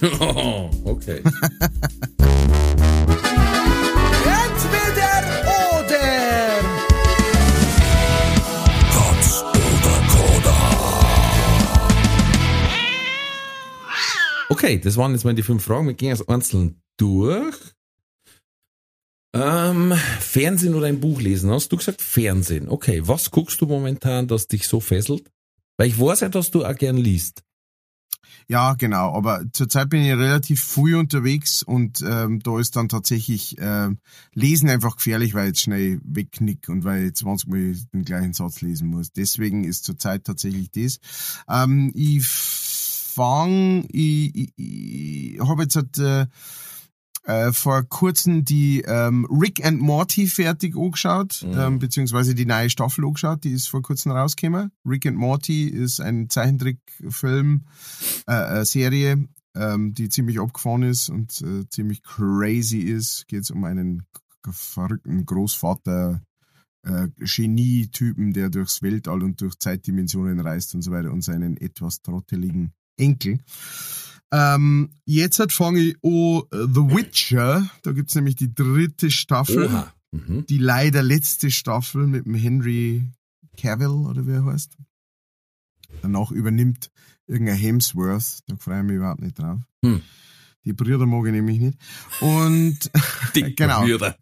[0.84, 1.22] okay.
[4.54, 5.12] Entweder
[5.80, 6.08] oder.
[8.92, 10.56] Katz oder Koda.
[14.50, 15.86] Okay, das waren jetzt mal die fünf Fragen.
[15.86, 17.56] Wir gehen jetzt einzeln durch.
[19.34, 21.50] Ähm, Fernsehen oder ein Buch lesen?
[21.50, 22.68] Hast du gesagt Fernsehen?
[22.68, 25.30] Okay, was guckst du momentan, das dich so fesselt?
[25.78, 27.42] Weil ich weiß ja, dass du auch gern liest.
[28.50, 29.12] Ja, genau.
[29.14, 33.98] Aber zurzeit bin ich relativ früh unterwegs und ähm, da ist dann tatsächlich ähm,
[34.32, 38.32] Lesen einfach gefährlich, weil ich jetzt schnell wegknick und weil ich 20 Mal den gleichen
[38.32, 39.12] Satz lesen muss.
[39.12, 40.98] Deswegen ist zurzeit tatsächlich das.
[41.48, 46.26] Ähm, ich fang, ich, ich, ich habe jetzt halt, äh,
[47.28, 51.58] äh, vor kurzem die ähm, Rick and Morty fertig angeschaut, Mhm.
[51.58, 54.72] ähm, beziehungsweise die neue Staffel angeschaut, die ist vor kurzem rausgekommen.
[54.86, 57.64] Rick and Morty ist ein Zeichentrickfilm,
[58.26, 63.26] äh, äh, Serie, ähm, die ziemlich abgefahren ist und äh, ziemlich crazy ist.
[63.28, 64.04] Geht um einen
[64.50, 66.22] verrückten Großvater,
[66.84, 72.00] äh, Genie-Typen, der durchs Weltall und durch Zeitdimensionen reist und so weiter und seinen etwas
[72.00, 73.38] trotteligen Enkel.
[74.30, 77.68] Ähm, jetzt halt fange ich an äh, The Witcher.
[77.82, 79.66] Da gibt's nämlich die dritte Staffel.
[79.66, 79.92] Oha.
[80.12, 80.46] Mhm.
[80.46, 83.10] Die leider letzte Staffel mit dem Henry
[83.56, 84.76] Cavill, oder wie er heißt.
[86.02, 86.90] Danach übernimmt
[87.26, 88.40] irgendein Hemsworth.
[88.46, 89.58] Da freue ich mich überhaupt nicht drauf.
[89.84, 90.02] Hm.
[90.64, 91.78] Die Brüder mag ich nämlich nicht.
[92.20, 92.78] Und
[93.34, 93.82] Die Genau.
[93.82, 94.16] Brüder.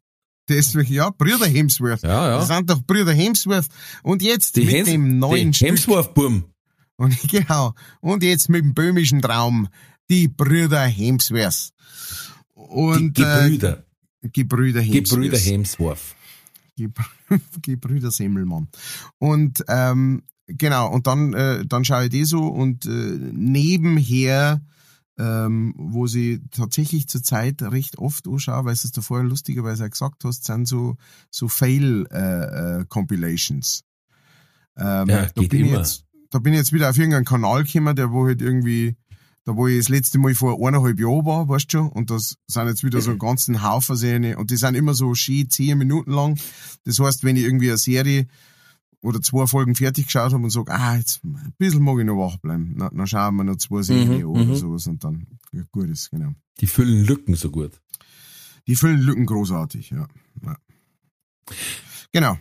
[0.49, 2.03] deswegen, ja, Brüder Hemsworth.
[2.03, 2.39] Ja, ja.
[2.39, 3.67] Das sind doch Brüder Hemsworth.
[4.03, 5.53] Und jetzt Die, mit Hems dem neuen.
[5.53, 6.45] Hemsworth-Burm.
[6.97, 7.75] Und genau.
[8.01, 9.69] Und jetzt mit dem böhmischen Traum.
[10.11, 11.73] Die Brüder Hemsworth.
[12.55, 13.85] Die Und Gebrüder.
[14.23, 15.21] Äh, Gebrüder Hemsworth.
[15.23, 16.01] Gebrüder Hemsworth.
[16.79, 17.05] Gebr-
[17.63, 18.69] Gebrüder Semmelmann.
[19.19, 24.63] Und ähm, genau, und dann, äh, dann schaue ich die so und äh, nebenher,
[25.19, 29.87] ähm, wo sie tatsächlich zur Zeit recht oft anschaue, weil du es da vorher lustigerweise
[29.87, 30.97] auch gesagt hast, sind so,
[31.31, 33.83] so Fail-Compilations.
[34.77, 35.79] ähm, Ja, da geht bin ich immer.
[35.79, 38.97] jetzt, da bin ich jetzt wieder auf irgendeinen Kanal gekommen, der wo halt irgendwie,
[39.47, 42.37] da wo ich das letzte Mal vor eineinhalb Jahren war, weißt du schon, und das
[42.49, 45.79] sind jetzt wieder so einen ganzen Haufen Serien, und die sind immer so schön zehn
[45.79, 46.37] Minuten lang.
[46.85, 48.27] Das heißt, wenn ich irgendwie eine Serie
[49.03, 52.19] oder zwei Folgen fertig geschaut habe und sage, ah, jetzt ein bisschen mag ich noch
[52.19, 54.57] wach bleiben, na, dann schauen wir noch zwei Serien Mhm, an oder mhm.
[54.57, 56.33] sowas und dann ja, gut ist, genau.
[56.61, 57.81] Die füllen Lücken so gut.
[58.67, 60.09] Die füllen Lücken großartig, ja.
[60.43, 60.57] ja.
[62.11, 62.37] Genau.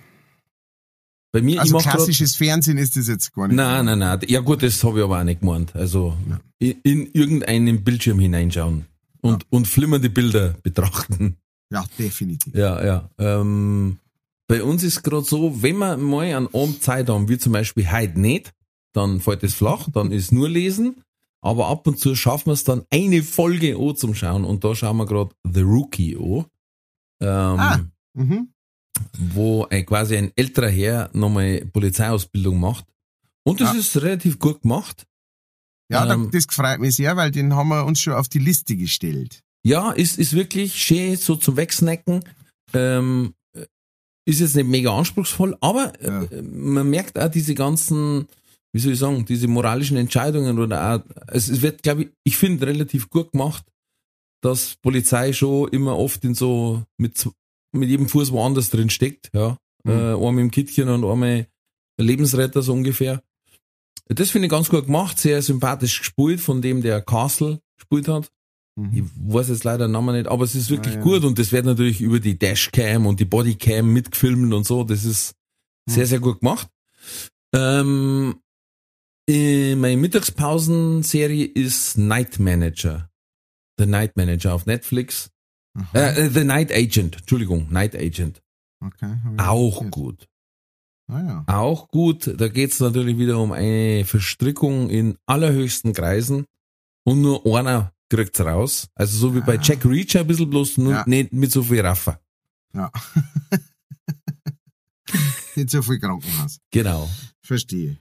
[1.35, 3.57] Bei mir, Also mach grad- klassisches Fernsehen ist das jetzt gar nicht.
[3.57, 4.19] Nein, nein, nein.
[4.27, 5.75] Ja gut, das habe ich aber auch nicht gemeint.
[5.75, 6.15] Also
[6.59, 8.85] in, in irgendeinen Bildschirm hineinschauen
[9.19, 11.35] und, und flimmernde Bilder betrachten.
[11.69, 12.53] Ja, definitiv.
[12.55, 13.09] Ja, ja.
[13.17, 13.97] Ähm,
[14.47, 17.91] bei uns ist gerade so, wenn wir mal an einem Zeit haben, wie zum Beispiel
[17.91, 18.53] heute nicht,
[18.93, 21.01] dann fällt es flach, dann ist nur lesen.
[21.41, 24.73] Aber ab und zu schaffen wir es dann eine Folge an zum Schauen und da
[24.73, 26.45] schauen wir gerade The Rookie an.
[27.19, 27.79] Ähm, Ah.
[28.13, 28.47] Mhm.
[29.17, 32.85] Wo ein, quasi ein älterer Herr nochmal Polizeiausbildung macht.
[33.43, 33.79] Und das Ja.
[33.79, 35.05] ist relativ gut gemacht.
[35.91, 38.39] Ja, Ähm, da, das freut mich sehr, weil den haben wir uns schon auf die
[38.39, 39.41] Liste gestellt.
[39.63, 42.23] Ja, ist, ist wirklich schön so zum Wegsnacken.
[42.73, 43.33] Ähm,
[44.27, 46.23] ist jetzt nicht mega anspruchsvoll, aber Ja.
[46.23, 48.27] äh, man merkt auch diese ganzen,
[48.73, 52.37] wie soll ich sagen, diese moralischen Entscheidungen oder auch, es es wird, glaube ich, ich
[52.37, 53.63] finde relativ gut gemacht,
[54.41, 57.29] dass Polizei schon immer oft in so, mit,
[57.75, 59.57] mit jedem Fuß woanders drin steckt, ja.
[59.83, 59.91] Mhm.
[59.91, 61.47] Äh, einmal im Kittchen und einmal
[61.99, 63.21] Lebensretter so ungefähr.
[64.07, 68.31] Das finde ich ganz gut gemacht, sehr sympathisch gespielt von dem, der Castle gespielt hat.
[68.91, 69.09] Ich Mhm.
[69.15, 71.03] weiß jetzt leider den Namen nicht, aber es ist wirklich Ah, ja.
[71.03, 74.83] gut und das wird natürlich über die Dashcam und die Bodycam mitgefilmt und so.
[74.83, 75.33] Das ist
[75.87, 76.09] sehr, Hm.
[76.09, 76.67] sehr gut gemacht.
[77.53, 78.35] Ähm,
[79.29, 83.09] äh, meine Mittagspausenserie ist Night Manager.
[83.79, 85.29] The Night Manager auf Netflix.
[85.93, 88.41] Äh, äh, The Night Agent, Entschuldigung, Night Agent.
[88.79, 90.27] okay, Auch gut.
[91.07, 91.43] Ah, ja.
[91.47, 92.33] Auch gut.
[92.39, 96.45] Da geht es natürlich wieder um eine Verstrickung in allerhöchsten Kreisen
[97.03, 98.87] und nur einer kriegt's raus.
[98.95, 99.61] Also so wie bei Ah.
[99.61, 101.03] Jack Reacher ein bisschen bloß nur Ja.
[101.07, 102.19] nicht mit so viel Raffer.
[102.73, 102.91] ja.
[105.55, 106.59] nicht so viel Krankenhaus.
[106.71, 107.09] Genau.
[107.41, 107.97] Verstehe.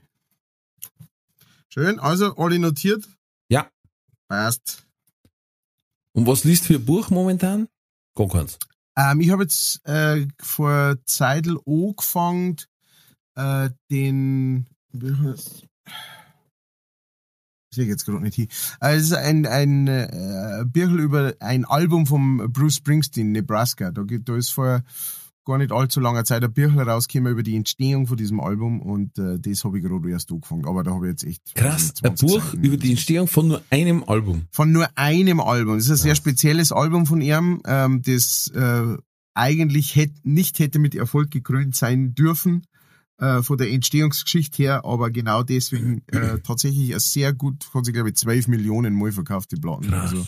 [1.69, 3.07] Schön, also alle notiert?
[3.49, 3.69] Ja.
[4.27, 4.85] Passt.
[6.15, 7.67] Und was liest für ein Buch momentan?
[8.15, 8.57] Gar keins.
[8.97, 12.55] Ähm, ich habe jetzt äh, vor Zeitl angefangen,
[13.35, 15.67] äh, den, wie heißt
[17.73, 18.47] sehe ich jetzt gerade nicht hin.
[18.79, 23.91] Äh, Es ist ein, ein äh, Birchel über ein Album von Bruce Springsteen, Nebraska.
[23.91, 24.83] Da, da ist vor
[25.45, 29.17] gar nicht allzu langer Zeit ein Birchel rausgekommen über die Entstehung von diesem Album und
[29.17, 30.65] äh, das habe ich gerade erst angefangen.
[30.65, 31.93] Aber da habe ich jetzt echt Krass.
[32.03, 32.91] Ein 20 Buch Seiten über die.
[32.91, 34.47] Entstehung von nur einem Album.
[34.51, 35.75] Von nur einem Album.
[35.75, 38.97] Das ist ein sehr spezielles Album von ihm, ähm, das äh,
[39.33, 42.65] eigentlich hätt, nicht hätte mit Erfolg gekrönt sein dürfen,
[43.17, 47.93] äh, von der Entstehungsgeschichte her, aber genau deswegen äh, tatsächlich ein sehr gut, hat sich
[47.93, 49.89] glaube ich 12 Millionen Mal verkaufte Platten.
[49.89, 50.11] Krass.
[50.11, 50.25] Also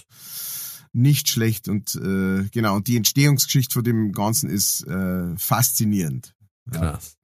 [0.98, 6.34] nicht schlecht und äh, genau, und die Entstehungsgeschichte von dem Ganzen ist äh, faszinierend.
[6.72, 7.18] Krass.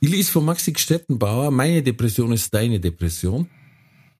[0.00, 3.48] Ich lese von Maxi Stettenbauer, meine Depression ist deine Depression.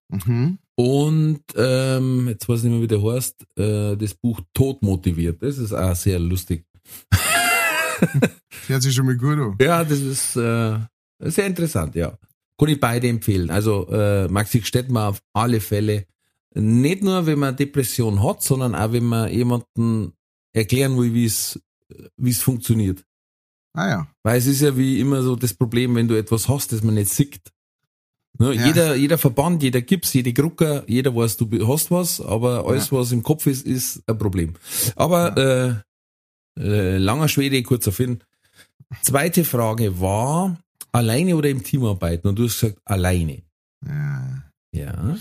[0.09, 0.59] Mhm.
[0.77, 5.43] Und ähm, jetzt weiß ich nicht mehr, wie der heißt, äh, das Buch Tod motiviert.
[5.43, 6.65] Das ist auch sehr lustig.
[8.67, 9.57] Hört sich schon mal gut an.
[9.61, 10.79] Ja, das ist äh,
[11.19, 12.17] sehr interessant, ja.
[12.59, 13.51] kann ich beide empfehlen.
[13.51, 16.07] Also äh, Maxi man auf alle Fälle
[16.55, 20.13] nicht nur, wenn man Depression hat, sondern auch, wenn man jemanden
[20.53, 21.61] erklären will, wie es
[22.17, 23.05] wie es funktioniert.
[23.75, 24.07] Ah ja.
[24.23, 26.95] Weil es ist ja wie immer so das Problem, wenn du etwas hast, das man
[26.95, 27.41] nicht sieht.
[28.39, 28.55] Ne?
[28.55, 28.67] Ja.
[28.67, 32.99] Jeder, jeder Verband, jeder Gips, jede Gruppe, jeder weiß, du hast was, aber alles, Ja.
[32.99, 34.55] was im Kopf ist, ist ein Problem.
[34.97, 35.85] Aber
[36.57, 38.23] äh, äh, langer Schwede, kurzer Finn.
[39.03, 40.59] Zweite Frage war,
[40.93, 42.29] alleine oder im Team arbeiten?
[42.29, 43.43] Und du hast gesagt, alleine.
[43.87, 44.43] Ja.
[44.75, 45.17] Ja.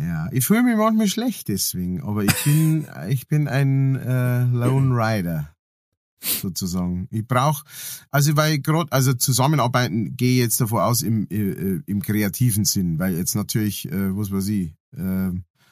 [0.00, 4.94] Ja, ich fühle mich manchmal schlecht deswegen, aber ich bin, ich bin ein äh, Lone
[4.94, 5.54] Rider
[6.20, 7.08] sozusagen.
[7.10, 7.64] Ich brauche,
[8.10, 12.98] also weil gerade, also zusammenarbeiten gehe ich jetzt davon aus im, äh, im kreativen Sinn,
[12.98, 15.30] weil jetzt natürlich, äh, was weiß ich, äh,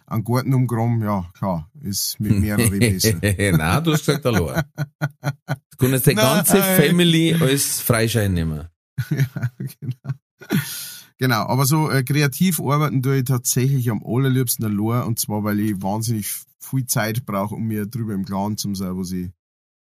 [0.08, 3.14] an Garten umgraben, ja klar, ist mit mehreren besser.
[3.22, 4.62] Nein, du hast gesagt, allein.
[4.76, 6.24] Du kannst die Nein.
[6.24, 8.68] ganze Family als Freischein nehmen.
[9.10, 10.16] ja, genau.
[11.18, 15.60] Genau, aber so äh, kreativ arbeiten tue ich tatsächlich am allerliebsten allein und zwar, weil
[15.60, 16.26] ich wahnsinnig
[16.60, 19.30] viel Zeit brauche, um mir drüber im Klaren zu sein, was ich,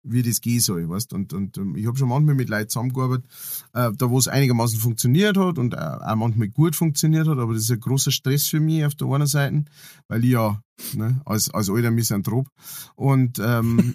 [0.02, 1.12] wie das gehen soll, weißt?
[1.12, 3.24] Und, und ähm, ich habe schon manchmal mit Leuten zusammengearbeitet,
[3.72, 7.54] äh, da wo es einigermaßen funktioniert hat und äh, auch manchmal gut funktioniert hat, aber
[7.54, 9.64] das ist ein großer Stress für mich auf der einen Seite,
[10.08, 10.60] weil ich ja
[10.94, 12.48] ne, als, als alter Misanthrop
[12.96, 13.94] und ähm,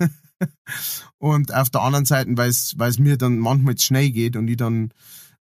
[1.18, 4.36] und auf der anderen Seite, weil es weil es mir dann manchmal zu schnell geht
[4.36, 4.92] und ich dann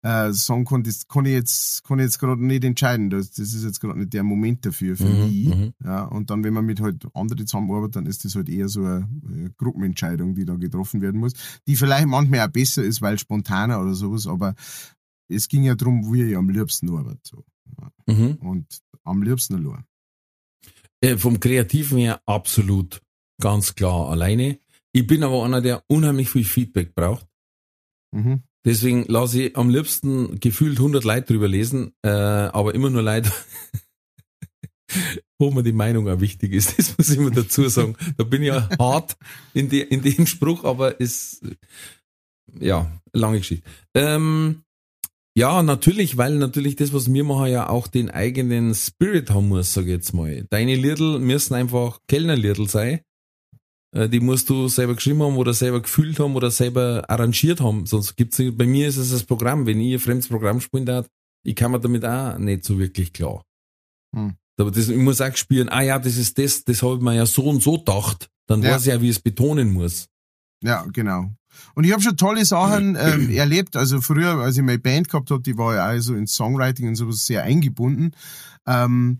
[0.01, 3.09] äh, sagen kann, das kann ich jetzt, kann ich jetzt gerade nicht entscheiden.
[3.09, 5.47] Das, das ist jetzt gerade nicht der Moment dafür für Mhm, mich.
[5.55, 5.73] mhm.
[5.83, 8.81] Ja, und dann, wenn man mit halt anderen zusammenarbeitet, dann ist das halt eher so
[8.83, 11.33] eine, äh, Gruppenentscheidung, die da getroffen werden muss,
[11.67, 14.55] die vielleicht manchmal auch besser ist, weil spontaner oder sowas, aber
[15.27, 17.19] es ging ja darum, wie ich am liebsten arbeite.
[17.23, 17.43] So.
[18.07, 18.35] Mhm.
[18.35, 19.83] Und am liebsten allein.
[21.01, 23.01] Äh, vom Kreativen her absolut
[23.41, 24.59] ganz klar alleine.
[24.91, 27.27] Ich bin aber einer, der unheimlich viel Feedback braucht.
[28.11, 28.43] Mhm.
[28.65, 33.31] Deswegen lasse ich am liebsten gefühlt 100 Leute drüber lesen, äh, aber immer nur Leute,
[35.39, 36.77] wo mir die Meinung auch wichtig ist.
[36.77, 37.95] Das muss ich immer dazu sagen.
[38.17, 39.15] Da bin ich ja hart
[39.53, 41.41] in, die, in dem Spruch, aber ist,
[42.59, 43.67] ja, lange Geschichte.
[43.93, 44.63] Ähm,
[45.37, 49.73] ja, natürlich, weil natürlich das, was wir machen, ja auch den eigenen Spirit haben muss,
[49.73, 50.45] sag ich jetzt mal.
[50.49, 52.99] Deine Liedl müssen einfach Kellnerliedl sein.
[53.91, 57.85] Äh, Die musst du selber geschrieben haben oder selber gefühlt haben oder selber arrangiert haben.
[57.85, 59.65] Sonst gibt's nicht, bei mir ist es das Programm.
[59.65, 61.07] Wenn ich ein fremdes Programm spielen darf,
[61.43, 63.43] ich kann mir damit auch nicht so wirklich klar.
[64.15, 64.35] Hm.
[64.59, 67.15] Aber das, ich muss auch spüren, ah ja, das ist das, das habe ich mir
[67.15, 68.29] ja so und so gedacht.
[68.47, 68.71] Dann Ja.
[68.71, 70.07] weiß ich ja, wie ich es betonen muss.
[70.61, 71.31] Ja, genau.
[71.75, 73.77] Und ich habe schon tolle Sachen ähm, erlebt.
[73.77, 76.89] Also früher, als ich meine Band gehabt habe, die war ja auch so ins Songwriting
[76.89, 78.11] und sowas sehr eingebunden.
[78.67, 79.19] Ähm,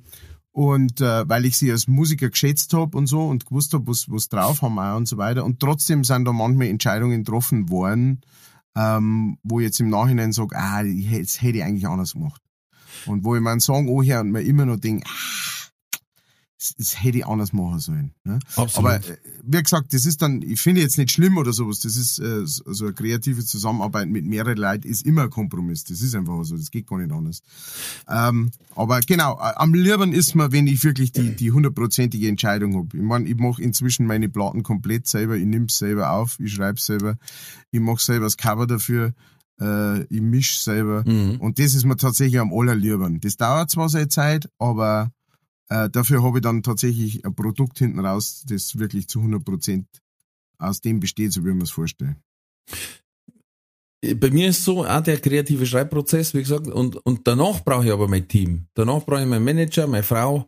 [0.52, 4.10] und äh, weil ich sie als Musiker geschätzt habe und so und gewusst habe, was,
[4.10, 5.46] was drauf haben auch und so weiter.
[5.46, 8.22] Und trotzdem sind da manchmal Entscheidungen getroffen worden,
[8.76, 12.42] ähm, wo ich jetzt im Nachhinein sage, ah, das hätte ich eigentlich anders gemacht.
[13.06, 15.59] Und wo ich meinen Song anhöre und mir immer noch denke, ah,
[16.78, 18.12] das, hätte ich anders machen sollen.
[18.24, 18.40] Ne?
[18.56, 18.78] Absolut.
[18.78, 21.80] Aber äh, wie gesagt, das ist dann, ich finde jetzt nicht schlimm oder sowas.
[21.80, 25.86] Das ist äh, so eine kreative Zusammenarbeit mit mehreren Leuten ist immer ein Kompromiss.
[25.86, 27.42] Das ist einfach so, das geht gar nicht anders.
[28.10, 32.76] Ähm, aber genau, äh, am liebsten ist mir, wenn ich wirklich die die hundertprozentige Entscheidung
[32.76, 32.98] habe.
[32.98, 36.80] Ich meine, ich mache inzwischen meine Platten komplett selber, ich nehme selber auf, ich schreibe
[36.80, 37.18] selber,
[37.72, 39.14] ich mache selber das Cover dafür,
[39.62, 41.04] äh, ich misch selber.
[41.08, 41.38] Mhm.
[41.40, 43.22] Und das ist mir tatsächlich am allerliebsten.
[43.22, 45.12] Das dauert zwar seine Zeit, aber
[45.70, 49.86] äh, dafür habe ich dann tatsächlich ein Produkt hinten raus, das wirklich zu 100%
[50.58, 52.18] aus dem besteht, so wie man es vorstellt.
[54.16, 57.92] Bei mir ist so auch der kreative Schreibprozess, wie gesagt, und, und danach brauche ich
[57.92, 58.66] aber mein Team.
[58.74, 60.48] Danach brauche ich meinen Manager, meine Frau,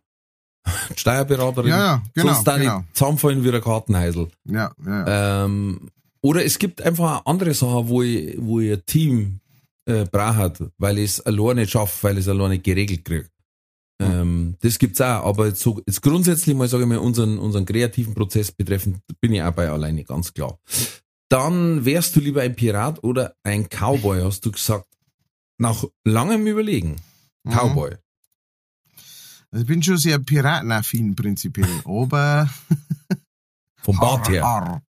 [0.96, 1.70] die Steuerberaterin.
[1.70, 2.84] Ja, ja, genau, Sonst genau.
[2.94, 4.30] zusammenfallen wie ein Kartenheisel.
[4.46, 5.46] Ja, ja, ja.
[5.46, 5.90] Ähm,
[6.22, 9.40] oder es gibt einfach andere Sachen, wo ich, wo ich ein Team
[9.86, 13.28] äh, brauche, weil ich es alleine nicht schaffe, weil ich es alleine nicht geregelt kriege.
[14.02, 17.66] Ähm, das gibt's auch, aber jetzt, so, jetzt grundsätzlich mal sage ich mal, unseren, unseren
[17.66, 20.60] kreativen Prozess betreffend bin ich auch bei alleine, ganz klar.
[21.30, 24.88] Dann wärst du lieber ein Pirat oder ein Cowboy, hast du gesagt.
[25.58, 26.96] Nach langem Überlegen.
[27.44, 27.52] Mhm.
[27.52, 27.92] Cowboy.
[29.52, 32.50] Also ich bin schon sehr piratenaffin prinzipiell, aber
[33.82, 34.46] Vom Bart her.
[34.46, 34.82] Arr.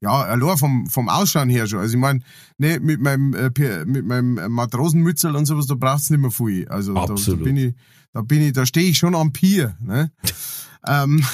[0.00, 1.78] Ja, allein vom, vom Ausschauen her schon.
[1.78, 2.20] Also ich meine,
[2.58, 6.68] ne, mit meinem, äh, mit meinem Matrosenmützel und sowas, da braucht's nicht mehr viel.
[6.68, 7.44] Also da, da Absolut.
[7.44, 7.74] bin ich,
[8.12, 9.76] da bin ich, da stehe ich schon am Pier.
[9.80, 10.12] Ne?
[10.86, 11.24] ähm,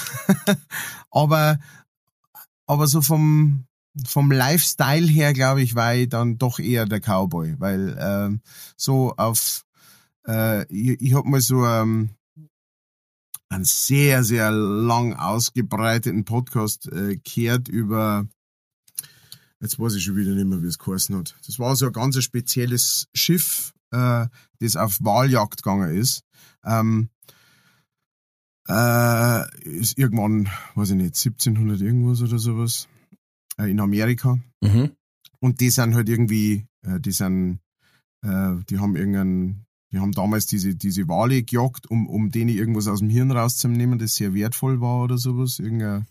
[1.11, 1.59] aber,
[2.66, 3.66] aber so vom,
[4.05, 8.40] vom Lifestyle her, glaube ich, war ich dann doch eher der Cowboy, weil ähm,
[8.77, 9.65] so auf,
[10.27, 12.11] äh, ich, ich hab mal so ähm,
[13.48, 18.27] einen sehr, sehr lang ausgebreiteten Podcast äh, gehört über,
[19.61, 21.36] jetzt weiß ich schon wieder nicht mehr, wie es geheißen hat.
[21.47, 24.26] Das war so ein ganz spezielles Schiff äh,
[24.60, 26.22] das auf Wahljagd gegangen ist.
[26.64, 27.10] Ähm,
[28.68, 32.88] äh, ist irgendwann, weiß ich nicht, 1700 irgendwas oder sowas,
[33.58, 34.38] äh, in Amerika.
[34.60, 34.92] Mhm.
[35.40, 37.60] Und die sind halt irgendwie, äh, die sind,
[38.22, 42.88] äh, die haben irgendeinen, die haben damals diese, diese Wale gejagt, um, um denen irgendwas
[42.88, 45.58] aus dem Hirn rauszunehmen, das sehr wertvoll war oder sowas.
[45.60, 46.06] Irgendein,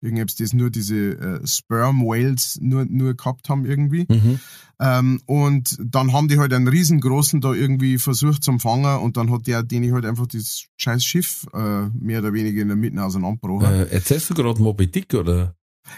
[0.00, 4.06] irgendetwas, das nur diese äh, Sperm Whales nur, nur gehabt haben irgendwie.
[4.08, 4.40] Mhm.
[4.80, 9.30] Ähm, und dann haben die halt einen riesengroßen da irgendwie versucht zu fangen und dann
[9.32, 13.02] hat der, den halt einfach das scheiß Schiff äh, mehr oder weniger in der Mitte
[13.02, 13.66] auseinandergebrochen.
[13.66, 15.56] Äh, erzählst du gerade Moby Dick oder?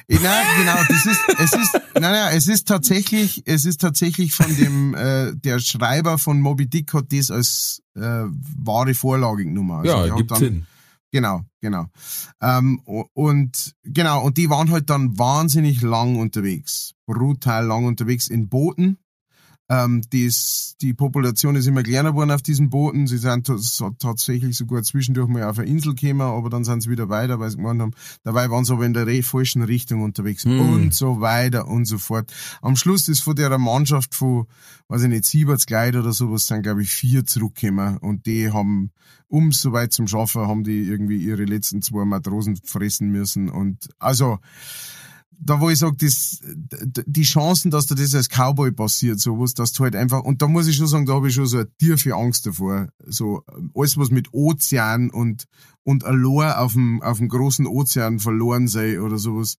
[0.09, 4.32] Äh, Nein, genau, das ist, es ist, nein, nein, es ist tatsächlich, es ist tatsächlich
[4.32, 9.72] von dem, äh, der Schreiber von Moby Dick hat das als äh, wahre Vorlage genommen.
[9.72, 10.66] Also ja, gibt Sinn.
[11.12, 11.87] Genau, genau.
[12.41, 12.81] Ähm,
[13.15, 18.99] und genau, und die waren halt dann wahnsinnig lang unterwegs, brutal lang unterwegs in Booten.
[19.72, 23.06] Ähm, dies, die Population ist immer kleiner geworden auf diesen Booten.
[23.06, 26.90] Sie sind tats- tatsächlich sogar zwischendurch mal auf eine Insel gekommen, aber dann sind sie
[26.90, 27.92] wieder weiter, weil sie gemeint haben,
[28.24, 30.59] dabei waren sie aber in der falschen Richtung unterwegs Hm.
[30.60, 32.32] und so weiter und so fort.
[32.62, 34.47] Am Schluss ist von der Mannschaft von,
[34.88, 38.90] weiß ich nicht, Sieberts Gleit oder sowas, sind glaube ich vier zurückgekommen und die haben,
[39.28, 43.88] um so weit zum Schaffen, haben die irgendwie ihre letzten zwei Matrosen fressen müssen und
[44.01, 44.40] also,
[45.32, 49.85] da wo ich sage, die Chancen, dass dir das als Cowboy passiert, sowas, dass du
[49.85, 52.15] halt einfach, und da muss ich schon sagen, da habe ich schon so eine tiefe
[52.15, 52.89] Angst davor.
[53.07, 53.43] So,
[53.74, 55.47] alles was mit Ozean und,
[55.82, 59.57] und allein auf dem, auf dem großen Ozean verloren sei oder sowas,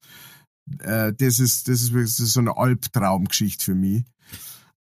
[0.80, 4.04] äh, das ist, das ist wirklich so eine Albtraumgeschichte für mich.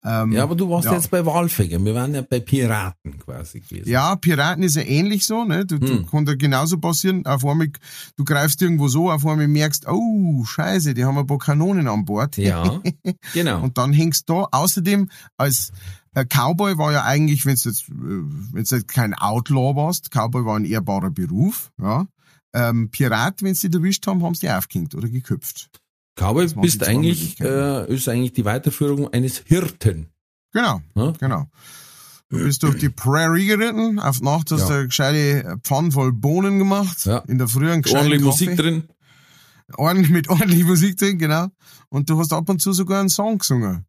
[0.03, 0.93] Ähm, Ja, aber du warst ja.
[0.93, 1.85] jetzt bei Walfängern.
[1.85, 3.87] Wir waren ja bei Piraten quasi gewesen.
[3.89, 5.65] Ja, Piraten ist ja ähnlich so, ne?
[5.65, 6.07] Du, du Hm.
[6.09, 7.25] kann da genauso passieren.
[7.25, 7.69] Auf einmal,
[8.15, 12.05] du greifst irgendwo so, auf einmal merkst, oh, scheiße, die haben ein paar Kanonen an
[12.05, 12.37] Bord.
[12.37, 12.81] Ja,
[13.33, 13.61] genau.
[13.61, 14.47] Und dann hängst du da.
[14.51, 15.71] Außerdem, als
[16.15, 20.09] äh, Cowboy war ja eigentlich, wenn du jetzt, äh, wenn du jetzt kein Outlaw warst,
[20.11, 22.07] Cowboy war ein ehrbarer Beruf, ja.
[22.53, 25.69] Ähm, Pirat, wenn sie dich erwischt haben, haben sie dich aufgehängt oder geköpft.
[26.15, 30.07] Cowboy bist eigentlich, äh, ist eigentlich die Weiterführung eines Hirten.
[30.53, 31.11] Genau, Ja?
[31.19, 31.47] genau.
[32.29, 34.67] Du bist durch die Prairie geritten, auf Nacht hast Ja.
[34.67, 37.19] du eine gescheite Pfanne voll Bohnen gemacht, Ja.
[37.27, 38.45] in der Früh einen gescheiten Ordentlich Kaffee.
[38.45, 38.83] Musik drin.
[39.77, 41.47] ordentlich mit ordentlich Musik drin, genau.
[41.89, 43.85] Und du hast ab und zu sogar einen Song gesungen.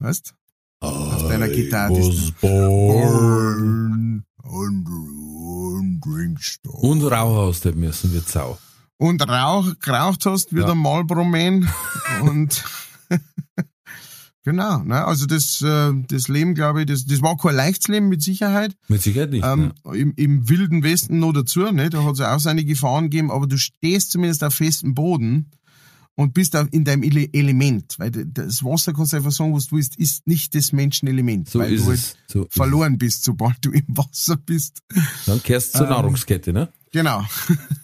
[0.00, 0.34] Weißt?
[0.80, 1.92] Auf deiner Gitarre.
[1.94, 4.24] was born.
[4.42, 4.86] Born
[5.80, 8.58] and drinks Und Rauchhaus müssen wir Sau.
[8.98, 10.66] Und Rauch, geraucht hast wie Ja.
[10.66, 11.68] der Marlboro Man.
[12.22, 12.64] und
[14.44, 15.04] genau, ne?
[15.04, 18.74] Also das, äh, das Leben, glaube ich, das, das war kein leichtes Leben mit Sicherheit.
[18.88, 19.44] Mit Sicherheit nicht.
[19.44, 19.96] Ähm, ne?
[19.96, 21.90] im, Im wilden Westen noch dazu, ne?
[21.90, 25.50] Da hat es auch seine Gefahren gegeben, aber du stehst zumindest auf festem Boden
[26.16, 27.94] und bist auch in deinem Ele Element.
[27.98, 31.48] Weil das Wasser kannst du einfach sagen, was du willst, ist nicht das Menschenelement.
[31.48, 32.16] So weil du halt.
[32.26, 34.82] So verloren bist, sobald du im Wasser bist.
[35.26, 35.92] Dann kehrst du zur Ähm.
[35.92, 36.72] Nahrungskette, ne?
[36.92, 37.24] Genau.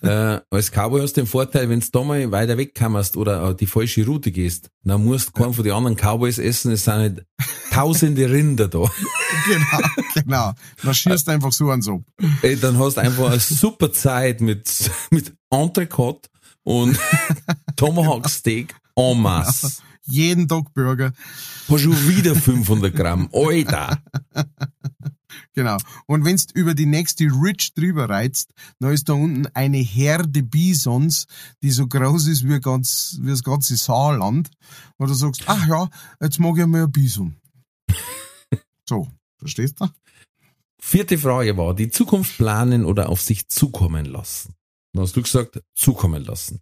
[0.02, 3.66] Äh, als Cowboy hast du den Vorteil, wenn du da mal weiter wegkommst oder die
[3.66, 7.26] falsche Route gehst, dann musst du keinen von den anderen Cowboys essen, es sind halt
[7.70, 8.78] tausende Rinder da.
[9.46, 10.52] genau, genau.
[10.82, 12.02] Dann schießt einfach so an so.
[12.42, 14.70] Ey, dann hast du einfach eine super Zeit mit,
[15.10, 16.28] mit Entrecote
[16.62, 16.98] und
[17.76, 19.82] Tomahawk Steak en masse.
[20.06, 21.12] Jeden Tag Burger.
[21.68, 23.28] Hast schon wieder 500 Gramm.
[23.32, 23.98] Alter.
[25.52, 25.76] Genau.
[26.06, 31.26] Und wenn's über die nächste Ridge drüber reizt, dann ist da unten eine Herde Bisons,
[31.62, 34.50] die so groß ist wie, ganz, wie das ganze Saarland.
[34.96, 35.88] Und du sagst, ach ja,
[36.20, 37.36] jetzt mag ich mal ein Bison.
[38.88, 39.08] so,
[39.38, 39.88] verstehst du?
[40.80, 44.54] Vierte Frage war, die Zukunft planen oder auf sich zukommen lassen?
[44.92, 46.60] Dann hast du gesagt, zukommen lassen.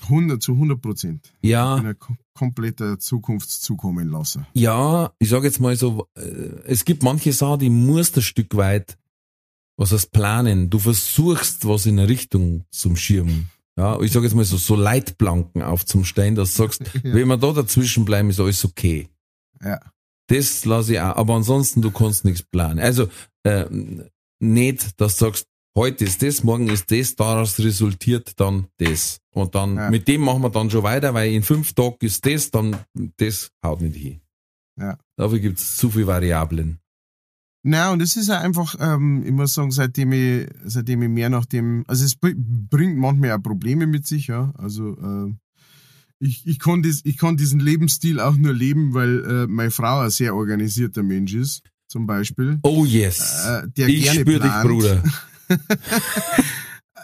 [0.00, 1.32] 100 zu 100 Prozent.
[1.42, 1.94] Ja,
[2.34, 4.46] ein kom- kompletter Zukunftszukommen lassen.
[4.54, 6.20] ja, ich sage jetzt mal so, äh,
[6.64, 8.96] es gibt manche Sachen, die musst ein Stück weit,
[9.76, 10.70] was heißt planen.
[10.70, 13.50] Du versuchst was in eine Richtung zum Schirmen.
[13.78, 17.14] Ja, ich sage jetzt mal so, so Leitplanken aufzustellen, dass du sagst, Ja.
[17.14, 19.08] wenn wir da dazwischen bleiben, ist alles okay.
[19.62, 19.80] Ja.
[20.28, 21.16] Das lasse ich auch.
[21.16, 22.78] Aber ansonsten, du kannst nichts planen.
[22.78, 23.08] Also,
[23.44, 23.64] äh,
[24.40, 25.46] nicht, dass du sagst,
[25.76, 29.18] heute ist das, morgen ist das, daraus resultiert dann das.
[29.34, 29.90] Und dann, Ja.
[29.90, 32.76] mit dem machen wir dann schon weiter, weil in fünf Tagen ist das, dann,
[33.16, 34.20] das haut nicht hin.
[34.78, 34.98] Ja.
[35.16, 36.78] Dafür gibt's zu viele Variablen.
[37.64, 41.30] Na, und es ist ja einfach, ähm, ich muss sagen, seitdem ich, seitdem ich mehr
[41.30, 44.52] nach dem, also es br- bringt manchmal auch Probleme mit sich, ja.
[44.58, 45.32] Also äh,
[46.18, 50.00] ich, ich kann das, ich kann diesen Lebensstil auch nur leben, weil äh, meine Frau
[50.00, 52.58] ein sehr organisierter Mensch ist, zum Beispiel.
[52.64, 53.44] Oh yes.
[53.46, 54.52] Äh, der ich gerne spür dich.
[54.62, 55.02] Bruder.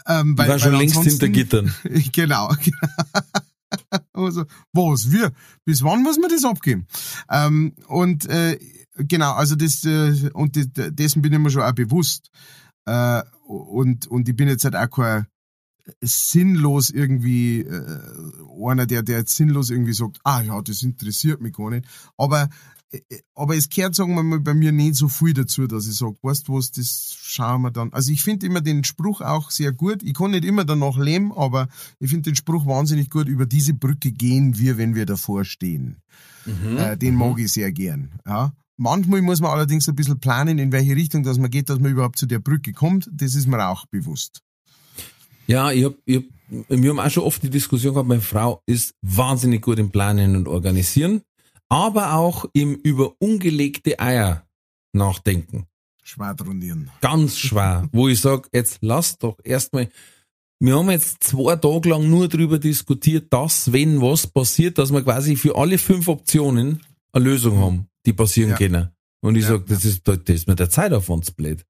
[0.08, 1.74] Ähm, weil, war schon längst hinter Gittern.
[2.12, 2.50] Genau.
[4.14, 5.32] also, was, wir?
[5.66, 6.86] Bis wann muss man das abgeben?
[7.30, 8.58] Ähm, und äh,
[8.96, 12.30] genau, also das, äh, und das, dessen bin ich mir schon auch bewusst.
[12.86, 15.26] Äh, und, und ich bin jetzt halt auch kein
[16.00, 18.00] sinnlos irgendwie, äh,
[18.66, 21.86] einer, der, der jetzt sinnlos irgendwie sagt, ah ja, das interessiert mich gar nicht.
[22.16, 22.48] Aber,
[23.34, 26.16] aber es gehört, sagen wir mal, bei mir nicht so viel dazu, dass ich sage,
[26.22, 27.92] weißt du was, das schauen wir dann.
[27.92, 30.02] Also ich finde immer den Spruch auch sehr gut.
[30.02, 33.74] Ich kann nicht immer danach leben, aber ich finde den Spruch wahnsinnig gut, über diese
[33.74, 35.98] Brücke gehen wir, wenn wir davor stehen.
[36.46, 36.78] Mhm.
[36.78, 37.20] Äh, den mhm.
[37.20, 38.20] mag ich sehr gern.
[38.26, 38.52] Ja.
[38.78, 41.90] Manchmal muss man allerdings ein bisschen planen, in welche Richtung dass man geht, dass man
[41.90, 43.10] überhaupt zu der Brücke kommt.
[43.12, 44.40] Das ist mir auch bewusst.
[45.48, 46.24] Ja, ich hab, ich hab,
[46.68, 50.36] wir haben auch schon oft die Diskussion gehabt, meine Frau ist wahnsinnig gut im Planen
[50.36, 51.22] und Organisieren,
[51.68, 54.46] aber auch im über ungelegte Eier
[54.92, 55.66] nachdenken.
[56.02, 56.90] Schwadronieren.
[57.00, 57.88] Ganz schwer.
[57.92, 59.88] wo ich sag, jetzt lass doch erstmal,
[60.60, 65.02] wir haben jetzt zwei Tage lang nur darüber diskutiert, dass, wenn was passiert, dass wir
[65.02, 66.80] quasi für alle fünf Optionen
[67.12, 68.56] eine Lösung haben, die passieren ja.
[68.56, 68.88] können.
[69.20, 69.90] Und ich ja, sag, das ja.
[69.90, 71.64] ist, das ist mir der Zeit auf uns blöd.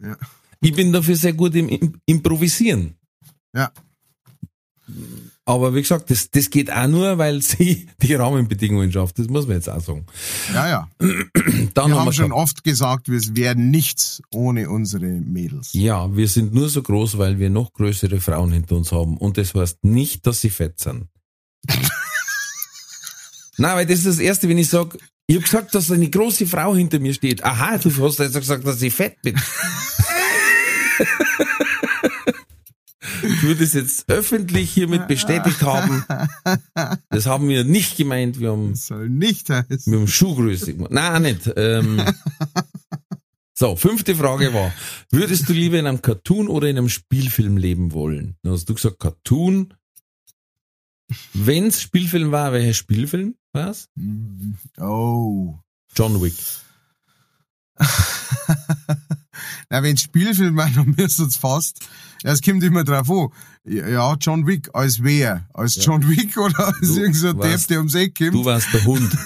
[0.00, 0.16] Ja.
[0.60, 2.96] Ich bin dafür sehr gut im Improvisieren.
[3.54, 3.70] Ja.
[5.46, 9.18] Aber wie gesagt, das, das geht auch nur, weil sie die Rahmenbedingungen schafft.
[9.18, 10.06] Das muss man jetzt auch sagen.
[10.54, 10.88] Ja, ja.
[10.98, 11.10] Dann
[11.74, 15.70] wir haben, haben wir schon oft gesagt, wir werden nichts ohne unsere Mädels.
[15.72, 19.18] Ja, wir sind nur so groß, weil wir noch größere Frauen hinter uns haben.
[19.18, 21.08] Und das heißt nicht, dass sie fett sind.
[23.56, 26.46] Nein, weil das ist das Erste, wenn ich sage, ich habe gesagt, dass eine große
[26.46, 27.44] Frau hinter mir steht.
[27.44, 29.36] Aha, du hast jetzt gesagt, dass ich fett bin.
[33.22, 36.04] Ich würde es jetzt öffentlich hiermit bestätigt haben.
[37.08, 38.40] Das haben wir nicht gemeint.
[38.40, 39.92] Wir haben, das soll nicht heißen.
[39.92, 40.92] Wir haben Schuhgröße gemacht.
[40.92, 41.50] Nein, nicht.
[41.56, 42.02] Ähm,
[43.54, 44.72] so, fünfte Frage war,
[45.10, 48.36] würdest du lieber in einem Cartoon oder in einem Spielfilm leben wollen?
[48.42, 49.74] Dann hast du gesagt Cartoon.
[51.32, 53.88] Wenn es Spielfilm war, welcher Spielfilm Was?
[54.80, 55.58] Oh.
[55.94, 56.34] John Wick.
[59.70, 61.80] Na, wenn Spielfilm war, dann müsste es fast.
[62.22, 63.28] Ja, es kommt immer drauf an.
[63.64, 65.48] Ja, John Wick, als wer?
[65.54, 65.82] Als ja.
[65.82, 68.34] John Wick oder als du irgend so ein Depp, der ums Eck kommt?
[68.34, 69.16] Du warst der Hund.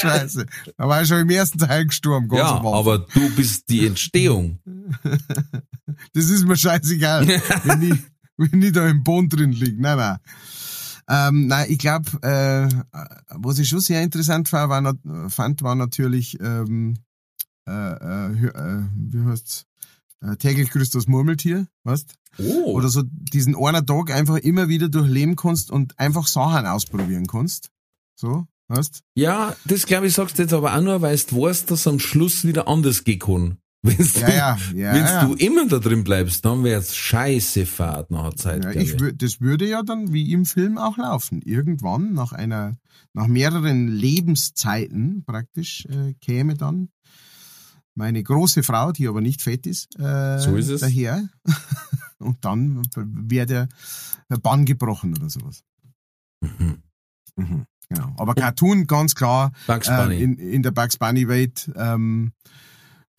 [0.00, 0.46] Scheiße.
[0.76, 2.28] Da war ich schon im ersten Teil gestorben.
[2.28, 4.60] Ganz ja, aber du bist die Entstehung.
[6.12, 7.26] das ist mir scheißegal,
[7.64, 7.98] wenn, ich,
[8.36, 9.80] wenn ich da im Boden drin liege.
[9.80, 10.18] Nein, nein.
[11.08, 12.68] Ähm, nein, ich glaube, äh,
[13.30, 16.98] was ich schon sehr interessant fand, war, fand, war natürlich ähm,
[17.66, 19.66] äh, äh, äh, wie heißt's?
[20.20, 22.14] Äh, täglich grüßt das Murmeltier, weißt?
[22.38, 22.72] Oh.
[22.72, 27.70] Oder so diesen einen Tag einfach immer wieder durchleben kannst und einfach Sachen ausprobieren kannst.
[28.16, 29.02] So, weißt?
[29.14, 32.00] Ja, das glaube ich sagst du jetzt aber auch nur, weil du weißt, dass am
[32.00, 33.58] Schluss wieder anders gehen kann.
[33.82, 35.24] Wenn's ja, du, ja, ja, ja.
[35.24, 38.64] du immer da drin bleibst, dann wär's scheiße Fahrt nach Zeit.
[38.64, 41.42] Ja, ich, das würde ja dann wie im Film auch laufen.
[41.42, 42.76] Irgendwann nach einer,
[43.12, 46.88] nach mehreren Lebenszeiten praktisch äh, käme dann
[47.94, 50.80] meine große Frau, die aber nicht fett ist, äh, so ist es.
[50.80, 51.28] daher.
[52.18, 53.68] Und dann wäre der,
[54.28, 55.62] der Bann gebrochen oder sowas.
[56.40, 56.82] Mhm.
[57.36, 58.14] Mhm, genau.
[58.16, 59.52] Aber Cartoon, ganz klar.
[59.68, 62.32] Äh, in, in der Bugs Bunny Welt, ähm,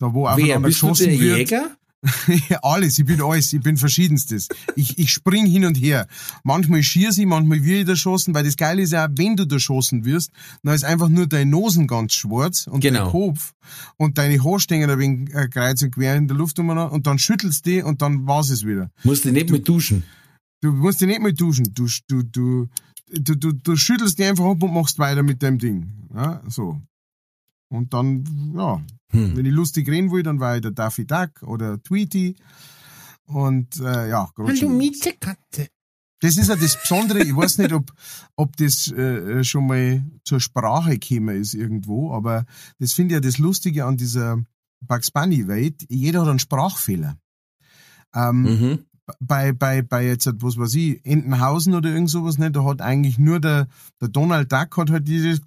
[0.00, 1.38] da wo Wer, bist geschossen du der wird.
[1.38, 1.76] Jäger?
[2.62, 4.48] alles, ich bin alles, ich bin verschiedenstes.
[4.74, 6.06] Ich, ich spring hin und her.
[6.44, 9.46] Manchmal schier ich, manchmal wird ich da schossen, weil das Geile ist ja, wenn du
[9.46, 10.32] da schossen wirst,
[10.62, 13.02] dann ist einfach nur dein Nosen ganz schwarz und genau.
[13.02, 13.52] dein Kopf
[13.98, 17.18] und deine Haarstängel ein wenig äh, kreuz und quer in der Luft umeinander und dann
[17.18, 18.90] schüttelst du die und dann war's es wieder.
[19.04, 20.04] Musst du nicht du, mehr duschen.
[20.62, 21.74] Du musst dich nicht mehr duschen.
[21.74, 22.68] Du, du, du,
[23.10, 25.92] du, du, du schüttelst die einfach ab und machst weiter mit deinem Ding.
[26.14, 26.80] Ja, so.
[27.68, 28.24] Und dann,
[28.56, 29.36] ja, hm.
[29.36, 32.36] wenn ich lustig reden will, dann war ich der Daffy Duck oder Tweety.
[33.24, 35.68] Und äh, ja, Hallo Miezekatze.
[36.20, 37.22] Das ist ja das Besondere.
[37.22, 37.92] Ich weiß nicht, ob,
[38.36, 42.44] ob das äh, schon mal zur Sprache gekommen ist irgendwo, aber
[42.78, 44.42] das finde ich ja das Lustige an dieser
[44.80, 45.86] Bugs Bunny Welt.
[45.88, 47.16] Jeder hat einen Sprachfehler.
[48.14, 48.84] Ähm, mhm
[49.18, 53.18] bei, bei, bei jetzt, was weiß ich, Entenhausen oder irgend sowas, ne, da hat eigentlich
[53.18, 53.68] nur der,
[54.00, 55.40] der Donald Duck hat halt dieses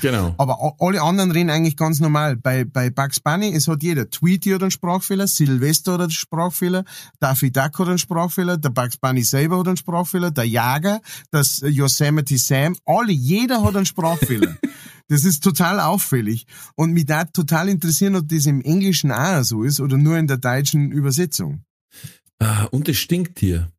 [0.00, 0.34] Genau.
[0.38, 2.36] Aber alle anderen reden eigentlich ganz normal.
[2.36, 4.10] Bei, bei Bugs Bunny, es hat jeder.
[4.10, 6.84] Tweety hat einen Sprachfehler, Silvester hat einen Sprachfehler,
[7.20, 11.00] Daffy Duck hat einen Sprachfehler, der Bugs Bunny selber hat einen Sprachfehler, der Jager,
[11.30, 14.56] das Yosemite Sam, alle, jeder hat einen Sprachfehler.
[15.08, 16.46] Das ist total auffällig.
[16.74, 20.26] Und mich da total interessieren, ob das im Englischen auch so ist oder nur in
[20.26, 21.64] der deutschen Übersetzung.
[22.38, 23.70] Ah, und es stinkt hier.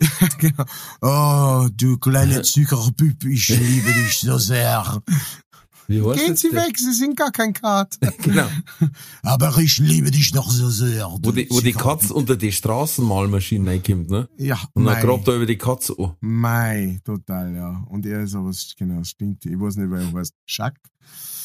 [0.38, 0.64] genau.
[1.02, 5.02] Oh, du kleine Zuckerbüb, ich liebe dich so sehr.
[5.88, 7.98] Gehen Sie weg, Sie sind gar kein Kat.
[8.22, 8.46] Genau.
[9.22, 11.06] Aber ich liebe dich doch so sehr.
[11.22, 14.28] Wo die, wo die Katze unter die Straßenmalmaschine reinkommt, ne?
[14.36, 16.14] Ja, Und dann grabt er über die Katze an.
[16.20, 17.84] Mei, total, ja.
[17.88, 19.46] Und er ist aber, genau, stinkt.
[19.46, 20.34] Ich weiß nicht, wer er heißt.
[20.44, 20.78] Schack?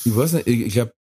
[0.03, 0.93] Ich weiß nicht, ich, ich glaube,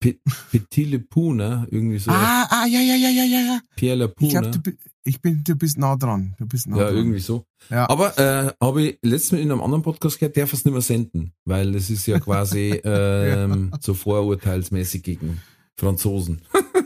[0.00, 1.66] Petit Le Pou, ne?
[1.70, 2.10] Irgendwie so.
[2.12, 3.60] Ah, ah, ja, ja, ja, ja, ja, ja.
[3.76, 4.50] Pierre Le Pou, Ich glaub, ne?
[4.50, 4.72] du,
[5.04, 6.34] ich bin, du bist nah dran.
[6.38, 6.96] Du bist nah Ja, dran.
[6.96, 7.44] irgendwie so.
[7.70, 7.88] Ja.
[7.90, 10.82] Aber äh, habe ich letztes Mal in einem anderen Podcast gehört, darf es nicht mehr
[10.82, 15.40] senden, weil das ist ja quasi ähm, so vorurteilsmäßig gegen
[15.76, 16.42] Franzosen.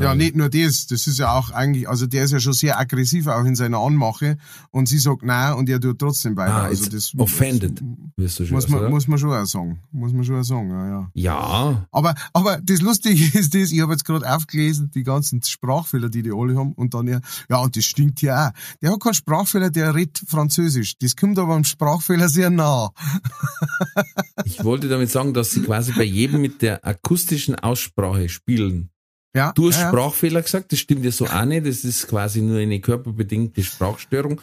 [0.00, 2.78] Ja, nicht nur das, das ist ja auch eigentlich, also der ist ja schon sehr
[2.78, 4.36] aggressiv auch in seiner Anmache
[4.70, 6.54] und sie sagt nein und er tut trotzdem weiter.
[6.54, 7.82] Ah, also das offended,
[8.16, 9.80] wirst du schon muss man, muss man schon auch sagen.
[9.92, 11.10] Muss man schon auch sagen, ja, ja.
[11.14, 16.08] Ja, Aber, aber das Lustige ist das, ich habe jetzt gerade aufgelesen, die ganzen Sprachfehler,
[16.08, 18.50] die die alle haben, und dann ja, ja, und das stinkt hier auch.
[18.82, 20.96] Der hat keinen Sprachfehler, der redet Französisch.
[20.98, 22.90] Das kommt aber am Sprachfehler sehr nah.
[24.44, 28.90] ich wollte damit sagen, dass sie quasi bei jedem mit der akustischen Aussprache spielen.
[29.34, 29.88] Ja, Du hast ja.
[29.90, 34.40] Sprachfehler gesagt, das stimmt ja so auch nicht, das ist quasi nur eine körperbedingte Sprachstörung.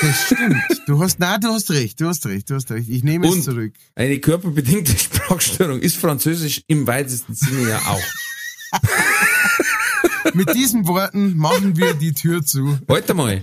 [0.00, 0.56] Das stimmt.
[0.86, 2.88] Du hast, nein, du hast recht, du hast recht, du hast recht.
[2.88, 3.74] Ich nehme es Und- zurück.
[3.94, 8.80] Eine körperbedingte Sprachstörung ist Französisch im weitesten Sinne ja auch.
[10.34, 12.78] Mit diesen Worten machen wir die Tür zu.
[12.88, 13.42] Heute mal.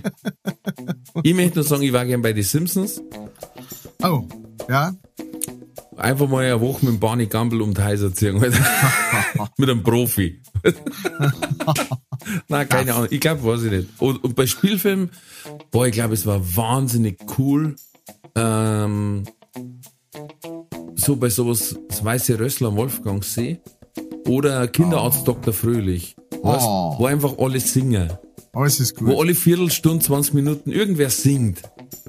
[1.22, 3.00] Ich möchte nur sagen, ich war gern bei den Simpsons.
[4.02, 4.26] Oh,
[4.68, 4.94] ja.
[5.98, 8.38] Einfach mal eine Woche mit Barney Gumble um die Häuser ziehen.
[9.58, 10.40] Mit einem Profi.
[12.48, 13.08] Nein, keine Ahnung.
[13.10, 13.88] Ich glaube, weiß ich nicht.
[13.98, 15.10] Und, und bei Spielfilmen,
[15.70, 17.74] boah, ich glaube, es war wahnsinnig cool.
[18.36, 19.24] Ähm,
[20.94, 23.60] so bei sowas, das weiße Rössler am Wolfgangsee
[24.28, 25.52] oder Kinderarzt Dr.
[25.52, 26.14] Fröhlich.
[26.42, 26.94] Weißt, Oh.
[26.98, 28.12] Wo einfach alle singen.
[28.52, 29.20] Alles ist Wo gut.
[29.20, 31.62] alle Viertelstunde, 20 Minuten irgendwer singt.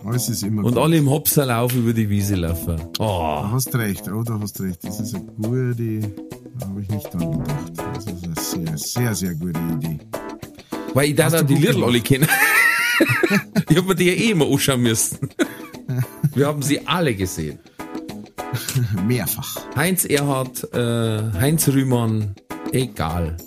[0.06, 0.84] Alles ist immer Und gut.
[0.84, 2.78] alle im Hopserlauf über die Wiese laufen.
[3.00, 3.42] Oh.
[3.44, 4.84] Du hast recht, oh, du hast recht.
[4.84, 6.12] Das ist eine gute,
[6.66, 7.72] habe ich nicht dran gedacht.
[7.96, 10.00] Das ist eine sehr, sehr, sehr gute Idee.
[10.94, 11.84] Weil ich da die gemacht.
[11.84, 12.28] alle kennen.
[13.70, 15.30] ich hab mir die ja eh immer anschauen müssen.
[16.34, 17.60] Wir haben sie alle gesehen.
[19.08, 19.58] Mehrfach.
[19.76, 22.36] Heinz Erhardt, äh, Heinz Rühmann,
[22.72, 23.38] egal.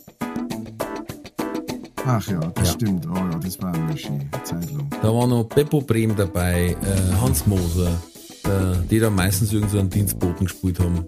[2.07, 2.73] Ach ja, das Ja.
[2.75, 3.07] stimmt.
[3.11, 4.89] Oh ja, das war eine schöne Zeit lang.
[5.03, 7.91] Da war noch Beppo Brehm dabei, äh, Hans Moser,
[8.45, 11.05] äh, die da meistens irgend so einen Dienstboten gespielt haben.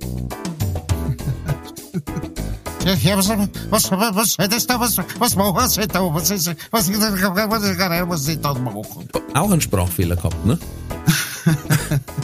[2.85, 3.29] Ja, ja, was,
[3.71, 4.79] was, was, was da?
[4.79, 6.15] Was, was machen Sie da?
[6.15, 9.09] Was ist, was, was, was, was da machen?
[9.33, 10.59] Auch einen Sprachfehler gehabt, ne?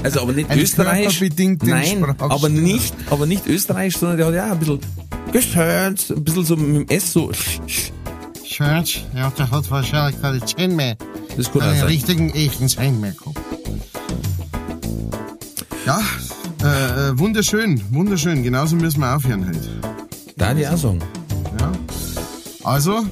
[0.02, 1.20] Also aber nicht österreichisch.
[1.62, 4.80] Nein, aber nicht, aber nicht österreichisch, sondern der hat ja ein bisschen
[5.32, 7.30] gehört, ein bisschen so mit dem S so.
[8.52, 10.96] Schön, ja, der hat wahrscheinlich keine Zähne mehr.
[11.36, 11.86] Das kann auch Keine sein.
[11.86, 13.38] richtigen, echten Zähne mehr gehabt.
[15.86, 16.00] Ja,
[16.64, 18.42] äh, äh, wunderschön, wunderschön.
[18.42, 19.60] Genauso müssen wir aufhören heute.
[20.36, 20.98] Da die auch sagen.
[21.60, 21.72] Ja.
[22.64, 23.06] Also,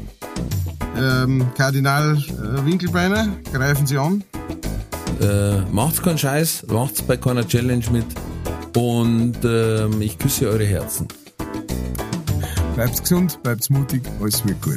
[0.97, 4.25] ähm, Kardinal äh, Winkelbeiner, greifen Sie an.
[5.21, 8.07] Äh, macht's keinen Scheiß, macht's bei keiner Challenge mit
[8.77, 11.07] und ähm, ich küsse eure Herzen.
[12.79, 14.77] Bleibt gesund, bleibt mutig, alles wird gut.